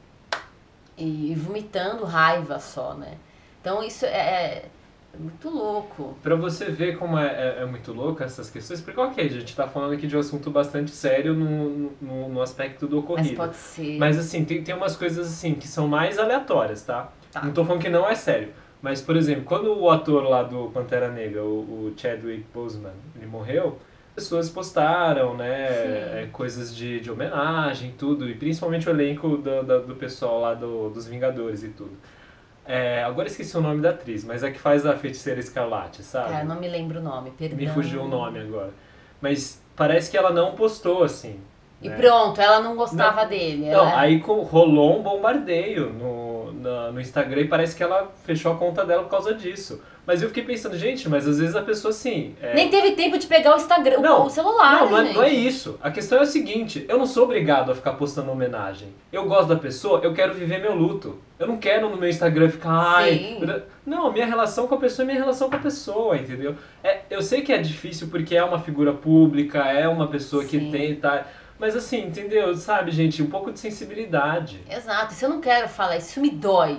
e 0.97 1.35
vomitando 1.35 2.05
raiva 2.05 2.61
só, 2.61 2.95
né? 2.95 3.19
Então 3.61 3.83
isso 3.83 4.07
é, 4.07 4.67
é 5.15 5.23
muito 5.23 5.49
louco. 5.49 6.17
Pra 6.23 6.35
você 6.35 6.67
ver 6.67 6.99
como 6.99 7.19
é, 7.19 7.27
é, 7.59 7.63
é 7.63 7.67
muito 7.67 7.93
louco 7.93 8.23
essas 8.23 8.51
questões, 8.51 8.81
porque 8.81 8.99
ok, 9.01 9.25
a 9.25 9.29
gente 9.29 9.55
tá 9.55 9.67
falando 9.69 9.93
aqui 9.95 10.07
de 10.07 10.17
um 10.17 10.21
assunto 10.21 10.51
bastante 10.51 10.91
sério 10.91 11.35
no, 11.35 11.93
no, 12.01 12.29
no 12.29 12.43
aspecto 12.43 12.87
do 12.87 12.97
Mas 12.97 13.05
ocorrido. 13.05 13.37
pode 13.37 13.57
ser. 13.57 13.99
Mas 13.99 14.19
assim, 14.19 14.45
tem, 14.45 14.63
tem 14.63 14.75
umas 14.75 14.97
coisas 14.97 15.27
assim 15.29 15.55
que 15.55 15.69
são 15.69 15.87
mais 15.89 16.19
aleatórias, 16.19 16.83
tá? 16.83 17.13
Tá. 17.33 17.43
Não 17.45 17.53
tô 17.53 17.65
falando 17.65 17.83
que 17.83 17.89
não 17.89 18.09
é 18.09 18.15
sério. 18.15 18.49
Mas, 18.83 19.01
por 19.01 19.17
exemplo, 19.17 19.45
quando 19.45 19.73
o 19.79 19.91
ator 19.91 20.25
lá 20.25 20.43
do 20.43 20.69
Pantera 20.71 21.09
Negra, 21.09 21.43
o, 21.43 21.47
o 21.89 21.95
Chadwick 21.97 22.45
Boseman, 22.53 22.93
ele 23.17 23.27
morreu, 23.27 23.79
pessoas 24.15 24.51
postaram, 24.51 25.35
né, 25.37 25.69
Sim. 25.69 26.19
é, 26.19 26.29
coisas 26.31 26.75
de, 26.77 27.01
de 27.01 27.11
homenagem 27.11 27.91
e 27.91 27.93
tudo, 27.95 28.29
e 28.29 28.35
principalmente 28.35 28.87
o 28.89 28.91
elenco 28.91 29.39
do, 29.39 29.63
da- 29.63 29.79
do 29.79 29.95
pessoal 29.95 30.41
lá 30.41 30.53
do, 30.55 30.91
dos 30.91 31.07
Vingadores 31.07 31.63
e 31.65 31.69
tudo. 31.69 31.93
É, 32.67 33.03
agora 33.03 33.29
esqueci 33.29 33.57
o 33.57 33.61
nome 33.61 33.81
da 33.83 33.91
atriz, 33.91 34.25
mas 34.25 34.43
é 34.43 34.51
que 34.51 34.59
faz 34.59 34.87
a 34.87 34.97
feiticeira 34.97 35.39
escarlate, 35.39 36.03
sabe? 36.03 36.31
Cara, 36.31 36.45
não 36.45 36.59
me 36.59 36.69
lembro 36.69 36.99
o 37.01 37.03
nome, 37.03 37.31
perdão. 37.33 37.59
Me 37.59 37.67
fugiu 37.69 38.03
o 38.05 38.09
nome 38.09 38.39
agora. 38.41 38.71
Mas 39.21 39.63
parece 39.77 40.11
que 40.11 40.17
ela 40.17 40.31
não 40.31 40.55
postou, 40.55 41.03
assim. 41.05 41.41
E 41.83 41.89
né? 41.91 41.97
pronto, 41.97 42.41
ela 42.41 42.61
não 42.61 42.75
gostava 42.77 43.27
dele. 43.27 43.67
Não, 43.71 43.81
ela- 43.81 44.01
aí 44.01 44.21
co- 44.21 44.41
rolou 44.43 44.99
um 44.99 45.03
bombardeio 45.03 45.91
no, 45.93 46.53
na- 46.55 46.91
no 46.93 47.01
Instagram 47.01 47.43
e 47.43 47.49
parece 47.49 47.77
que 47.77 47.83
ela 47.83 48.11
fechou 48.25 48.53
a 48.53 48.57
conta 48.57 48.87
dela 48.87 49.03
por 49.03 49.11
causa 49.11 49.35
disso. 49.35 49.83
Mas 50.07 50.21
eu 50.21 50.29
fiquei 50.29 50.43
pensando, 50.45 50.77
gente, 50.77 51.09
mas 51.09 51.27
às 51.27 51.39
vezes 51.39 51.57
a 51.57 51.63
pessoa 51.63 51.91
assim. 51.91 52.35
é- 52.43 52.55
Nem 52.55 52.69
teve 52.69 52.93
tempo 52.93 53.17
de 53.19 53.27
pegar 53.27 53.55
o 53.55 53.57
Instagram, 53.57 54.01
Não, 54.01 54.27
o 54.27 54.31
celular, 54.31 54.81
não, 54.81 54.91
não 54.91 55.03
né, 55.03 55.11
é, 55.11 55.13
não 55.15 55.23
é 55.23 55.31
isso. 55.31 55.79
A 55.83 55.91
questão 55.91 56.19
é 56.19 56.23
o 56.23 56.27
seguinte: 56.27 56.85
eu 56.89 56.99
não 56.99 57.07
sou 57.07 57.25
obrigado 57.25 57.73
a 57.73 57.75
ficar 57.75 57.95
postando 57.95 58.31
homenagem. 58.31 58.89
Eu 59.11 59.27
gosto 59.27 59.49
da 59.49 59.57
pessoa, 59.57 60.01
eu 60.03 60.13
quero 60.13 60.35
viver 60.35 60.61
meu 60.61 60.75
luto. 60.75 61.19
Eu 61.39 61.47
não 61.47 61.57
quero 61.57 61.89
no 61.89 61.97
meu 61.97 62.09
Instagram 62.09 62.49
ficar. 62.51 62.71
Ai, 62.71 63.19
Sim. 63.19 63.41
não, 63.85 64.13
minha 64.13 64.27
relação 64.27 64.67
com 64.69 64.75
a 64.75 64.79
pessoa 64.79 65.05
é 65.05 65.07
minha 65.07 65.19
relação 65.19 65.49
com 65.51 65.57
a 65.57 65.61
pessoa, 65.61 66.17
entendeu? 66.17 66.55
É, 66.83 67.01
eu 67.11 67.23
sei 67.23 67.41
que 67.43 67.53
é 67.53 67.59
difícil 67.59 68.09
porque 68.09 68.37
é 68.37 68.45
uma 68.45 68.59
figura 68.61 68.93
pública, 68.93 69.61
é 69.61 69.89
uma 69.89 70.07
pessoa 70.07 70.45
que 70.45 70.59
Sim. 70.59 70.71
tem. 70.71 70.95
Tá, 70.97 71.27
mas 71.59 71.75
assim, 71.75 72.03
entendeu? 72.07 72.55
Sabe, 72.57 72.91
gente, 72.91 73.23
um 73.23 73.27
pouco 73.27 73.51
de 73.51 73.59
sensibilidade. 73.59 74.61
Exato, 74.71 75.15
se 75.15 75.25
eu 75.25 75.29
não 75.31 75.41
quero 75.41 75.69
falar, 75.69 75.97
isso 75.97 76.21
me 76.21 76.31
dói. 76.31 76.79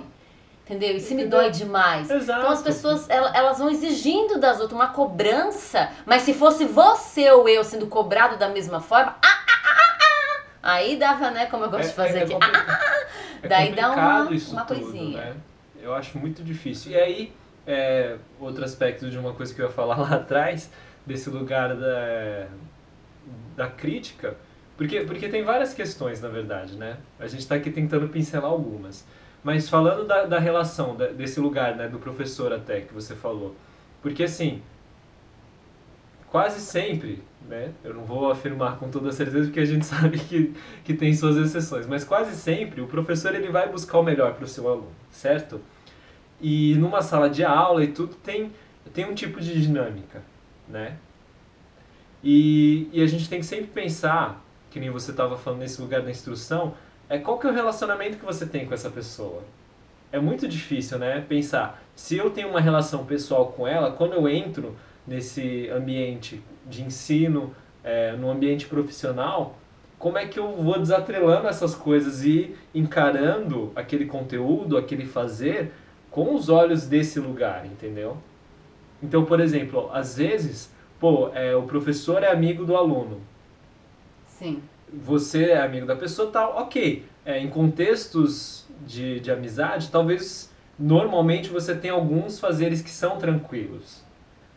Entendeu? 0.68 0.96
Isso 0.96 1.14
me 1.14 1.24
dói 1.26 1.50
demais. 1.50 2.10
Exato. 2.10 2.40
Então 2.40 2.50
as 2.52 2.60
pessoas, 2.60 3.08
ela- 3.08 3.30
elas 3.36 3.58
vão 3.58 3.70
exigindo 3.70 4.40
das 4.40 4.58
outras 4.60 4.72
uma 4.78 4.88
cobrança, 4.88 5.90
mas 6.04 6.22
se 6.22 6.34
fosse 6.34 6.64
você 6.64 7.30
ou 7.30 7.48
eu 7.48 7.62
sendo 7.62 7.86
cobrado 7.86 8.36
da 8.36 8.48
mesma 8.48 8.80
forma, 8.80 9.14
ah, 9.24 9.28
ah, 9.28 9.46
ah, 9.48 9.96
ah, 10.00 10.38
ah, 10.64 10.72
aí 10.72 10.96
dava, 10.96 11.30
né, 11.30 11.46
como 11.46 11.64
eu 11.64 11.70
gosto 11.70 11.90
de 11.90 11.94
fazer 11.94 12.24
aqui. 12.24 12.32
complicado. 12.32 12.96
É 13.44 13.48
Daí 13.48 13.72
dá 13.76 13.90
uma- 13.92 14.32
isso 14.32 14.50
uma 14.52 14.64
tudo, 14.64 14.80
coisinha. 14.80 15.16
né? 15.26 15.34
Eu 15.80 15.94
acho 15.94 16.18
muito 16.18 16.42
difícil. 16.42 16.90
E 16.90 16.96
aí, 16.96 17.32
é, 17.64 18.16
outro 18.40 18.64
aspecto 18.64 19.08
de 19.08 19.16
uma 19.16 19.32
coisa 19.34 19.54
que 19.54 19.62
eu 19.62 19.66
ia 19.66 19.72
falar 19.72 19.96
lá 20.02 20.16
atrás, 20.16 20.68
desse 21.06 21.30
lugar 21.30 21.76
da, 21.76 22.46
da 23.54 23.68
crítica, 23.68 24.36
porque, 24.76 25.02
porque 25.02 25.28
tem 25.28 25.44
várias 25.44 25.72
questões, 25.74 26.20
na 26.20 26.28
verdade, 26.28 26.74
né? 26.76 26.96
A 27.20 27.28
gente 27.28 27.40
está 27.40 27.54
aqui 27.54 27.70
tentando 27.70 28.08
pincelar 28.08 28.50
algumas. 28.50 29.06
Mas 29.46 29.68
falando 29.68 30.04
da, 30.04 30.24
da 30.24 30.40
relação, 30.40 30.96
da- 30.96 31.06
desse 31.06 31.38
lugar, 31.38 31.76
né, 31.76 31.86
do 31.88 32.00
professor 32.00 32.52
até, 32.52 32.80
que 32.80 32.92
você 32.92 33.14
falou. 33.14 33.54
Porque 34.02 34.24
assim, 34.24 34.60
quase 36.28 36.60
sempre, 36.60 37.22
né? 37.48 37.70
Eu 37.84 37.94
não 37.94 38.04
vou 38.04 38.28
afirmar 38.28 38.76
com 38.76 38.90
toda 38.90 39.12
certeza 39.12 39.44
porque 39.46 39.60
a 39.60 39.64
gente 39.64 39.86
sabe 39.86 40.18
que, 40.18 40.52
que 40.84 40.94
tem 40.94 41.14
suas 41.14 41.36
exceções, 41.36 41.86
mas 41.86 42.02
quase 42.02 42.34
sempre 42.34 42.80
o 42.80 42.88
professor 42.88 43.36
ele 43.36 43.48
vai 43.48 43.68
buscar 43.70 44.00
o 44.00 44.02
melhor 44.02 44.34
para 44.34 44.44
o 44.44 44.48
seu 44.48 44.68
aluno, 44.68 44.90
certo? 45.12 45.60
E 46.40 46.74
numa 46.74 47.00
sala 47.00 47.30
de 47.30 47.44
aula 47.44 47.84
e 47.84 47.92
tudo 47.92 48.16
tem, 48.16 48.50
tem 48.92 49.04
um 49.04 49.14
tipo 49.14 49.40
de 49.40 49.62
dinâmica, 49.62 50.24
né? 50.68 50.96
E, 52.20 52.88
e 52.92 53.00
a 53.00 53.06
gente 53.06 53.28
tem 53.28 53.38
que 53.38 53.46
sempre 53.46 53.66
pensar, 53.68 54.44
que 54.72 54.80
nem 54.80 54.90
você 54.90 55.12
estava 55.12 55.36
falando 55.38 55.60
nesse 55.60 55.80
lugar 55.80 56.02
da 56.02 56.10
instrução, 56.10 56.74
é 57.08 57.18
qual 57.18 57.38
que 57.38 57.46
é 57.46 57.50
o 57.50 57.52
relacionamento 57.52 58.18
que 58.18 58.24
você 58.24 58.46
tem 58.46 58.66
com 58.66 58.74
essa 58.74 58.90
pessoa. 58.90 59.42
É 60.12 60.18
muito 60.18 60.46
difícil, 60.48 60.98
né? 60.98 61.24
Pensar, 61.28 61.82
se 61.94 62.16
eu 62.16 62.30
tenho 62.30 62.48
uma 62.48 62.60
relação 62.60 63.04
pessoal 63.04 63.46
com 63.48 63.66
ela, 63.66 63.92
quando 63.92 64.14
eu 64.14 64.28
entro 64.28 64.76
nesse 65.06 65.68
ambiente 65.70 66.42
de 66.66 66.82
ensino, 66.82 67.54
é, 67.82 68.12
no 68.12 68.30
ambiente 68.30 68.66
profissional, 68.66 69.56
como 69.98 70.18
é 70.18 70.26
que 70.26 70.38
eu 70.38 70.56
vou 70.56 70.78
desatrelando 70.78 71.48
essas 71.48 71.74
coisas 71.74 72.24
e 72.24 72.54
encarando 72.74 73.72
aquele 73.74 74.06
conteúdo, 74.06 74.76
aquele 74.76 75.06
fazer, 75.06 75.72
com 76.10 76.34
os 76.34 76.48
olhos 76.48 76.86
desse 76.86 77.20
lugar, 77.20 77.66
entendeu? 77.66 78.16
Então, 79.02 79.24
por 79.24 79.40
exemplo, 79.40 79.90
às 79.92 80.16
vezes, 80.16 80.72
pô, 80.98 81.30
é, 81.34 81.54
o 81.54 81.62
professor 81.62 82.22
é 82.22 82.30
amigo 82.30 82.64
do 82.64 82.76
aluno, 82.76 83.20
Sim. 84.38 84.62
Você 84.92 85.50
é 85.50 85.60
amigo 85.60 85.86
da 85.86 85.96
pessoa 85.96 86.30
tal, 86.30 86.56
ok. 86.56 87.04
É, 87.24 87.38
em 87.40 87.48
contextos 87.48 88.64
de, 88.86 89.20
de 89.20 89.30
amizade, 89.30 89.88
talvez 89.90 90.50
normalmente 90.78 91.48
você 91.48 91.74
tem 91.74 91.90
alguns 91.90 92.38
fazeres 92.38 92.82
que 92.82 92.90
são 92.90 93.16
tranquilos. 93.18 94.04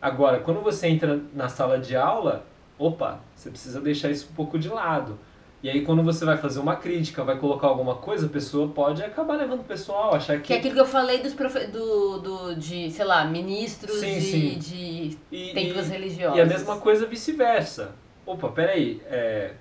Agora, 0.02 0.40
quando 0.40 0.62
você 0.62 0.88
entra 0.88 1.20
na 1.34 1.50
sala 1.50 1.80
de 1.80 1.96
aula, 1.96 2.46
opa, 2.78 3.20
você 3.36 3.50
precisa 3.50 3.82
deixar 3.82 4.10
isso 4.10 4.28
um 4.32 4.36
pouco 4.36 4.58
de 4.60 4.70
lado. 4.70 5.18
E 5.62 5.70
aí 5.70 5.82
quando 5.82 6.02
você 6.04 6.24
vai 6.24 6.38
fazer 6.38 6.60
uma 6.60 6.78
crítica, 6.78 7.22
vai 7.22 7.38
colocar 7.38 7.68
alguma 7.68 7.96
coisa, 7.96 8.28
a 8.28 8.30
pessoa 8.30 8.70
pode 8.70 9.04
acabar 9.04 9.36
levando 9.36 9.60
o 9.60 9.64
pessoal, 9.66 10.16
achar 10.16 10.38
que... 10.38 10.44
Que 10.48 10.54
é 10.54 10.58
aquilo 10.58 10.74
que 10.76 10.80
eu 10.80 10.86
falei 10.86 11.18
dos 11.22 11.34
profe 11.34 11.68
do, 11.68 12.18
do, 12.20 12.56
de, 12.56 12.90
sei 12.92 13.04
lá, 13.04 13.26
ministros 13.26 14.00
Sim, 14.00 14.14
de, 14.20 14.22
sim. 14.22 14.58
de 14.58 15.18
E- 15.30 15.54
templos 15.54 15.88
e- 15.88 15.92
religiosos. 15.92 16.38
E 16.38 16.42
a 16.42 16.46
mesma 16.46 16.78
coisa 16.78 17.06
vice-versa. 17.06 17.92
Opa, 18.26 18.48
peraí, 18.50 19.02
é, 19.08 19.56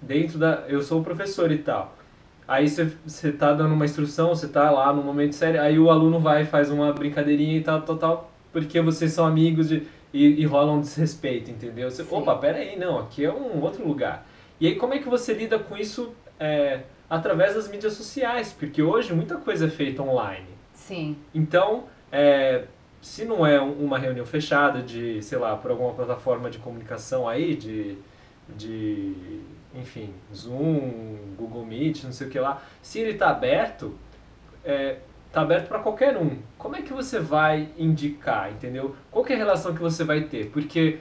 dentro 0.00 0.38
da. 0.38 0.64
Eu 0.68 0.82
sou 0.82 1.00
o 1.00 1.04
professor 1.04 1.50
e 1.52 1.58
tal. 1.58 1.94
Aí 2.46 2.66
você 2.68 3.32
tá 3.32 3.52
dando 3.52 3.74
uma 3.74 3.84
instrução, 3.84 4.30
você 4.30 4.48
tá 4.48 4.70
lá 4.70 4.90
no 4.92 5.02
momento 5.02 5.34
sério, 5.34 5.60
aí 5.60 5.78
o 5.78 5.90
aluno 5.90 6.18
vai 6.18 6.42
e 6.42 6.46
faz 6.46 6.70
uma 6.70 6.90
brincadeirinha 6.94 7.58
e 7.58 7.60
tal, 7.62 7.82
tal, 7.82 7.96
tal, 7.98 8.30
porque 8.50 8.80
vocês 8.80 9.12
são 9.12 9.26
amigos 9.26 9.68
de, 9.68 9.82
e, 10.14 10.40
e 10.40 10.46
rola 10.46 10.72
um 10.72 10.80
desrespeito, 10.80 11.50
entendeu? 11.50 11.90
Você, 11.90 12.02
Sim. 12.04 12.08
opa, 12.16 12.34
peraí, 12.36 12.78
não, 12.78 13.00
aqui 13.00 13.22
é 13.22 13.30
um 13.30 13.60
outro 13.60 13.86
lugar. 13.86 14.26
E 14.58 14.66
aí 14.66 14.76
como 14.76 14.94
é 14.94 14.98
que 14.98 15.06
você 15.10 15.34
lida 15.34 15.58
com 15.58 15.76
isso 15.76 16.14
é, 16.40 16.80
através 17.10 17.54
das 17.54 17.68
mídias 17.68 17.92
sociais? 17.92 18.50
Porque 18.58 18.82
hoje 18.82 19.12
muita 19.12 19.36
coisa 19.36 19.66
é 19.66 19.68
feita 19.70 20.02
online. 20.02 20.46
Sim. 20.72 21.18
Então, 21.34 21.84
é, 22.10 22.64
se 23.02 23.26
não 23.26 23.44
é 23.46 23.60
um- 23.60 23.72
uma 23.84 23.98
reunião 23.98 24.24
fechada 24.24 24.80
de, 24.80 25.20
sei 25.22 25.36
lá, 25.36 25.54
por 25.54 25.70
alguma 25.70 25.92
plataforma 25.92 26.48
de 26.48 26.56
comunicação 26.56 27.28
aí, 27.28 27.54
de, 27.54 27.94
de 28.56 29.12
enfim, 29.74 30.12
Zoom, 30.34 31.34
Google 31.36 31.64
Meet, 31.64 32.04
não 32.04 32.12
sei 32.12 32.26
o 32.26 32.30
que 32.30 32.38
lá, 32.38 32.62
se 32.82 33.00
ele 33.00 33.12
está 33.12 33.30
aberto, 33.30 33.94
é, 34.64 34.98
tá 35.32 35.42
aberto 35.42 35.68
para 35.68 35.78
qualquer 35.78 36.16
um. 36.16 36.38
Como 36.56 36.76
é 36.76 36.82
que 36.82 36.92
você 36.92 37.18
vai 37.18 37.68
indicar, 37.78 38.50
entendeu? 38.50 38.96
Qual 39.10 39.26
é 39.26 39.34
a 39.34 39.36
relação 39.36 39.74
que 39.74 39.80
você 39.80 40.04
vai 40.04 40.22
ter? 40.22 40.50
Porque, 40.50 41.00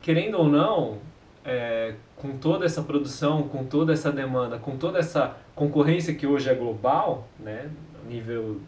querendo 0.00 0.38
ou 0.38 0.48
não, 0.48 0.98
é, 1.44 1.94
com 2.16 2.36
toda 2.38 2.64
essa 2.64 2.82
produção, 2.82 3.48
com 3.48 3.64
toda 3.64 3.92
essa 3.92 4.12
demanda, 4.12 4.58
com 4.58 4.76
toda 4.76 4.98
essa 4.98 5.36
concorrência 5.54 6.14
que 6.14 6.26
hoje 6.26 6.48
é 6.48 6.54
global, 6.54 7.26
né, 7.38 7.68
nível 8.08 8.60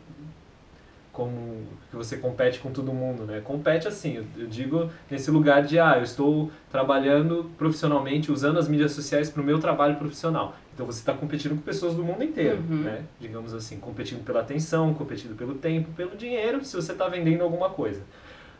como 1.14 1.62
que 1.90 1.96
você 1.96 2.16
compete 2.18 2.58
com 2.58 2.70
todo 2.70 2.92
mundo, 2.92 3.24
né? 3.24 3.40
Compete 3.42 3.88
assim, 3.88 4.16
eu, 4.16 4.24
eu 4.36 4.46
digo 4.48 4.90
nesse 5.10 5.30
lugar 5.30 5.62
de 5.62 5.78
ah, 5.78 5.94
eu 5.96 6.02
estou 6.02 6.50
trabalhando 6.70 7.50
profissionalmente 7.56 8.30
usando 8.30 8.58
as 8.58 8.68
mídias 8.68 8.92
sociais 8.92 9.30
para 9.30 9.40
o 9.40 9.44
meu 9.44 9.58
trabalho 9.60 9.94
profissional. 9.96 10.54
Então 10.74 10.84
você 10.84 10.98
está 10.98 11.12
competindo 11.14 11.52
com 11.52 11.62
pessoas 11.62 11.94
do 11.94 12.02
mundo 12.04 12.22
inteiro, 12.24 12.58
Uhum. 12.68 12.82
né? 12.82 13.02
Digamos 13.20 13.54
assim, 13.54 13.78
competindo 13.78 14.24
pela 14.24 14.40
atenção, 14.40 14.92
competindo 14.92 15.36
pelo 15.36 15.54
tempo, 15.54 15.90
pelo 15.92 16.16
dinheiro, 16.16 16.64
se 16.64 16.74
você 16.74 16.90
está 16.92 17.06
vendendo 17.08 17.42
alguma 17.42 17.70
coisa. 17.70 18.02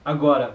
Agora, 0.05 0.55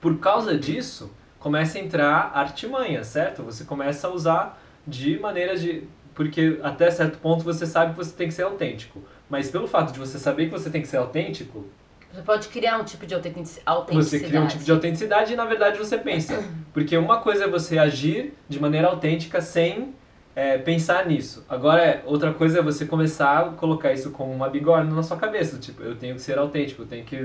por 0.00 0.18
causa 0.18 0.56
disso, 0.56 1.10
começa 1.38 1.76
a 1.78 1.80
entrar 1.82 2.32
artimanha, 2.34 3.04
certo? 3.04 3.42
Você 3.42 3.64
começa 3.64 4.06
a 4.08 4.10
usar 4.10 4.58
de 4.86 5.18
maneiras 5.18 5.60
de. 5.60 5.84
Porque 6.14 6.58
até 6.62 6.90
certo 6.90 7.18
ponto 7.18 7.44
você 7.44 7.64
sabe 7.66 7.92
que 7.92 7.98
você 7.98 8.12
tem 8.16 8.26
que 8.28 8.34
ser 8.34 8.42
autêntico. 8.42 9.00
Mas 9.28 9.50
pelo 9.50 9.66
fato 9.66 9.92
de 9.92 9.98
você 9.98 10.18
saber 10.18 10.46
que 10.46 10.50
você 10.52 10.70
tem 10.70 10.80
que 10.82 10.88
ser 10.88 10.96
autêntico, 10.96 11.64
Você 12.12 12.22
pode 12.22 12.48
criar 12.48 12.78
um 12.78 12.84
tipo 12.84 13.06
de 13.06 13.14
autentici- 13.14 13.56
você 13.56 13.62
autenticidade. 13.66 14.24
cria 14.24 14.40
um 14.40 14.46
tipo 14.46 14.64
de 14.64 14.72
autenticidade 14.72 15.32
e 15.34 15.36
na 15.36 15.44
verdade 15.44 15.78
você 15.78 15.98
pensa. 15.98 16.42
Porque 16.72 16.96
uma 16.96 17.18
coisa 17.20 17.44
é 17.44 17.48
você 17.48 17.78
agir 17.78 18.32
de 18.48 18.58
maneira 18.58 18.88
autêntica 18.88 19.40
sem 19.42 19.94
é, 20.34 20.56
pensar 20.56 21.04
nisso. 21.06 21.44
Agora, 21.48 22.02
outra 22.06 22.32
coisa 22.32 22.60
é 22.60 22.62
você 22.62 22.86
começar 22.86 23.38
a 23.38 23.44
colocar 23.50 23.92
isso 23.92 24.10
como 24.12 24.32
uma 24.32 24.48
bigorna 24.48 24.94
na 24.94 25.02
sua 25.02 25.16
cabeça. 25.16 25.58
Tipo, 25.58 25.82
eu 25.82 25.96
tenho 25.96 26.14
que 26.14 26.22
ser 26.22 26.38
autêntico, 26.38 26.82
eu 26.82 26.86
tenho 26.86 27.04
que... 27.04 27.16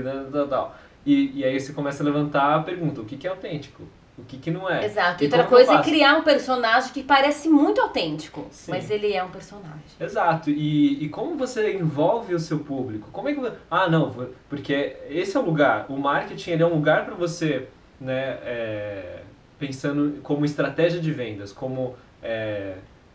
E, 1.06 1.32
e 1.40 1.44
aí 1.44 1.58
você 1.60 1.72
começa 1.72 2.02
a 2.02 2.06
levantar 2.06 2.54
a 2.56 2.62
pergunta, 2.62 3.00
o 3.00 3.04
que, 3.04 3.16
que 3.16 3.26
é 3.26 3.30
autêntico? 3.30 3.82
O 4.16 4.22
que, 4.22 4.38
que 4.38 4.50
não 4.50 4.70
é? 4.70 4.84
Exato. 4.84 5.24
E 5.24 5.26
outra 5.26 5.42
eu 5.42 5.46
coisa 5.46 5.74
é 5.74 5.82
criar 5.82 6.16
um 6.16 6.22
personagem 6.22 6.92
que 6.92 7.02
parece 7.02 7.48
muito 7.48 7.80
autêntico, 7.80 8.46
Sim. 8.50 8.70
mas 8.70 8.88
ele 8.88 9.12
é 9.12 9.22
um 9.24 9.30
personagem. 9.30 9.82
Exato. 9.98 10.50
E, 10.50 11.04
e 11.04 11.08
como 11.08 11.36
você 11.36 11.76
envolve 11.76 12.32
o 12.32 12.38
seu 12.38 12.60
público? 12.60 13.08
Como 13.10 13.28
é 13.28 13.34
que 13.34 13.52
Ah, 13.68 13.88
não, 13.88 14.14
porque 14.48 14.96
esse 15.08 15.36
é 15.36 15.40
o 15.40 15.44
lugar. 15.44 15.86
O 15.88 15.96
marketing 15.96 16.52
é 16.52 16.66
um 16.66 16.74
lugar 16.74 17.04
para 17.04 17.14
você, 17.14 17.68
né, 18.00 18.38
é, 18.44 19.22
pensando 19.58 20.20
como 20.22 20.44
estratégia 20.44 21.00
de 21.00 21.10
vendas, 21.10 21.52
como 21.52 21.96
é, 22.22 22.74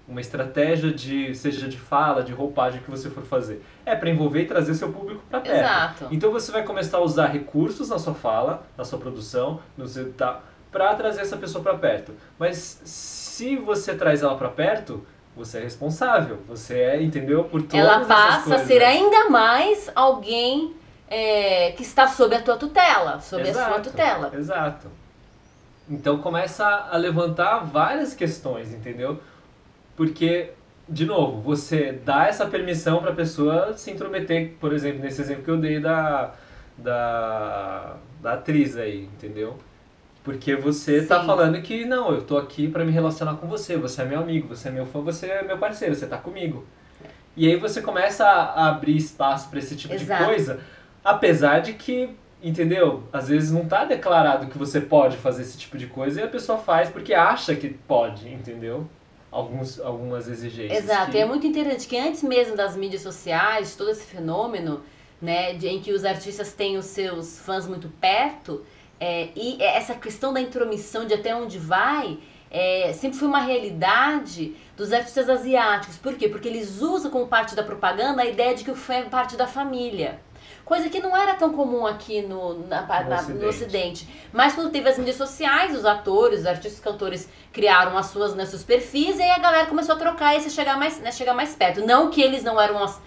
uma 0.10 0.20
estratégia 0.20 0.92
de 0.92 1.34
seja 1.36 1.68
de 1.68 1.78
fala, 1.78 2.24
de 2.24 2.34
roupagem 2.34 2.82
que 2.82 2.90
você 2.90 3.10
for 3.10 3.24
fazer. 3.24 3.64
É 3.86 3.96
para 3.96 4.10
envolver 4.10 4.42
e 4.42 4.46
trazer 4.46 4.74
seu 4.74 4.92
público 4.92 5.22
para 5.30 5.40
perto. 5.40 5.58
Exato. 5.58 6.08
Então 6.12 6.32
você 6.32 6.52
vai 6.52 6.64
começar 6.64 6.98
a 6.98 7.02
usar 7.02 7.28
recursos 7.28 7.90
na 7.90 8.00
sua 8.00 8.14
fala, 8.14 8.64
na 8.76 8.84
sua 8.84 9.00
produção, 9.00 9.62
no 9.78 9.88
seu 9.88 10.12
tá, 10.14 10.42
para 10.72 10.94
trazer 10.96 11.22
essa 11.22 11.38
pessoa 11.38 11.64
para 11.64 11.76
perto. 11.76 12.14
Mas 12.38 12.82
se 12.84 13.56
você 13.58 13.96
traz 13.96 14.22
ela 14.22 14.36
para 14.36 14.50
perto, 14.50 15.06
você 15.36 15.60
é 15.60 15.62
responsável. 15.62 16.40
Você 16.48 16.80
é, 16.80 17.02
entendeu? 17.02 17.46
Por 17.46 17.62
todas 17.62 17.86
Ela 17.86 18.06
passa 18.06 18.56
a 18.56 18.60
ser 18.60 18.84
ainda 18.84 19.30
mais 19.30 19.90
alguém 19.96 20.74
é, 21.08 21.72
que 21.72 21.82
está 21.82 22.08
sob 22.08 22.36
a 22.36 22.42
tua 22.42 22.58
tutela, 22.58 23.20
sob 23.20 23.42
a 23.44 23.54
sua 23.54 23.62
Exato, 23.64 23.90
tutela. 23.90 24.32
Exato. 24.34 24.88
Então 25.90 26.20
começa 26.20 26.66
a 26.66 26.98
levantar 26.98 27.60
várias 27.66 28.14
questões, 28.14 28.72
entendeu? 28.72 29.20
Porque, 29.98 30.52
de 30.88 31.06
novo, 31.06 31.42
você 31.42 31.92
dá 31.92 32.28
essa 32.28 32.46
permissão 32.46 33.02
para 33.02 33.12
a 33.12 33.16
pessoa 33.16 33.74
se 33.76 33.90
intrometer, 33.90 34.54
por 34.60 34.72
exemplo, 34.72 35.02
nesse 35.02 35.22
exemplo 35.22 35.44
que 35.44 35.52
eu 35.52 35.58
dei 35.58 35.80
da, 35.80 36.36
da, 36.78 37.96
da 38.22 38.34
atriz 38.34 38.78
aí, 38.78 39.06
entendeu? 39.06 39.58
Porque 40.24 40.56
você 40.56 41.02
tá 41.06 41.22
Sim. 41.22 41.26
falando 41.28 41.62
que 41.62 41.86
não, 41.86 42.12
eu 42.12 42.22
tô 42.22 42.38
aqui 42.38 42.68
pra 42.68 42.84
me 42.84 42.92
relacionar 42.92 43.36
com 43.36 43.48
você, 43.48 43.78
você 43.78 44.02
é 44.02 44.06
meu 44.06 44.20
amigo, 44.20 44.48
você 44.54 44.68
é 44.68 44.72
meu 44.72 44.86
fã, 44.86 45.00
você 45.02 45.28
é 45.28 45.44
meu 45.44 45.58
parceiro, 45.58 45.96
você 45.96 46.06
tá 46.06 46.18
comigo. 46.18 46.66
E 47.38 47.48
aí 47.48 47.56
você 47.56 47.82
começa 47.82 48.26
a 48.26 48.68
abrir 48.68 48.98
espaço 48.98 49.50
pra 49.50 49.60
esse 49.60 49.76
tipo 49.76 49.94
Exato. 49.94 50.22
de 50.24 50.30
coisa, 50.30 50.60
apesar 51.04 51.60
de 51.60 51.74
que, 51.74 52.10
entendeu? 52.44 53.04
Às 53.14 53.30
vezes 53.30 53.50
não 53.52 53.66
tá 53.66 53.86
declarado 53.86 54.48
que 54.48 54.58
você 54.58 54.82
pode 54.82 55.16
fazer 55.18 55.44
esse 55.44 55.58
tipo 55.58 55.78
de 55.78 55.88
coisa 55.88 56.20
e 56.20 56.24
a 56.24 56.28
pessoa 56.28 56.58
faz 56.58 56.90
porque 56.90 57.14
acha 57.14 57.56
que 57.56 57.70
pode, 57.70 58.28
entendeu? 58.30 58.86
Alguns, 59.32 59.80
algumas 59.80 60.28
exigências. 60.28 60.84
Exato, 60.84 61.12
que- 61.12 61.18
e 61.18 61.22
é 61.22 61.26
muito 61.26 61.48
interessante 61.48 61.88
que 61.88 61.98
antes 61.98 62.24
mesmo 62.24 62.58
das 62.58 62.76
mídias 62.76 63.04
sociais, 63.04 63.76
todo 63.76 63.90
esse 63.90 64.04
fenômeno, 64.06 64.82
né, 65.22 65.54
de, 65.54 65.68
em 65.68 65.80
que 65.80 65.94
os 65.94 66.04
artistas 66.04 66.52
têm 66.54 66.78
os 66.78 66.86
seus 66.86 67.40
fãs 67.40 67.68
muito 67.68 67.88
perto, 68.02 68.66
é, 69.00 69.30
e 69.36 69.62
essa 69.62 69.96
questão 69.96 70.34
da 70.34 70.42
intromissão 70.42 71.06
de 71.06 71.14
até 71.14 71.36
onde 71.36 71.58
vai, 71.58 72.18
é, 72.52 72.92
sempre 72.94 73.18
foi 73.18 73.28
uma 73.28 73.40
realidade 73.40 74.56
dos 74.76 74.92
artistas 74.92 75.30
asiáticos. 75.30 75.98
Por 75.98 76.16
quê? 76.16 76.28
Porque 76.28 76.48
eles 76.48 76.82
usam 76.82 77.12
como 77.12 77.28
parte 77.28 77.56
da 77.56 77.64
propaganda 77.64 78.22
a 78.22 78.26
ideia 78.26 78.56
de 78.56 78.64
que 78.64 78.72
o 78.72 78.76
fã 78.76 78.96
é 78.96 79.04
parte 79.04 79.36
da 79.36 79.46
família. 79.48 80.20
Coisa 80.66 80.88
que 80.90 81.00
não 81.00 81.18
era 81.18 81.34
tão 81.36 81.52
comum 81.54 81.86
aqui 81.86 82.22
no, 82.22 82.68
na- 82.68 82.82
No 82.82 83.10
na- 83.10 83.16
Ocidente. 83.18 83.40
no 83.44 83.48
Ocidente. 83.50 84.08
Mas 84.32 84.54
quando 84.54 84.70
teve 84.72 84.88
as 84.88 84.98
mídias 84.98 85.16
sociais, 85.16 85.76
os 85.76 85.84
atores, 85.86 86.42
os 86.42 86.46
artistas, 86.46 86.80
cantores 86.80 87.28
criaram 87.52 87.98
as 87.98 88.08
suas, 88.08 88.36
né, 88.36 88.46
seus 88.46 88.64
perfis 88.64 89.18
e 89.18 89.22
aí 89.22 89.32
a 89.32 89.40
galera 89.40 89.66
começou 89.66 89.96
a 89.96 89.98
trocar 89.98 90.36
e 90.38 90.42
se 90.42 90.50
chegar 90.52 90.78
mais, 90.78 91.00
né, 91.00 91.12
chegar 91.12 91.34
mais 91.34 91.56
perto. 91.56 91.86
Não 91.86 92.10
que 92.12 92.22
eles 92.22 92.44
não 92.44 92.60
eram 92.62 92.84
as- 92.84 93.02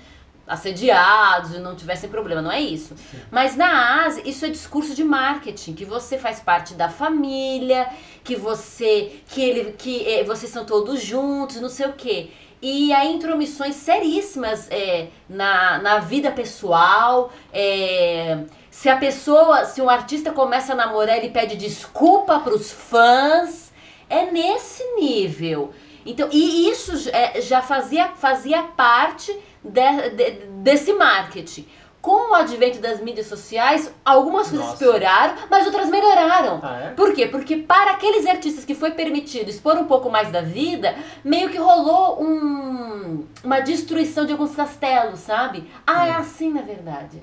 assediados 0.52 1.54
e 1.54 1.58
não 1.58 1.74
tivessem 1.74 2.10
problema, 2.10 2.42
não 2.42 2.52
é 2.52 2.60
isso. 2.60 2.94
Mas 3.30 3.56
na 3.56 4.04
Ásia, 4.04 4.22
isso 4.26 4.44
é 4.44 4.48
discurso 4.48 4.94
de 4.94 5.02
marketing, 5.02 5.72
que 5.72 5.84
você 5.84 6.18
faz 6.18 6.40
parte 6.40 6.74
da 6.74 6.88
família, 6.88 7.88
que 8.22 8.36
você 8.36 9.20
que 9.28 9.42
ele 9.42 9.72
que 9.72 10.06
eh, 10.06 10.24
vocês 10.24 10.52
são 10.52 10.64
todos 10.64 11.00
juntos, 11.02 11.60
não 11.60 11.68
sei 11.68 11.86
o 11.86 11.94
quê. 11.94 12.30
E 12.60 12.92
há 12.92 13.04
intromissões 13.04 13.74
seríssimas 13.74 14.70
é, 14.70 15.08
na, 15.28 15.78
na 15.78 15.98
vida 15.98 16.30
pessoal. 16.30 17.32
é, 17.52 18.44
se 18.70 18.88
a 18.88 18.96
pessoa, 18.96 19.64
se 19.64 19.82
um 19.82 19.90
artista 19.90 20.30
começa 20.30 20.72
a 20.72 20.76
namorar, 20.76 21.18
ele 21.18 21.30
pede 21.30 21.56
desculpa 21.56 22.38
pros 22.40 22.70
fãs. 22.70 23.72
É 24.08 24.30
nesse 24.30 24.84
nível. 24.94 25.72
Então, 26.04 26.28
e 26.32 26.68
isso 26.68 27.08
é, 27.10 27.40
já 27.40 27.62
fazia, 27.62 28.08
fazia 28.10 28.62
parte 28.62 29.36
de- 29.64 30.10
de- 30.10 30.30
desse 30.62 30.92
marketing. 30.92 31.66
Com 32.00 32.32
o 32.32 32.34
advento 32.34 32.80
das 32.80 33.00
mídias 33.00 33.26
sociais, 33.28 33.94
algumas 34.04 34.48
coisas 34.48 34.66
Nossa. 34.66 34.78
pioraram, 34.78 35.34
mas 35.48 35.66
outras 35.66 35.88
melhoraram. 35.88 36.58
Ah, 36.60 36.80
é? 36.86 36.90
Por 36.90 37.14
quê? 37.14 37.26
Porque 37.28 37.56
para 37.58 37.92
aqueles 37.92 38.26
artistas 38.26 38.64
que 38.64 38.74
foi 38.74 38.90
permitido 38.90 39.48
expor 39.48 39.76
um 39.76 39.84
pouco 39.84 40.10
mais 40.10 40.28
da 40.32 40.40
vida, 40.40 40.96
meio 41.22 41.48
que 41.48 41.58
rolou 41.58 42.20
um, 42.20 43.24
uma 43.44 43.60
destruição 43.60 44.26
de 44.26 44.32
alguns 44.32 44.52
castelos, 44.56 45.20
sabe? 45.20 45.70
Ah, 45.86 46.08
é 46.08 46.12
Hum. 46.12 46.16
assim 46.16 46.52
na 46.52 46.62
verdade. 46.62 47.22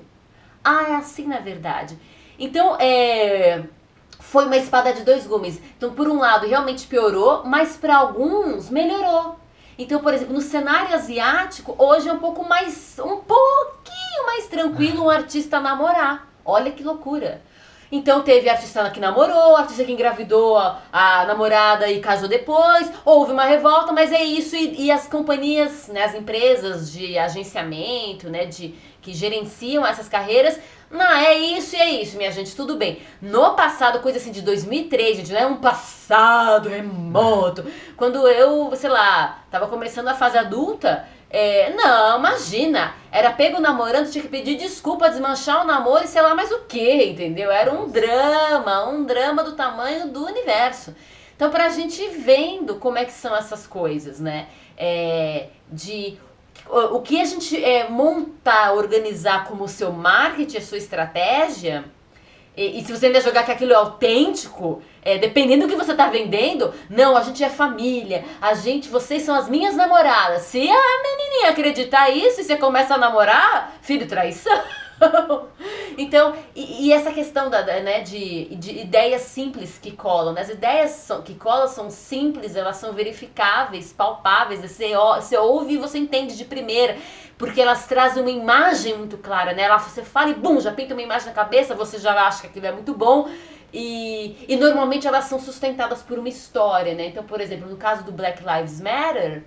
Ah, 0.64 0.84
é 0.88 0.94
assim 0.94 1.26
na 1.26 1.40
verdade. 1.40 1.98
Então, 2.38 2.76
é, 2.80 3.62
foi 4.18 4.46
uma 4.46 4.56
espada 4.56 4.94
de 4.94 5.02
dois 5.02 5.26
gumes. 5.26 5.60
Então, 5.76 5.92
por 5.92 6.08
um 6.08 6.18
lado, 6.18 6.46
realmente 6.46 6.86
piorou, 6.86 7.42
mas 7.44 7.76
para 7.76 7.96
alguns 7.96 8.70
melhorou. 8.70 9.36
Então, 9.80 9.98
por 10.00 10.12
exemplo, 10.12 10.34
no 10.34 10.42
cenário 10.42 10.94
asiático, 10.94 11.74
hoje 11.78 12.06
é 12.06 12.12
um 12.12 12.18
pouco 12.18 12.46
mais, 12.46 12.98
um 12.98 13.16
pouquinho 13.16 14.26
mais 14.26 14.46
tranquilo 14.46 15.06
um 15.06 15.08
artista 15.08 15.58
namorar. 15.58 16.28
Olha 16.44 16.70
que 16.70 16.84
loucura. 16.84 17.40
Então 17.90 18.20
teve 18.20 18.50
artista 18.50 18.90
que 18.90 19.00
namorou, 19.00 19.56
artista 19.56 19.82
que 19.82 19.90
engravidou 19.90 20.58
a, 20.58 20.82
a 20.92 21.24
namorada 21.24 21.88
e 21.88 21.98
casou 21.98 22.28
depois, 22.28 22.92
houve 23.06 23.32
uma 23.32 23.46
revolta, 23.46 23.90
mas 23.90 24.12
é 24.12 24.22
isso, 24.22 24.54
e, 24.54 24.82
e 24.82 24.92
as 24.92 25.08
companhias, 25.08 25.88
né, 25.88 26.04
as 26.04 26.14
empresas 26.14 26.92
de 26.92 27.18
agenciamento, 27.18 28.28
né, 28.28 28.44
de, 28.44 28.74
que 29.00 29.14
gerenciam 29.14 29.86
essas 29.86 30.08
carreiras, 30.08 30.58
não, 30.90 31.06
é 31.06 31.34
isso 31.34 31.76
e 31.76 31.78
é 31.78 31.90
isso, 32.02 32.16
minha 32.16 32.32
gente, 32.32 32.56
tudo 32.56 32.76
bem. 32.76 33.00
No 33.22 33.54
passado, 33.54 34.00
coisa 34.00 34.18
assim 34.18 34.32
de 34.32 34.42
2003, 34.42 35.18
gente, 35.18 35.32
não 35.32 35.40
é 35.40 35.46
um 35.46 35.56
passado 35.56 36.68
remoto, 36.68 37.64
quando 37.96 38.26
eu, 38.26 38.74
sei 38.74 38.90
lá, 38.90 39.44
tava 39.50 39.68
começando 39.68 40.08
a 40.08 40.14
fase 40.14 40.36
adulta, 40.36 41.06
é, 41.30 41.72
não, 41.74 42.18
imagina. 42.18 42.92
Era 43.12 43.30
pego 43.30 43.60
namorando, 43.60 44.10
tinha 44.10 44.22
que 44.22 44.28
pedir 44.28 44.56
desculpa, 44.56 45.08
desmanchar 45.08 45.62
o 45.62 45.66
namoro 45.66 46.04
e 46.04 46.08
sei 46.08 46.20
lá 46.20 46.34
mais 46.34 46.50
o 46.50 46.64
que, 46.64 47.04
entendeu? 47.04 47.50
Era 47.52 47.72
um 47.72 47.88
drama, 47.88 48.88
um 48.88 49.04
drama 49.04 49.44
do 49.44 49.52
tamanho 49.52 50.08
do 50.08 50.26
universo. 50.26 50.94
Então, 51.36 51.48
pra 51.50 51.68
gente 51.68 52.06
vendo 52.08 52.74
como 52.76 52.98
é 52.98 53.04
que 53.04 53.12
são 53.12 53.34
essas 53.34 53.66
coisas, 53.66 54.18
né? 54.18 54.48
É, 54.76 55.46
de 55.70 56.18
o, 56.68 57.00
que 57.00 57.20
a 57.20 57.24
gente 57.24 57.62
é, 57.62 57.88
montar, 57.88 58.74
organizar 58.74 59.44
como 59.46 59.66
seu 59.68 59.92
marketing, 59.92 60.58
a 60.58 60.60
sua 60.60 60.78
estratégia, 60.78 61.84
e, 62.56 62.78
e 62.78 62.84
se 62.84 62.94
você 62.94 63.06
ainda 63.06 63.20
jogar 63.20 63.44
que 63.44 63.52
aquilo 63.52 63.72
é 63.72 63.76
autêntico, 63.76 64.82
é, 65.02 65.18
dependendo 65.18 65.66
do 65.66 65.70
que 65.70 65.76
você 65.76 65.94
tá 65.94 66.08
vendendo, 66.08 66.74
não, 66.88 67.16
a 67.16 67.22
gente 67.22 67.42
é 67.42 67.48
família, 67.48 68.24
a 68.40 68.54
gente, 68.54 68.88
vocês 68.88 69.22
são 69.22 69.34
as 69.34 69.48
minhas 69.48 69.74
namoradas. 69.74 70.42
Se 70.42 70.68
a 70.68 71.02
menininha 71.02 71.50
acreditar 71.50 72.10
isso 72.10 72.40
e 72.40 72.44
você 72.44 72.56
começa 72.56 72.94
a 72.94 72.98
namorar, 72.98 73.78
filho, 73.80 74.06
traição. 74.06 74.60
então, 75.96 76.34
e, 76.54 76.86
e 76.88 76.92
essa 76.92 77.10
questão 77.12 77.48
da, 77.48 77.62
né, 77.62 78.00
de, 78.00 78.54
de 78.56 78.78
ideias 78.78 79.22
simples 79.22 79.78
que 79.78 79.92
colam, 79.92 80.32
né? 80.34 80.42
as 80.42 80.48
ideias 80.50 80.90
são- 80.90 81.22
que 81.22 81.34
colam 81.34 81.66
são 81.68 81.90
simples, 81.90 82.54
elas 82.56 82.76
são 82.76 82.92
verificáveis, 82.92 83.92
palpáveis, 83.92 84.60
você, 84.60 84.92
você 84.94 85.36
ouve 85.36 85.74
e 85.74 85.78
você 85.78 85.98
entende 85.98 86.36
de 86.36 86.44
primeira, 86.44 86.96
porque 87.38 87.60
elas 87.60 87.86
trazem 87.86 88.22
uma 88.22 88.30
imagem 88.30 88.96
muito 88.98 89.16
clara, 89.16 89.54
né? 89.54 89.62
Ela, 89.62 89.78
você 89.78 90.04
fala 90.04 90.30
e 90.30 90.34
bum, 90.34 90.60
já 90.60 90.72
pinta 90.72 90.92
uma 90.94 91.02
imagem 91.02 91.28
na 91.28 91.32
cabeça, 91.34 91.74
você 91.74 91.98
já 91.98 92.12
acha 92.26 92.42
que 92.42 92.46
aquilo 92.48 92.66
é 92.66 92.72
muito 92.72 92.92
bom. 92.92 93.28
E, 93.72 94.36
e 94.48 94.56
normalmente 94.56 95.06
elas 95.06 95.24
são 95.24 95.38
sustentadas 95.38 96.02
por 96.02 96.18
uma 96.18 96.28
história, 96.28 96.94
né? 96.94 97.06
Então, 97.06 97.24
por 97.24 97.40
exemplo, 97.40 97.68
no 97.70 97.76
caso 97.76 98.02
do 98.04 98.12
Black 98.12 98.42
Lives 98.44 98.80
Matter, 98.80 99.44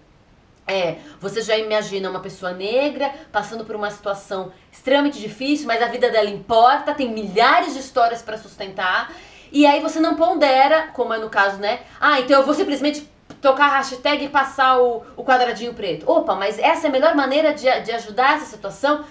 é, 0.67 0.97
você 1.19 1.41
já 1.41 1.57
imagina 1.57 2.09
uma 2.09 2.19
pessoa 2.19 2.53
negra 2.53 3.13
passando 3.31 3.65
por 3.65 3.75
uma 3.75 3.91
situação 3.91 4.51
extremamente 4.71 5.19
difícil, 5.19 5.67
mas 5.67 5.81
a 5.81 5.87
vida 5.87 6.09
dela 6.09 6.29
importa, 6.29 6.93
tem 6.93 7.11
milhares 7.11 7.73
de 7.73 7.79
histórias 7.79 8.21
para 8.21 8.37
sustentar. 8.37 9.11
E 9.51 9.65
aí 9.65 9.79
você 9.81 9.99
não 9.99 10.15
pondera, 10.15 10.87
como 10.93 11.13
é 11.13 11.19
no 11.19 11.29
caso, 11.29 11.57
né? 11.57 11.81
Ah, 11.99 12.19
então 12.19 12.39
eu 12.39 12.45
vou 12.45 12.55
simplesmente 12.55 13.07
tocar 13.41 13.65
a 13.65 13.77
hashtag 13.77 14.25
e 14.25 14.29
passar 14.29 14.79
o, 14.81 15.03
o 15.17 15.23
quadradinho 15.23 15.73
preto. 15.73 16.09
Opa, 16.09 16.33
mas 16.33 16.57
essa 16.57 16.87
é 16.87 16.89
a 16.89 16.91
melhor 16.91 17.13
maneira 17.13 17.53
de, 17.53 17.69
de 17.81 17.91
ajudar 17.91 18.37
essa 18.37 18.45
situação? 18.45 19.01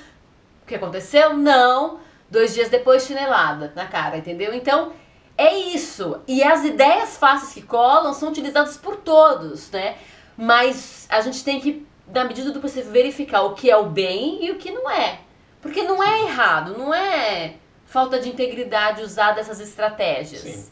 O 0.62 0.66
que 0.66 0.74
aconteceu? 0.74 1.36
Não. 1.36 2.00
Dois 2.30 2.54
dias 2.54 2.70
depois, 2.70 3.04
chinelada 3.04 3.72
na 3.76 3.86
cara, 3.86 4.16
entendeu? 4.16 4.54
Então, 4.54 4.92
é 5.36 5.54
isso. 5.54 6.20
E 6.26 6.42
as 6.42 6.64
ideias 6.64 7.16
fáceis 7.18 7.52
que 7.52 7.62
colam 7.62 8.14
são 8.14 8.30
utilizadas 8.30 8.78
por 8.78 8.96
todos, 8.96 9.70
né? 9.70 9.96
Mas 10.36 11.06
a 11.10 11.20
gente 11.20 11.44
tem 11.44 11.60
que, 11.60 11.86
na 12.06 12.24
medida 12.24 12.50
do 12.50 12.60
possível, 12.60 12.90
verificar 12.92 13.42
o 13.42 13.54
que 13.54 13.70
é 13.70 13.76
o 13.76 13.86
bem 13.86 14.44
e 14.44 14.50
o 14.50 14.56
que 14.56 14.70
não 14.70 14.90
é. 14.90 15.20
Porque 15.60 15.82
não 15.82 16.02
é 16.02 16.22
errado, 16.24 16.76
não 16.76 16.92
é 16.92 17.56
falta 17.86 18.18
de 18.18 18.28
integridade 18.28 19.02
usar 19.02 19.32
dessas 19.32 19.60
estratégias. 19.60 20.42
Sim. 20.42 20.70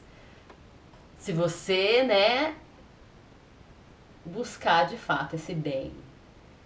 Se 1.19 1.33
você, 1.33 2.03
né, 2.03 2.57
buscar 4.25 4.87
de 4.87 4.97
fato 4.97 5.37
esse 5.37 5.55
bem. 5.55 5.93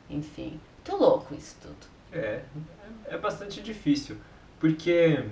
Enfim, 0.08 0.60
tô 0.84 0.96
louco 0.96 1.34
isso 1.34 1.56
tudo. 1.60 1.86
É, 2.12 2.42
é 3.06 3.18
bastante 3.18 3.60
difícil, 3.60 4.16
porque 4.60 5.24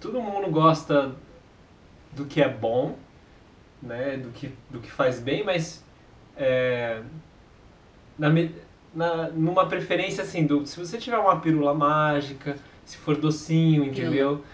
todo 0.00 0.20
mundo 0.20 0.50
gosta 0.50 1.14
do 2.12 2.26
que 2.26 2.42
é 2.42 2.48
bom, 2.48 2.98
né, 3.80 4.16
do 4.16 4.30
que, 4.30 4.52
do 4.68 4.80
que 4.80 4.90
faz 4.90 5.20
bem, 5.20 5.44
mas 5.44 5.82
é, 6.36 7.02
na, 8.18 8.28
na, 8.94 9.28
numa 9.30 9.66
preferência 9.66 10.22
assim, 10.22 10.46
do, 10.46 10.66
se 10.66 10.78
você 10.78 10.98
tiver 10.98 11.18
uma 11.18 11.40
pílula 11.40 11.74
mágica, 11.74 12.56
se 12.84 12.96
for 12.96 13.16
docinho, 13.16 13.84
entendeu? 13.84 14.44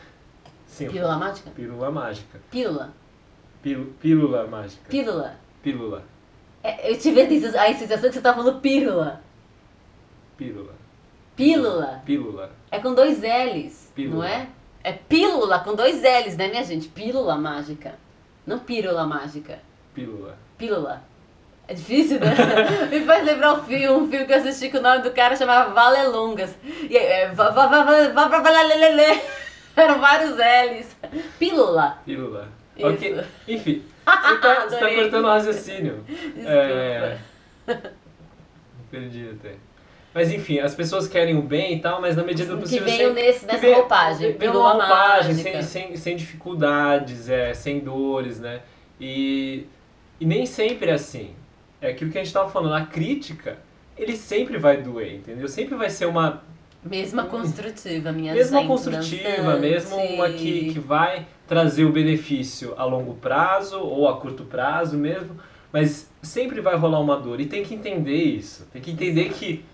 Sim, 0.67 0.89
Pílula 0.89 1.19
mágica? 1.19 1.51
pílula 1.51 1.91
mágica. 1.91 2.41
Pílula. 2.51 2.93
Pílula, 3.63 3.91
pílula 4.01 4.47
mágica. 4.47 4.89
Pílula. 4.89 5.37
Pílula. 5.63 6.03
É, 6.63 6.91
eu 6.91 6.99
tive 6.99 7.21
a 7.21 7.29
sensação 7.29 7.61
a 7.61 7.75
sensação 7.75 8.09
que 8.09 8.15
você 8.15 8.21
tá 8.23 8.35
falando 8.35 8.61
pílula. 8.61 9.23
Pílula. 10.37 10.75
Pílula. 11.37 12.03
Pílula. 12.07 12.51
É 12.71 12.79
com 12.79 12.95
dois 12.95 13.21
L's, 13.21 13.93
Pílula. 13.95 14.17
não 14.17 14.25
é? 14.25 14.49
É 14.83 14.93
pílula 14.93 15.61
com 15.61 15.75
dois 15.75 16.03
L's, 16.03 16.37
né, 16.37 16.49
minha 16.49 16.65
gente? 16.65 16.89
Pílula 16.89 17.37
mágica. 17.37 17.95
Não 18.47 18.59
pílula 18.59 19.07
mágica. 19.07 19.61
Pílula. 19.95 20.39
Pílula. 20.57 21.03
É 21.73 21.75
difícil, 21.75 22.21
né? 22.21 22.27
Me 22.93 23.01
faz 23.01 23.25
lembrar 23.25 23.55
um 23.55 23.63
filme, 23.65 23.89
um 23.89 24.07
filme 24.11 24.27
que 24.27 24.33
eu 24.33 24.37
assisti 24.37 24.69
que 24.69 24.77
o 24.77 24.83
nome 24.83 25.03
do 25.03 25.11
cara 25.11 25.35
chamava 25.35 25.73
Valelongas. 25.73 26.55
E 26.63 26.97
aí, 26.99 27.05
é, 27.07 27.29
va- 27.33 27.49
va- 27.49 27.67
va- 27.67 27.85
va- 27.85 28.29
va-. 28.29 29.23
Eram 29.75 29.99
vários 29.99 30.33
L's. 30.37 30.97
Pílula. 31.39 31.97
Pílula. 32.05 32.49
Isso. 32.77 32.87
Ok. 32.89 33.21
Enfim, 33.49 33.83
você 34.05 34.37
tá, 34.39 34.67
você 34.69 34.77
tá 34.77 34.95
cortando 34.95 35.25
o 35.25 35.29
raciocínio. 35.29 36.05
Desculpa. 36.07 36.51
É... 36.51 37.19
Perdi 38.91 39.31
até. 39.41 39.55
Mas 40.15 40.31
enfim, 40.31 40.59
as 40.59 40.75
pessoas 40.75 41.09
querem 41.09 41.39
o 41.39 41.41
bem 41.43 41.75
e 41.77 41.81
tal, 41.81 42.01
mas 42.03 42.15
na 42.17 42.23
medida 42.23 42.51
do 42.51 42.57
Que 42.59 42.63
possível. 42.65 42.85
veio 42.85 42.99
sem- 42.99 43.13
nesse, 43.15 43.41
que 43.41 43.47
nessa 43.47 43.59
venha- 43.59 43.77
roupagem. 43.79 44.37
uma 44.51 44.73
roupagem, 44.73 45.35
sem, 45.35 45.63
sem, 45.63 45.97
sem 45.97 46.17
dificuldades, 46.17 47.31
é, 47.31 47.55
sem 47.55 47.81
dores, 47.81 48.39
né? 48.39 48.61
E, 49.01 49.67
e 50.21 50.27
nem 50.27 50.45
sempre 50.45 50.91
é 50.91 50.95
assim. 50.95 51.35
É 51.83 51.91
aquilo 51.91 52.11
que 52.11 52.19
a 52.19 52.23
gente 52.23 52.33
tava 52.33 52.49
falando, 52.49 52.75
a 52.75 52.87
crítica, 52.87 53.59
ele 53.99 54.17
sempre 54.17 54.57
vai 54.57 54.81
doer, 54.81 55.17
entendeu? 55.17 55.49
Sempre 55.49 55.75
vai 55.75 55.91
ser 55.91 56.07
uma 56.07 56.43
Mesma 56.85 57.25
construtiva, 57.27 58.11
minha 58.13 58.33
mesmo 58.35 58.53
uma 58.53 58.61
gente. 58.61 58.69
construtiva, 58.69 59.43
dançante. 59.43 59.61
mesmo 59.61 59.97
uma 59.97 60.29
que, 60.31 60.73
que 60.73 60.79
vai 60.79 61.27
trazer 61.47 61.85
o 61.85 61.93
benefício 61.93 62.75
a 62.77 62.85
longo 62.85 63.15
prazo 63.15 63.79
ou 63.81 64.09
a 64.09 64.17
curto 64.17 64.45
prazo 64.45 64.97
mesmo, 64.97 65.37
mas 65.73 66.11
sempre 66.23 66.61
vai 66.61 66.77
rolar 66.77 67.01
uma 67.01 67.17
dor 67.17 67.41
e 67.41 67.47
tem 67.47 67.63
que 67.65 67.75
entender 67.75 68.17
isso, 68.17 68.67
tem 68.73 68.81
que 68.81 68.91
entender 68.91 69.31
que 69.31 69.65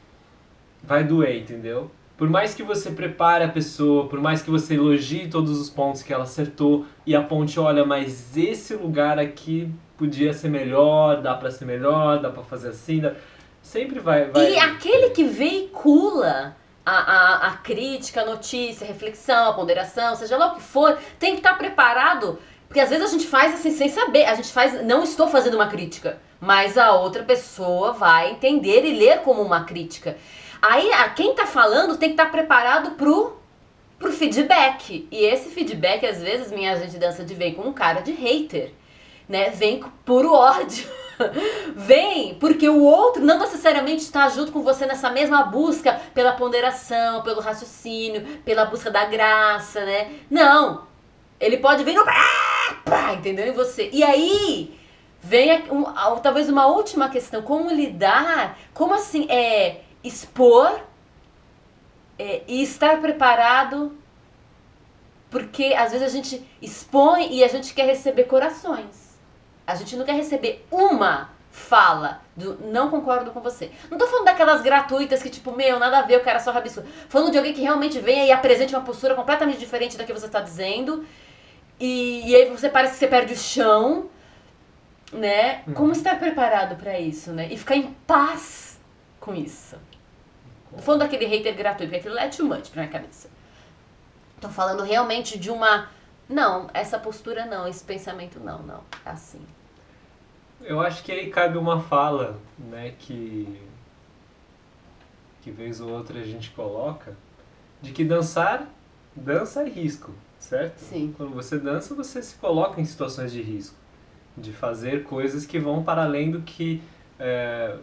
vai 0.82 1.04
doer, 1.04 1.38
entendeu? 1.38 1.90
Por 2.16 2.28
mais 2.28 2.52
que 2.54 2.62
você 2.62 2.90
prepare 2.90 3.44
a 3.44 3.48
pessoa, 3.48 4.08
por 4.08 4.20
mais 4.20 4.42
que 4.42 4.50
você 4.50 4.74
elogie 4.74 5.28
todos 5.28 5.58
os 5.58 5.70
pontos 5.70 6.02
que 6.02 6.12
ela 6.12 6.24
acertou 6.24 6.84
e 7.06 7.14
aponte, 7.14 7.60
olha, 7.60 7.84
mas 7.84 8.36
esse 8.36 8.74
lugar 8.74 9.18
aqui 9.18 9.70
podia 9.98 10.32
ser 10.32 10.48
melhor, 10.48 11.20
dá 11.20 11.34
pra 11.34 11.50
ser 11.50 11.64
melhor, 11.64 12.20
dá 12.20 12.30
pra 12.30 12.44
fazer 12.44 12.68
assim, 12.68 13.00
dá... 13.00 13.12
sempre 13.60 13.98
vai, 13.98 14.26
vai 14.26 14.52
E 14.52 14.58
aquele 14.58 15.10
que 15.10 15.24
veicula 15.24 16.56
a, 16.86 16.92
a, 16.92 17.46
a 17.48 17.50
crítica, 17.56 18.22
a 18.22 18.24
notícia, 18.24 18.84
a 18.84 18.88
reflexão, 18.88 19.50
a 19.50 19.52
ponderação, 19.52 20.14
seja 20.14 20.36
lá 20.36 20.52
o 20.52 20.54
que 20.54 20.62
for, 20.62 20.96
tem 21.18 21.32
que 21.32 21.40
estar 21.40 21.58
preparado. 21.58 22.38
Porque 22.68 22.80
às 22.80 22.90
vezes 22.90 23.08
a 23.08 23.10
gente 23.10 23.26
faz 23.26 23.54
assim 23.54 23.72
sem 23.72 23.88
saber. 23.88 24.24
A 24.26 24.34
gente 24.34 24.52
faz, 24.52 24.84
não 24.84 25.02
estou 25.02 25.26
fazendo 25.26 25.54
uma 25.54 25.66
crítica, 25.66 26.18
mas 26.40 26.78
a 26.78 26.92
outra 26.92 27.22
pessoa 27.22 27.92
vai 27.92 28.30
entender 28.30 28.84
e 28.84 28.96
ler 28.96 29.20
como 29.20 29.42
uma 29.42 29.64
crítica. 29.64 30.16
Aí 30.62 30.92
a, 30.92 31.08
quem 31.08 31.34
tá 31.34 31.46
falando 31.46 31.96
tem 31.96 32.10
que 32.10 32.14
estar 32.14 32.30
preparado 32.30 32.92
pro, 32.92 33.36
pro 33.98 34.12
feedback. 34.12 35.08
E 35.10 35.24
esse 35.24 35.48
feedback, 35.48 36.06
às 36.06 36.22
vezes, 36.22 36.52
minha 36.52 36.76
gente 36.76 36.98
dança 36.98 37.24
de 37.24 37.34
vem 37.34 37.54
com 37.54 37.62
um 37.62 37.72
cara 37.72 38.00
de 38.00 38.12
hater. 38.12 38.72
Né? 39.28 39.50
Vem 39.50 39.80
puro 40.04 40.32
ódio. 40.32 40.88
Vem, 41.74 42.36
porque 42.36 42.68
o 42.68 42.82
outro 42.82 43.24
não 43.24 43.38
necessariamente 43.38 44.02
está 44.02 44.28
junto 44.28 44.52
com 44.52 44.62
você 44.62 44.86
nessa 44.86 45.10
mesma 45.10 45.42
busca 45.44 46.00
pela 46.14 46.32
ponderação, 46.32 47.22
pelo 47.22 47.40
raciocínio, 47.40 48.40
pela 48.44 48.64
busca 48.64 48.90
da 48.90 49.04
graça, 49.04 49.84
né? 49.84 50.12
Não. 50.30 50.86
Ele 51.40 51.58
pode 51.58 51.84
vir 51.84 51.94
no. 51.94 52.04
pá, 52.84 53.14
entendeu? 53.14 53.46
Em 53.46 53.52
você. 53.52 53.90
E 53.92 54.02
aí 54.02 54.78
vem 55.20 55.64
um- 55.70 55.84
talvez 56.22 56.48
uma 56.48 56.66
última 56.66 57.08
questão: 57.08 57.42
como 57.42 57.70
lidar, 57.70 58.58
como 58.74 58.94
assim, 58.94 59.26
é 59.30 59.82
expor 60.02 60.80
é, 62.18 62.42
e 62.48 62.62
estar 62.62 63.00
preparado. 63.00 63.96
Porque 65.30 65.74
às 65.76 65.92
vezes 65.92 66.06
a 66.06 66.10
gente 66.10 66.42
expõe 66.60 67.28
e 67.30 67.44
a 67.44 67.48
gente 67.48 67.74
quer 67.74 67.84
receber 67.86 68.24
corações. 68.24 69.07
A 69.68 69.74
gente 69.74 69.96
não 69.96 70.04
quer 70.06 70.14
receber 70.14 70.66
uma 70.70 71.28
fala 71.50 72.22
do 72.34 72.58
não 72.70 72.88
concordo 72.88 73.32
com 73.32 73.40
você. 73.40 73.70
Não 73.90 73.98
tô 73.98 74.06
falando 74.06 74.24
daquelas 74.24 74.62
gratuitas 74.62 75.22
que, 75.22 75.28
tipo, 75.28 75.52
meu, 75.52 75.78
nada 75.78 75.98
a 75.98 76.02
ver, 76.02 76.16
o 76.16 76.24
cara 76.24 76.40
só 76.40 76.50
rabisco. 76.52 76.82
Falando 77.08 77.32
de 77.32 77.36
alguém 77.36 77.52
que 77.52 77.60
realmente 77.60 77.98
venha 77.98 78.24
e 78.24 78.32
apresente 78.32 78.74
uma 78.74 78.82
postura 78.82 79.14
completamente 79.14 79.58
diferente 79.58 79.98
da 79.98 80.04
que 80.04 80.12
você 80.12 80.26
tá 80.26 80.40
dizendo. 80.40 81.04
E, 81.78 82.30
e 82.30 82.34
aí 82.34 82.48
você 82.48 82.70
parece 82.70 82.94
que 82.94 82.98
você 83.00 83.08
perde 83.08 83.34
o 83.34 83.36
chão, 83.36 84.08
né? 85.12 85.62
Como 85.74 85.92
estar 85.92 86.18
preparado 86.18 86.76
pra 86.76 86.98
isso, 86.98 87.30
né? 87.32 87.48
E 87.50 87.58
ficar 87.58 87.76
em 87.76 87.94
paz 88.06 88.80
com 89.20 89.34
isso. 89.34 89.76
Não 90.72 90.78
falando 90.78 91.00
daquele 91.00 91.26
hater 91.26 91.54
gratuito, 91.54 91.92
porque 91.92 92.08
aquilo 92.08 92.18
é 92.18 92.28
too 92.28 92.46
much 92.46 92.70
pra 92.70 92.82
minha 92.82 92.92
cabeça. 92.92 93.28
Tô 94.40 94.48
falando 94.48 94.82
realmente 94.82 95.38
de 95.38 95.50
uma. 95.50 95.90
Não, 96.26 96.70
essa 96.72 96.98
postura 96.98 97.44
não, 97.44 97.68
esse 97.68 97.84
pensamento 97.84 98.40
não, 98.40 98.62
não. 98.62 98.82
É 99.04 99.10
assim. 99.10 99.44
Eu 100.60 100.80
acho 100.80 101.02
que 101.02 101.12
aí 101.12 101.30
cabe 101.30 101.56
uma 101.56 101.80
fala, 101.80 102.38
né, 102.58 102.94
que 102.98 103.60
que 105.40 105.50
vez 105.50 105.80
ou 105.80 105.90
outra 105.90 106.18
a 106.18 106.24
gente 106.24 106.50
coloca, 106.50 107.16
de 107.80 107.92
que 107.92 108.04
dançar, 108.04 108.68
dança 109.14 109.62
é 109.62 109.68
risco, 109.68 110.12
certo? 110.38 110.78
Sim. 110.78 111.14
Quando 111.16 111.32
você 111.32 111.58
dança, 111.58 111.94
você 111.94 112.22
se 112.22 112.34
coloca 112.36 112.80
em 112.80 112.84
situações 112.84 113.32
de 113.32 113.40
risco, 113.40 113.76
de 114.36 114.52
fazer 114.52 115.04
coisas 115.04 115.46
que 115.46 115.58
vão 115.58 115.82
para 115.82 116.02
além 116.02 116.30
do 116.30 116.42
que 116.42 116.82
é, 117.18 117.76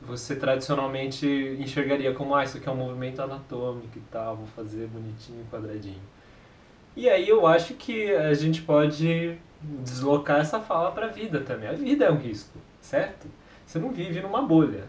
você 0.00 0.36
tradicionalmente 0.36 1.26
enxergaria 1.58 2.14
como, 2.14 2.34
ah, 2.34 2.44
isso 2.44 2.58
aqui 2.58 2.68
é 2.68 2.72
um 2.72 2.76
movimento 2.76 3.20
anatômico 3.20 3.96
e 3.98 4.02
tal, 4.12 4.36
vou 4.36 4.46
fazer 4.48 4.86
bonitinho, 4.86 5.44
quadradinho. 5.50 6.00
E 6.96 7.08
aí 7.08 7.28
eu 7.28 7.46
acho 7.46 7.74
que 7.74 8.14
a 8.14 8.34
gente 8.34 8.62
pode 8.62 9.36
deslocar 9.60 10.40
essa 10.40 10.60
fala 10.60 10.90
para 10.92 11.06
a 11.06 11.10
vida 11.10 11.40
também. 11.40 11.68
A 11.68 11.72
vida 11.72 12.04
é 12.06 12.10
um 12.10 12.16
risco, 12.18 12.58
certo? 12.80 13.26
Você 13.66 13.78
não 13.78 13.90
vive 13.90 14.20
numa 14.20 14.42
bolha. 14.42 14.84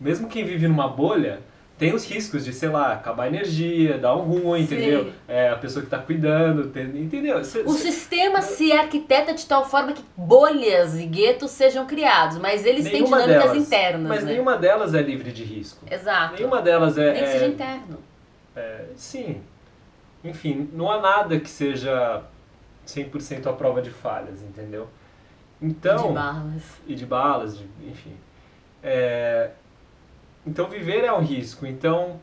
Mesmo 0.00 0.28
quem 0.28 0.44
vive 0.44 0.68
numa 0.68 0.86
bolha 0.88 1.40
tem 1.76 1.94
os 1.94 2.04
riscos 2.04 2.44
de, 2.44 2.52
sei 2.52 2.68
lá, 2.68 2.92
acabar 2.92 3.24
a 3.24 3.26
energia, 3.28 3.98
dar 3.98 4.16
um 4.16 4.22
ruim, 4.22 4.66
Sim. 4.66 4.74
entendeu? 4.76 5.12
É, 5.28 5.48
a 5.48 5.56
pessoa 5.56 5.84
que 5.84 5.88
tá 5.90 5.98
cuidando, 5.98 6.70
tem- 6.70 6.86
entendeu? 7.02 7.42
Cê- 7.44 7.60
O 7.64 7.70
cê- 7.72 7.90
sistema 7.92 8.42
se 8.42 8.72
arquiteta 8.72 9.32
de 9.32 9.46
tal 9.46 9.64
forma 9.68 9.92
que 9.92 10.02
bolhas 10.16 10.98
e 10.98 11.06
guetos 11.06 11.52
sejam 11.52 11.86
criados, 11.86 12.36
mas 12.38 12.66
eles 12.66 12.82
têm 12.84 12.94
nenhuma 12.94 13.20
dinâmicas 13.22 13.50
delas- 13.52 13.66
internas, 13.66 14.08
Mas 14.08 14.24
né? 14.24 14.32
nenhuma 14.32 14.56
delas 14.56 14.92
é 14.94 15.00
livre 15.02 15.30
de 15.32 15.44
risco. 15.44 15.84
Exato. 15.88 16.34
Nenhuma 16.34 16.60
delas 16.60 16.98
é. 16.98 17.12
Nem 17.12 17.22
que 17.22 17.28
é- 17.28 17.32
seja 17.32 17.46
interno. 17.46 17.98
é, 18.56 18.84
sim. 18.96 19.40
Enfim, 20.24 20.68
não 20.72 20.90
há 20.90 21.00
nada 21.00 21.38
que 21.38 21.48
seja 21.48 22.22
100% 22.88 23.46
à 23.46 23.52
prova 23.52 23.82
de 23.82 23.90
falhas, 23.90 24.42
entendeu? 24.42 24.88
Então. 25.60 26.08
de 26.08 26.14
balas. 26.14 26.62
e 26.86 26.94
de 26.94 27.04
balas, 27.06 27.58
de- 27.58 27.66
enfim. 27.86 28.14
É, 28.82 29.50
então 30.46 30.68
viver 30.68 31.04
é 31.04 31.12
um 31.12 31.20
risco. 31.20 31.66
Então 31.66 32.18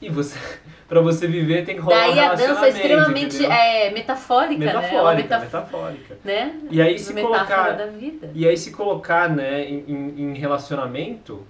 e 0.00 0.08
você 0.08 0.38
para 0.88 1.00
você 1.00 1.26
viver 1.26 1.64
tem 1.64 1.74
que 1.76 1.80
rolar 1.80 2.06
Daí 2.08 2.18
um 2.18 2.22
a 2.22 2.34
dança 2.34 2.66
é 2.66 2.68
extremamente 2.70 3.44
é, 3.44 3.90
metafórica, 3.90 4.64
né? 4.64 4.72
Uma 4.72 4.80
metafórica, 4.82 5.38
metaf- 5.38 5.44
metafórica. 5.44 6.18
né? 6.24 6.58
E 6.70 6.80
aí 6.82 6.98
se 6.98 7.12
colocar 7.14 7.72
da 7.72 7.86
vida. 7.86 8.30
e 8.34 8.48
aí 8.48 8.56
se 8.56 8.70
colocar, 8.72 9.28
né, 9.28 9.64
em, 9.64 9.84
em- 9.88 10.22
em 10.22 10.34
relacionamento 10.34 11.46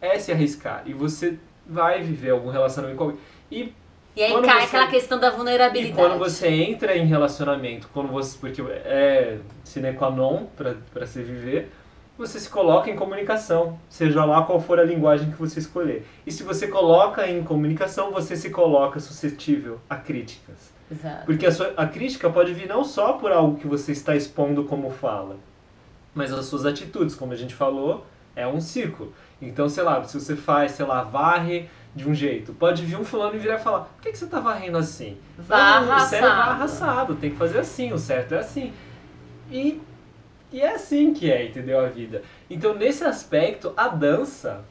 é 0.00 0.18
se 0.18 0.32
arriscar 0.32 0.82
e 0.86 0.92
você 0.94 1.38
vai 1.66 2.00
viver 2.02 2.30
algum 2.30 2.48
relacionamento 2.50 2.96
com 2.98 3.04
alguém. 3.04 3.20
E 3.50 3.72
E 4.18 4.22
aí 4.24 4.32
quando 4.32 4.46
cai 4.46 4.62
você- 4.62 4.66
aquela 4.66 4.86
questão 4.88 5.20
da 5.20 5.28
E 5.28 5.30
vulnerabilidade. 5.30 5.94
quando 5.94 6.18
você 6.18 6.48
entra 6.48 6.96
em 6.96 7.06
relacionamento, 7.06 7.88
quando 7.94 8.08
você, 8.08 8.36
porque 8.36 8.60
é 8.84 9.38
sine 9.62 9.92
qua 9.92 10.10
non 10.10 10.46
para 10.56 11.06
se 11.06 11.22
viver, 11.22 11.70
você 12.18 12.40
se 12.40 12.50
coloca 12.50 12.90
em 12.90 12.96
comunicação, 12.96 13.78
seja 13.88 14.24
lá 14.24 14.42
qual 14.42 14.58
for 14.60 14.80
a 14.80 14.82
linguagem 14.82 15.30
que 15.30 15.36
você 15.38 15.60
escolher. 15.60 16.04
E 16.26 16.32
se 16.32 16.42
você 16.42 16.66
coloca 16.66 17.28
em 17.30 17.44
comunicação, 17.44 18.10
você 18.10 18.34
se 18.34 18.50
coloca 18.50 18.98
suscetível 18.98 19.78
a 19.88 19.94
críticas. 19.94 20.72
Exato. 20.90 21.24
Porque 21.24 21.46
a, 21.46 21.52
sua, 21.52 21.72
a 21.76 21.86
crítica 21.86 22.28
pode 22.28 22.52
vir 22.52 22.66
não 22.66 22.82
só 22.82 23.12
por 23.12 23.30
algo 23.30 23.56
que 23.60 23.68
você 23.68 23.92
está 23.92 24.16
expondo 24.16 24.64
como 24.64 24.90
fala, 24.90 25.36
mas 26.12 26.32
as 26.32 26.46
suas 26.46 26.66
atitudes, 26.66 27.14
como 27.14 27.32
a 27.32 27.36
gente 27.36 27.54
falou, 27.54 28.04
é 28.34 28.44
um 28.48 28.60
círculo. 28.60 29.14
Então, 29.40 29.68
sei 29.68 29.84
lá, 29.84 30.02
se 30.02 30.18
você 30.20 30.34
faz, 30.34 30.72
sei 30.72 30.86
lá, 30.86 31.02
varre 31.02 31.68
de 31.94 32.08
um 32.08 32.14
jeito, 32.14 32.52
pode 32.52 32.84
vir 32.84 32.96
um 32.96 33.04
fulano 33.04 33.34
e 33.34 33.38
virar 33.38 33.56
e 33.56 33.62
falar, 33.62 33.80
por 33.80 34.02
que, 34.02 34.12
que 34.12 34.18
você 34.18 34.26
tá 34.26 34.38
varrendo 34.40 34.78
assim? 34.78 35.16
Varra 35.36 35.80
Não, 35.80 35.86
é 35.86 36.20
varra 36.20 36.64
assado. 36.64 36.64
assado, 36.64 37.14
tem 37.16 37.30
que 37.30 37.36
fazer 37.36 37.58
assim, 37.58 37.92
o 37.92 37.98
certo 37.98 38.34
é 38.34 38.38
assim. 38.38 38.72
E, 39.50 39.80
e 40.52 40.60
é 40.60 40.74
assim 40.74 41.12
que 41.12 41.30
é, 41.30 41.46
entendeu, 41.46 41.80
a 41.80 41.88
vida. 41.88 42.22
Então, 42.48 42.74
nesse 42.74 43.04
aspecto, 43.04 43.72
a 43.76 43.88
dança, 43.88 44.64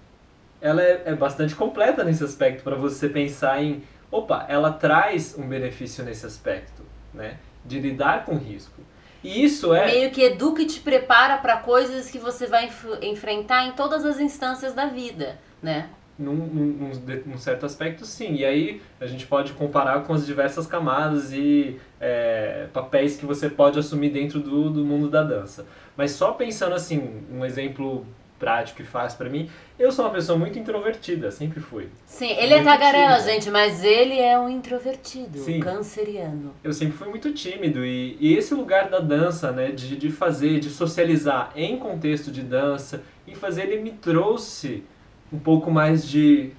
ela 0.62 0.82
é, 0.82 1.04
é 1.06 1.16
bastante 1.16 1.54
completa 1.56 2.04
nesse 2.04 2.24
aspecto, 2.24 2.64
para 2.64 2.76
você 2.76 3.10
pensar 3.10 3.62
em, 3.62 3.84
opa, 4.10 4.46
ela 4.48 4.72
traz 4.72 5.36
um 5.38 5.48
benefício 5.48 6.04
nesse 6.04 6.26
aspecto, 6.26 6.82
né? 7.14 7.38
De 7.66 7.80
lidar 7.80 8.24
com 8.26 8.38
risco. 8.38 8.82
E 9.24 9.44
isso 9.44 9.74
é... 9.74 9.88
Meio 9.88 10.12
que 10.12 10.22
educa 10.22 10.62
e 10.62 10.66
te 10.66 10.80
prepara 10.80 11.38
para 11.38 11.58
coisas 11.58 12.10
que 12.10 12.20
você 12.20 12.46
vai 12.46 12.66
enf- 12.66 13.00
enfrentar 13.02 13.66
em 13.66 13.74
todas 13.74 14.06
as 14.06 14.20
instâncias 14.20 14.74
da 14.74 14.86
vida, 14.86 15.38
né? 15.62 15.90
Num, 16.18 16.34
num, 16.34 16.92
num 17.26 17.38
certo 17.38 17.66
aspecto, 17.66 18.06
sim. 18.06 18.36
E 18.36 18.46
aí 18.46 18.82
a 19.00 19.06
gente 19.06 19.28
pode 19.28 19.54
comparar 19.54 20.04
com 20.04 20.14
as 20.14 20.26
diversas 20.26 20.66
camadas 20.66 21.32
e 21.32 21.80
é, 22.02 22.68
papéis 22.74 23.18
que 23.18 23.26
você 23.26 23.50
pode 23.50 23.78
assumir 23.78 24.10
dentro 24.10 24.40
do, 24.40 24.70
do 24.70 24.84
mundo 24.84 25.10
da 25.10 25.22
dança. 25.22 25.66
Mas 25.96 26.12
só 26.12 26.32
pensando 26.32 26.74
assim, 26.74 27.24
um 27.32 27.46
exemplo 27.46 28.06
prático 28.40 28.82
e 28.82 28.86
fácil 28.86 29.18
para 29.18 29.30
mim. 29.30 29.50
Eu 29.78 29.92
sou 29.92 30.06
uma 30.06 30.12
pessoa 30.12 30.38
muito 30.38 30.58
introvertida, 30.58 31.32
sempre 31.32 31.60
fui. 31.60 31.90
Sim, 32.06 32.30
ele 32.32 32.54
é 32.54 32.58
Muito 32.58 32.66
tagarela, 32.66 33.16
tímida. 33.18 33.32
gente, 33.34 33.50
mas 33.50 33.84
ele 33.84 34.20
é 34.20 34.40
um 34.40 34.50
introvertido, 34.50 35.40
Sim. 35.40 35.60
canceriano. 35.60 36.54
Eu 36.64 36.74
sempre 36.74 36.98
fui 36.98 37.08
muito 37.08 37.32
tímido 37.34 37.86
e, 37.86 38.18
e 38.20 38.36
esse 38.36 38.54
lugar 38.54 38.90
da 38.90 39.00
dança, 39.00 39.52
né, 39.52 39.72
de, 39.72 39.96
de 39.96 40.12
fazer, 40.12 40.60
de 40.60 40.70
socializar 40.70 41.52
em 41.56 41.78
contexto 41.78 42.32
de 42.32 42.42
dança 42.42 43.04
e 43.26 43.36
fazer, 43.36 43.64
ele 43.64 43.82
me 43.82 43.92
trouxe 43.92 44.84
um 45.32 45.40
pouco 45.40 45.70
mais 45.70 46.08
de 46.08 46.52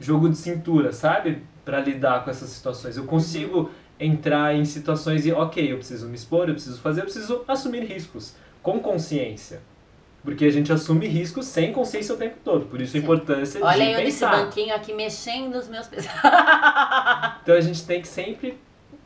jogo 0.00 0.28
de 0.28 0.36
cintura, 0.36 0.92
sabe? 0.92 1.42
Pra 1.64 1.80
lidar 1.80 2.24
com 2.24 2.30
essas 2.30 2.50
situações. 2.50 2.96
Eu 2.96 3.04
consigo 3.04 3.70
entrar 3.98 4.54
em 4.54 4.64
situações 4.64 5.24
e, 5.24 5.32
ok, 5.32 5.72
eu 5.72 5.78
preciso 5.78 6.08
me 6.08 6.14
expor, 6.14 6.48
eu 6.48 6.54
preciso 6.54 6.80
fazer, 6.80 7.00
eu 7.00 7.04
preciso 7.04 7.44
assumir 7.46 7.84
riscos 7.84 8.34
com 8.62 8.80
consciência. 8.80 9.62
Porque 10.22 10.46
a 10.46 10.50
gente 10.50 10.72
assume 10.72 11.06
riscos 11.06 11.46
sem 11.46 11.70
consciência 11.70 12.14
o 12.14 12.18
tempo 12.18 12.36
todo. 12.42 12.64
Por 12.64 12.80
isso 12.80 12.96
a 12.96 13.00
importância 13.00 13.62
Olha 13.62 13.84
de 13.84 13.92
eu 13.92 13.98
nesse 13.98 14.20
pensar. 14.20 14.44
banquinho 14.44 14.74
aqui 14.74 14.94
mexendo 14.94 15.54
os 15.54 15.68
meus. 15.68 15.88
Então 17.42 17.54
a 17.54 17.60
gente 17.60 17.84
tem 17.84 18.00
que 18.00 18.08
sempre, 18.08 18.58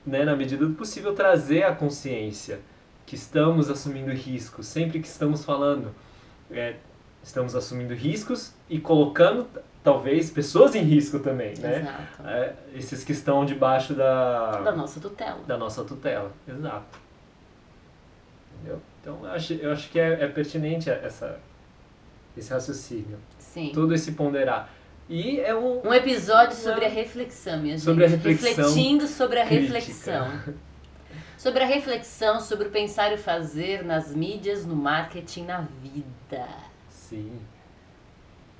né, 0.07 0.25
na 0.25 0.37
medida 0.37 0.65
do 0.65 0.75
possível, 0.75 1.13
trazer 1.13 1.65
a 1.65 1.75
consciência 1.75 2.61
que 3.05 3.17
estamos 3.17 3.69
assumindo 3.69 4.13
riscos. 4.13 4.67
Sempre 4.67 5.01
que 5.01 5.09
estamos 5.09 5.45
falando, 5.45 5.93
é, 6.53 6.77
estamos 7.29 7.55
assumindo 7.55 7.95
riscos 7.95 8.53
e 8.71 8.81
colocando, 8.81 9.47
talvez, 9.85 10.31
pessoas 10.31 10.75
em 10.75 10.83
risco 10.83 11.19
também, 11.19 11.55
né? 11.59 11.81
Exato. 11.81 12.27
É, 12.29 12.55
esses 12.75 13.05
que 13.05 13.13
estão 13.13 13.45
debaixo 13.45 13.93
da, 13.95 14.61
Da 14.63 14.73
nossa 14.73 14.99
tutela. 14.99 15.39
da 15.47 15.59
nossa 15.59 15.85
tutela. 15.85 16.33
Exato. 16.49 16.99
Entendeu? 18.55 18.81
Então 19.01 19.19
eu 19.25 19.31
acho, 19.31 19.53
eu 19.55 19.73
acho 19.73 19.91
que 19.91 20.01
é, 20.01 20.25
é 20.25 20.27
pertinente 20.29 20.89
essa, 20.91 21.39
esse 22.37 22.51
raciocínio. 22.53 23.19
Sim. 23.39 23.73
Todo 23.75 23.95
esse 23.95 24.13
ponderar. 24.13 24.71
E 25.09 25.39
é 25.41 25.55
um, 25.55 25.87
Um 25.87 25.93
episódio 25.95 26.57
sobre 26.57 26.85
a 26.85 26.89
reflexão, 26.89 27.59
minha 27.61 27.77
gente. 27.77 27.85
Sobre 27.85 28.05
a 28.05 28.09
reflexão 28.09 28.49
Refletindo 28.55 29.07
sobre 29.07 29.41
a 29.41 29.47
crítica. 29.47 29.75
reflexão. 29.75 30.55
Sobre 31.37 31.63
a 31.63 31.67
reflexão, 31.67 32.41
sobre 32.41 32.69
o 32.69 32.71
pensar 32.71 33.13
e 33.13 33.15
o 33.15 33.19
fazer 33.19 33.85
nas 33.85 34.15
mídias, 34.15 34.67
no 34.67 34.75
marketing, 34.75 35.45
na 35.45 35.61
vida. 35.83 36.47
Sim. 37.09 37.33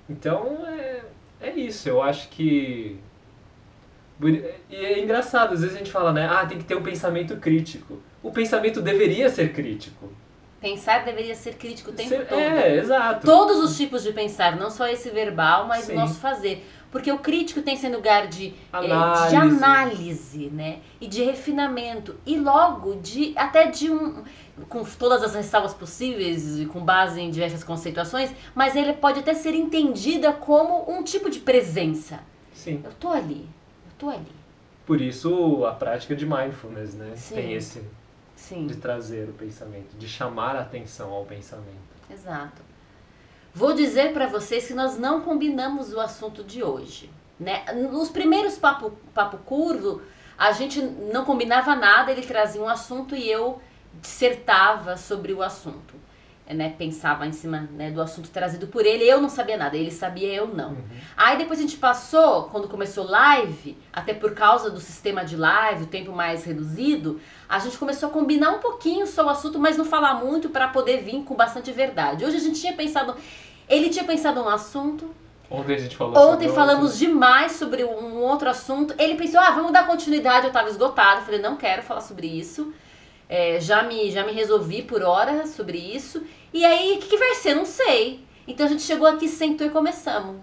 Então 0.09 0.67
é, 0.67 1.03
é 1.41 1.51
isso, 1.51 1.89
eu 1.89 2.03
acho 2.03 2.29
que. 2.31 2.99
E 4.71 4.75
é 4.75 5.01
engraçado, 5.01 5.53
às 5.55 5.61
vezes 5.61 5.77
a 5.77 5.79
gente 5.79 5.93
fala, 5.93 6.13
né? 6.13 6.27
Ah, 6.27 6.47
tem 6.47 6.59
que 6.59 6.65
ter 6.65 6.77
um 6.77 6.83
pensamento 6.83 7.37
crítico. 7.37 8.01
O 8.23 8.33
pensamento 8.33 8.81
deveria 8.81 9.29
ser 9.29 9.53
crítico. 9.53 10.11
Pensar 10.61 11.05
deveria 11.05 11.37
ser 11.37 11.55
crítico 11.55 11.91
o 11.91 11.95
tempo 11.95 12.09
Ser- 12.09 12.27
todo. 12.27 12.41
É, 12.41 12.77
exato. 12.79 13.25
Todos 13.25 13.59
os 13.63 13.77
tipos 13.77 14.03
de 14.03 14.13
pensar, 14.13 14.57
não 14.57 14.71
só 14.71 14.89
esse 14.89 15.09
verbal, 15.11 15.69
mas 15.69 15.85
Sim. 15.85 15.93
o 15.93 15.97
nosso 15.97 16.19
fazer. 16.19 16.67
Porque 16.91 17.13
o 17.13 17.19
crítico 17.19 17.61
tem 17.61 17.75
esse 17.75 17.89
lugar 17.89 18.29
de 18.29 18.49
eh, 18.49 18.55
Análise. 18.73 19.29
de 19.29 19.37
análise, 19.37 20.47
né? 20.51 20.81
E 21.01 21.07
de 21.07 21.23
refinamento. 21.23 22.17
E 22.25 22.39
logo, 22.39 22.97
de 22.97 23.33
até 23.37 23.67
de 23.67 23.91
um. 23.91 24.23
Com 24.69 24.83
todas 24.85 25.23
as 25.23 25.35
ressalvas 25.35 25.73
possíveis 25.73 26.59
e 26.59 26.67
com 26.67 26.81
base 26.85 27.21
em 27.21 27.31
diversas 27.31 27.63
conceituações, 27.63 28.31
mas 28.55 28.75
ele 28.75 28.93
pode 28.93 29.21
até 29.21 29.33
ser 29.33 29.55
entendida 29.55 30.33
como 30.33 30.91
um 30.91 31.05
tipo 31.05 31.31
de 31.31 31.39
presença. 31.39 32.21
Sim. 32.53 32.81
Eu 32.85 32.91
tô 32.99 33.09
ali, 33.11 33.49
eu 33.87 33.93
tô 33.97 34.09
ali. 34.09 34.33
Por 34.85 35.01
isso 35.01 35.65
a 35.65 35.73
prática 35.73 36.17
de 36.17 36.27
mindfulness, 36.27 36.95
né? 36.95 37.13
Sim. 37.15 37.35
Tem 37.37 37.53
esse 37.53 37.83
Sim. 38.35 38.67
de 38.67 38.77
trazer 38.77 39.29
o 39.29 39.33
pensamento, 39.33 39.97
de 39.97 40.09
chamar 40.09 40.57
a 40.57 40.61
atenção 40.63 41.13
ao 41.13 41.25
pensamento. 41.25 41.69
Exato. 42.11 42.63
Vou 43.59 43.75
dizer 43.75 44.13
para 44.13 44.29
vocês 44.29 44.69
que 44.69 44.73
nós 44.73 44.97
não 44.97 45.21
combinamos 45.23 45.93
o 45.93 45.99
assunto 45.99 46.45
de 46.45 46.63
hoje. 46.63 47.11
Né? 47.41 47.65
Nos 47.91 48.09
primeiros 48.09 48.57
papo, 48.57 48.93
papo 49.13 49.37
curvo, 49.39 50.01
a 50.39 50.53
gente 50.53 50.81
não 50.81 51.25
combinava 51.25 51.75
nada, 51.75 52.13
ele 52.13 52.23
trazia 52.23 52.63
um 52.63 52.69
assunto 52.69 53.17
e 53.17 53.29
eu 53.29 53.61
dissertava 54.01 54.97
sobre 54.97 55.33
o 55.33 55.43
assunto. 55.43 55.97
Né? 56.49 56.73
Pensava 56.79 57.27
em 57.27 57.33
cima 57.33 57.69
né, 57.73 57.91
do 57.91 58.01
assunto 58.01 58.31
trazido 58.31 58.69
por 58.69 58.87
ele, 58.87 59.03
eu 59.03 59.21
não 59.21 59.29
sabia 59.29 59.57
nada, 59.57 59.77
ele 59.77 59.91
sabia, 59.91 60.33
eu 60.33 60.47
não. 60.47 60.79
Aí 61.17 61.37
depois 61.37 61.59
a 61.59 61.63
gente 61.63 61.79
passou, 61.79 62.45
quando 62.45 62.69
começou 62.69 63.05
live, 63.05 63.77
até 63.93 64.15
por 64.15 64.35
causa 64.35 64.71
do 64.71 64.79
sistema 64.79 65.25
de 65.25 65.37
live, 65.37 65.83
o 65.83 65.89
tempo 65.89 66.13
mais 66.13 66.45
reduzido, 66.45 67.21
a 67.49 67.59
gente 67.59 67.77
começou 67.77 68.09
a 68.09 68.13
combinar 68.13 68.51
um 68.53 68.61
pouquinho 68.61 69.05
só 69.07 69.27
o 69.27 69.29
assunto, 69.29 69.59
mas 69.59 69.77
não 69.77 69.85
falar 69.85 70.15
muito 70.15 70.49
para 70.49 70.69
poder 70.69 71.03
vir 71.03 71.25
com 71.25 71.35
bastante 71.35 71.73
verdade. 71.73 72.25
Hoje 72.25 72.37
a 72.37 72.41
gente 72.41 72.61
tinha 72.61 72.73
pensado, 72.73 73.15
ele 73.69 73.89
tinha 73.91 74.05
pensado 74.05 74.41
um 74.41 74.49
assunto, 74.49 75.15
Ontem 75.51 75.75
a 75.75 75.79
gente 75.79 75.97
falou 75.97 76.15
ontem 76.33 76.49
falamos 76.51 76.91
outros. 76.91 76.99
demais 76.99 77.53
sobre 77.53 77.83
um 77.85 78.19
outro 78.21 78.51
assunto, 78.51 78.95
ele 78.99 79.15
pensou, 79.15 79.41
ah, 79.41 79.51
vamos 79.51 79.73
dar 79.73 79.87
continuidade, 79.87 80.47
eu 80.47 80.53
tava 80.53 80.69
esgotado, 80.69 81.25
falei, 81.25 81.41
não 81.41 81.57
quero 81.57 81.83
falar 81.83 82.03
sobre 82.03 82.27
isso. 82.27 82.73
É, 83.31 83.59
já, 83.61 83.83
me, 83.83 84.11
já 84.11 84.25
me 84.25 84.33
resolvi 84.33 84.83
por 84.83 85.03
hora 85.03 85.47
sobre 85.47 85.79
isso. 85.79 86.23
E 86.53 86.65
aí, 86.65 86.97
o 86.97 86.99
que, 86.99 87.09
que 87.09 87.17
vai 87.19 87.35
ser? 87.35 87.55
Não 87.55 87.65
sei. 87.65 88.25
Então 88.47 88.65
a 88.67 88.69
gente 88.69 88.83
chegou 88.83 89.07
aqui, 89.07 89.29
sentou 89.29 89.67
e 89.67 89.71
começamos. 89.71 90.37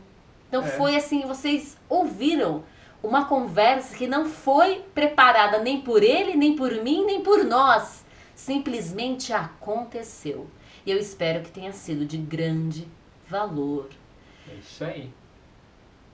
Então 0.47 0.63
É. 0.63 0.67
foi 0.67 0.95
assim, 0.95 1.21
vocês 1.21 1.77
ouviram 1.89 2.63
uma 3.03 3.25
conversa 3.25 3.95
que 3.95 4.07
não 4.07 4.25
foi 4.25 4.83
preparada 4.93 5.59
nem 5.59 5.81
por 5.81 6.01
ele, 6.03 6.35
nem 6.35 6.55
por 6.55 6.71
mim, 6.83 7.03
nem 7.05 7.21
por 7.21 7.43
nós. 7.43 8.03
Simplesmente 8.35 9.33
aconteceu. 9.33 10.47
E 10.85 10.91
eu 10.91 10.97
espero 10.97 11.41
que 11.43 11.51
tenha 11.51 11.71
sido 11.73 12.05
de 12.05 12.17
grande 12.17 12.87
valor. 13.27 13.89
É 14.49 14.55
isso 14.55 14.83
aí. 14.83 15.11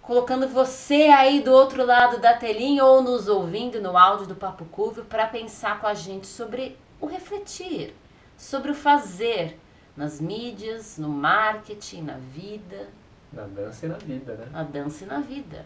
Colocando 0.02 0.48
você 0.48 1.04
aí 1.04 1.42
do 1.42 1.52
outro 1.52 1.86
lado 1.86 2.20
da 2.20 2.36
telinha 2.36 2.84
ou 2.84 3.02
nos 3.04 3.28
ouvindo 3.28 3.80
no 3.82 3.98
áudio 3.98 4.26
do 4.28 4.36
Papo 4.36 4.66
Curvo 4.66 5.04
para 5.06 5.28
pensar 5.28 5.80
com 5.80 5.88
a 5.88 5.94
gente 5.94 6.26
sobre 6.28 6.78
o 7.00 7.06
refletir, 7.06 7.94
sobre 8.36 8.72
o 8.72 8.76
fazer 8.76 9.60
nas 9.96 10.20
mídias, 10.20 10.98
no 10.98 11.10
marketing, 11.10 12.02
na 12.04 12.18
vida, 12.18 12.90
Na 13.32 13.44
dança 13.44 13.86
e 13.86 13.90
na 13.90 13.98
vida, 13.98 14.36
né? 14.36 14.48
na 14.52 14.64
dança 14.64 15.04
e 15.04 15.08
na 15.08 15.20
vida. 15.20 15.66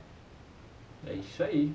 É 1.08 1.14
isso 1.14 1.42
aí. 1.44 1.74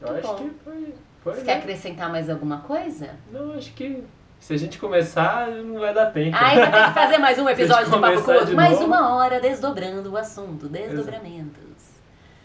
Eu 0.00 0.08
Muito 0.12 0.26
acho 0.26 0.36
bom. 0.36 0.48
que 0.48 0.54
foi. 0.64 0.94
foi 1.22 1.34
Você 1.34 1.40
né? 1.40 1.44
quer 1.44 1.58
acrescentar 1.58 2.10
mais 2.10 2.30
alguma 2.30 2.60
coisa? 2.60 3.16
Não, 3.30 3.52
acho 3.52 3.72
que 3.74 4.02
se 4.42 4.52
a 4.52 4.56
gente 4.56 4.76
começar, 4.76 5.48
não 5.50 5.78
vai 5.78 5.94
dar 5.94 6.06
tempo. 6.06 6.36
Aí 6.36 6.58
vai 6.58 6.72
ter 6.72 6.88
que 6.88 6.94
fazer 6.94 7.18
mais 7.18 7.38
um 7.38 7.46
episódio 7.48 7.92
do 7.92 8.00
Papo 8.00 8.44
de 8.44 8.56
Mais 8.56 8.72
novo. 8.72 8.86
uma 8.86 9.14
hora 9.14 9.38
desdobrando 9.38 10.10
o 10.10 10.16
assunto, 10.16 10.68
desdobramentos. 10.68 11.62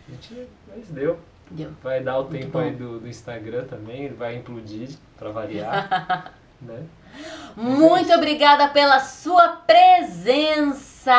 A 0.08 0.12
gente, 0.12 0.48
mas 0.68 0.88
deu. 0.90 1.20
Deu. 1.50 1.72
Vai 1.82 2.04
dar 2.04 2.20
o 2.20 2.22
Muito 2.26 2.38
tempo 2.40 2.52
bom. 2.52 2.60
aí 2.60 2.72
do, 2.72 3.00
do 3.00 3.08
Instagram 3.08 3.66
também, 3.66 4.14
vai 4.14 4.36
implodir, 4.36 4.90
pra 5.18 5.32
variar. 5.32 6.34
né? 6.62 6.84
Muito 7.56 8.14
obrigada 8.14 8.68
pela 8.68 9.00
sua 9.00 9.48
presença 9.66 11.12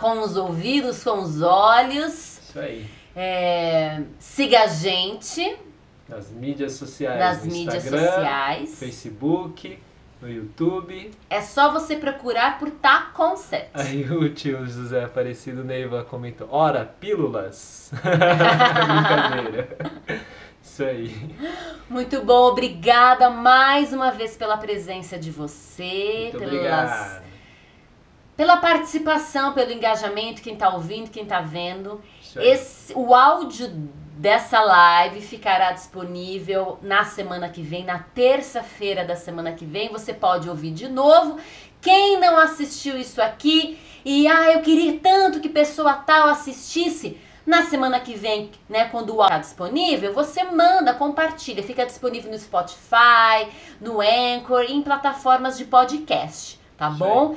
com 0.00 0.18
os 0.18 0.36
ouvidos, 0.36 1.04
com 1.04 1.20
os 1.20 1.40
olhos. 1.42 2.40
Isso 2.40 2.58
aí. 2.58 2.90
É, 3.14 4.02
siga 4.18 4.62
a 4.62 4.66
gente 4.66 5.56
Nas 6.08 6.28
mídias 6.30 6.72
sociais. 6.72 7.20
nas 7.20 7.44
mídias 7.44 7.84
sociais. 7.84 8.76
Facebook, 8.80 9.78
no 10.22 10.30
YouTube. 10.30 11.10
É 11.28 11.42
só 11.42 11.72
você 11.72 11.96
procurar 11.96 12.58
por 12.58 12.70
Tá 12.70 13.10
Concept. 13.12 13.70
Aí 13.74 14.08
o 14.10 14.32
tio 14.32 14.64
José 14.64 15.04
Aparecido 15.04 15.64
Neiva 15.64 16.04
comentou, 16.04 16.48
ora, 16.50 16.84
pílulas. 16.84 17.90
Brincadeira. 18.00 19.76
Isso 20.62 20.84
aí. 20.84 21.34
Muito 21.90 22.22
bom, 22.24 22.46
obrigada 22.46 23.28
mais 23.28 23.92
uma 23.92 24.12
vez 24.12 24.36
pela 24.36 24.56
presença 24.56 25.18
de 25.18 25.30
você, 25.30 26.30
Muito 26.32 26.38
pelas, 26.38 26.52
obrigado. 26.52 27.22
pela 28.36 28.56
participação, 28.58 29.52
pelo 29.52 29.72
engajamento, 29.72 30.40
quem 30.40 30.54
tá 30.54 30.72
ouvindo, 30.72 31.10
quem 31.10 31.26
tá 31.26 31.40
vendo. 31.40 32.00
Esse, 32.36 32.94
o 32.94 33.12
áudio 33.12 33.90
dessa 34.12 34.60
live 34.60 35.20
ficará 35.20 35.72
disponível 35.72 36.78
na 36.82 37.04
semana 37.04 37.48
que 37.48 37.62
vem, 37.62 37.84
na 37.84 37.98
terça-feira 37.98 39.04
da 39.04 39.16
semana 39.16 39.52
que 39.52 39.64
vem. 39.64 39.90
Você 39.90 40.12
pode 40.12 40.48
ouvir 40.48 40.72
de 40.72 40.88
novo. 40.88 41.38
Quem 41.80 42.20
não 42.20 42.38
assistiu 42.38 42.96
isso 42.96 43.20
aqui 43.20 43.78
e 44.04 44.26
ah, 44.26 44.52
eu 44.52 44.60
queria 44.60 44.98
tanto 45.00 45.40
que 45.40 45.48
pessoa 45.48 45.94
tal 45.94 46.28
assistisse. 46.28 47.18
Na 47.44 47.64
semana 47.64 47.98
que 47.98 48.14
vem, 48.14 48.52
né, 48.68 48.84
quando 48.84 49.16
o 49.16 49.20
áudio 49.20 49.24
está 49.24 49.38
disponível, 49.38 50.12
você 50.12 50.44
manda, 50.44 50.94
compartilha. 50.94 51.60
Fica 51.60 51.84
disponível 51.84 52.30
no 52.30 52.38
Spotify, 52.38 53.48
no 53.80 54.00
Anchor 54.00 54.62
e 54.62 54.72
em 54.72 54.80
plataformas 54.80 55.58
de 55.58 55.64
podcast, 55.64 56.60
tá 56.78 56.88
Isso 56.88 56.98
bom? 56.98 57.34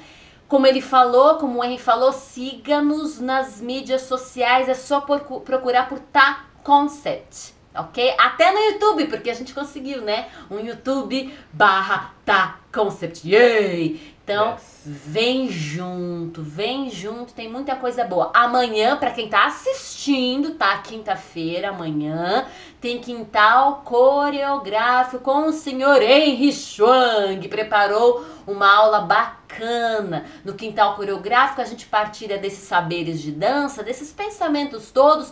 Como 0.47 0.67
ele 0.67 0.79
falou, 0.79 1.37
como 1.37 1.59
o 1.59 1.63
Henry 1.63 1.79
falou, 1.79 2.13
siga-nos 2.13 3.19
nas 3.19 3.59
mídias 3.59 4.03
sociais. 4.03 4.69
É 4.69 4.75
só 4.75 5.01
procurar 5.01 5.89
por 5.89 5.97
Tá 5.97 6.45
Concept, 6.65 7.53
ok? 7.75 8.15
Até 8.17 8.51
no 8.51 8.57
YouTube, 8.57 9.05
porque 9.05 9.29
a 9.29 9.35
gente 9.35 9.53
conseguiu, 9.53 10.01
né? 10.01 10.27
Um 10.49 10.59
YouTube 10.59 11.31
barra 11.53 12.11
Tá 12.25 12.57
Concept. 12.73 13.29
Yay! 13.29 14.15
Então, 14.23 14.53
Yes. 14.53 14.81
vem 14.83 15.47
junto, 15.47 16.41
vem 16.41 16.89
junto, 16.89 17.31
tem 17.33 17.47
muita 17.47 17.75
coisa 17.75 18.03
boa. 18.03 18.31
Amanhã, 18.33 18.97
pra 18.97 19.11
quem 19.11 19.29
tá 19.29 19.45
assistindo, 19.45 20.55
tá? 20.55 20.75
Quinta-feira, 20.79 21.69
amanhã, 21.69 22.47
tem 22.81 22.97
quintal 22.97 23.83
coreográfico 23.85 25.19
com 25.19 25.45
o 25.45 25.53
senhor 25.53 26.01
Henry 26.01 26.51
Schwang. 26.51 27.47
Preparou 27.47 28.25
uma 28.47 28.67
aula 28.75 29.01
bacana. 29.01 30.25
No 30.43 30.55
quintal 30.55 30.95
coreográfico, 30.95 31.61
a 31.61 31.65
gente 31.65 31.85
partilha 31.85 32.39
desses 32.39 32.67
saberes 32.67 33.21
de 33.21 33.31
dança, 33.31 33.83
desses 33.83 34.11
pensamentos 34.11 34.89
todos. 34.89 35.31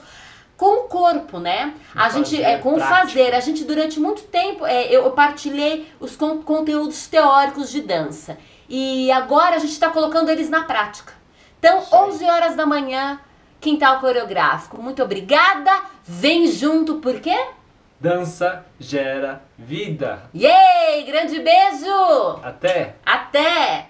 Com 0.64 0.86
o 0.86 0.88
corpo, 0.88 1.40
né? 1.40 1.74
A 1.94 2.08
gente 2.08 2.38
fazer, 2.38 2.42
é 2.44 2.58
com 2.58 2.76
o 2.76 2.80
fazer. 2.80 3.36
A 3.36 3.42
gente 3.42 3.66
durante 3.66 4.00
muito 4.00 4.22
tempo 4.24 4.66
é, 4.66 4.86
eu 4.86 5.12
partilhei 5.12 5.92
os 6.00 6.16
con- 6.16 6.42
conteúdos 6.42 7.06
teóricos 7.08 7.70
de 7.70 7.82
dança. 7.82 8.38
E 8.70 9.12
agora 9.12 9.58
a 9.58 9.60
gente 9.60 9.74
está 9.74 9.90
colocando 9.90 10.30
eles 10.30 10.50
na 10.50 10.64
prática. 10.64 11.12
Então, 11.60 11.80
aí. 11.80 11.86
11 12.10 12.24
horas 12.26 12.56
da 12.56 12.66
manhã, 12.66 13.20
quintal 13.60 14.00
coreográfico. 14.00 14.82
Muito 14.82 15.04
obrigada. 15.04 15.70
Vem 16.06 16.48
junto, 16.48 16.96
por 16.96 17.20
quê? 17.20 17.38
Dança 18.00 18.66
gera 18.80 19.42
vida. 19.58 20.24
Yay! 20.34 21.04
Grande 21.04 21.40
beijo! 21.40 22.40
Até! 22.42 22.96
Até! 23.06 23.90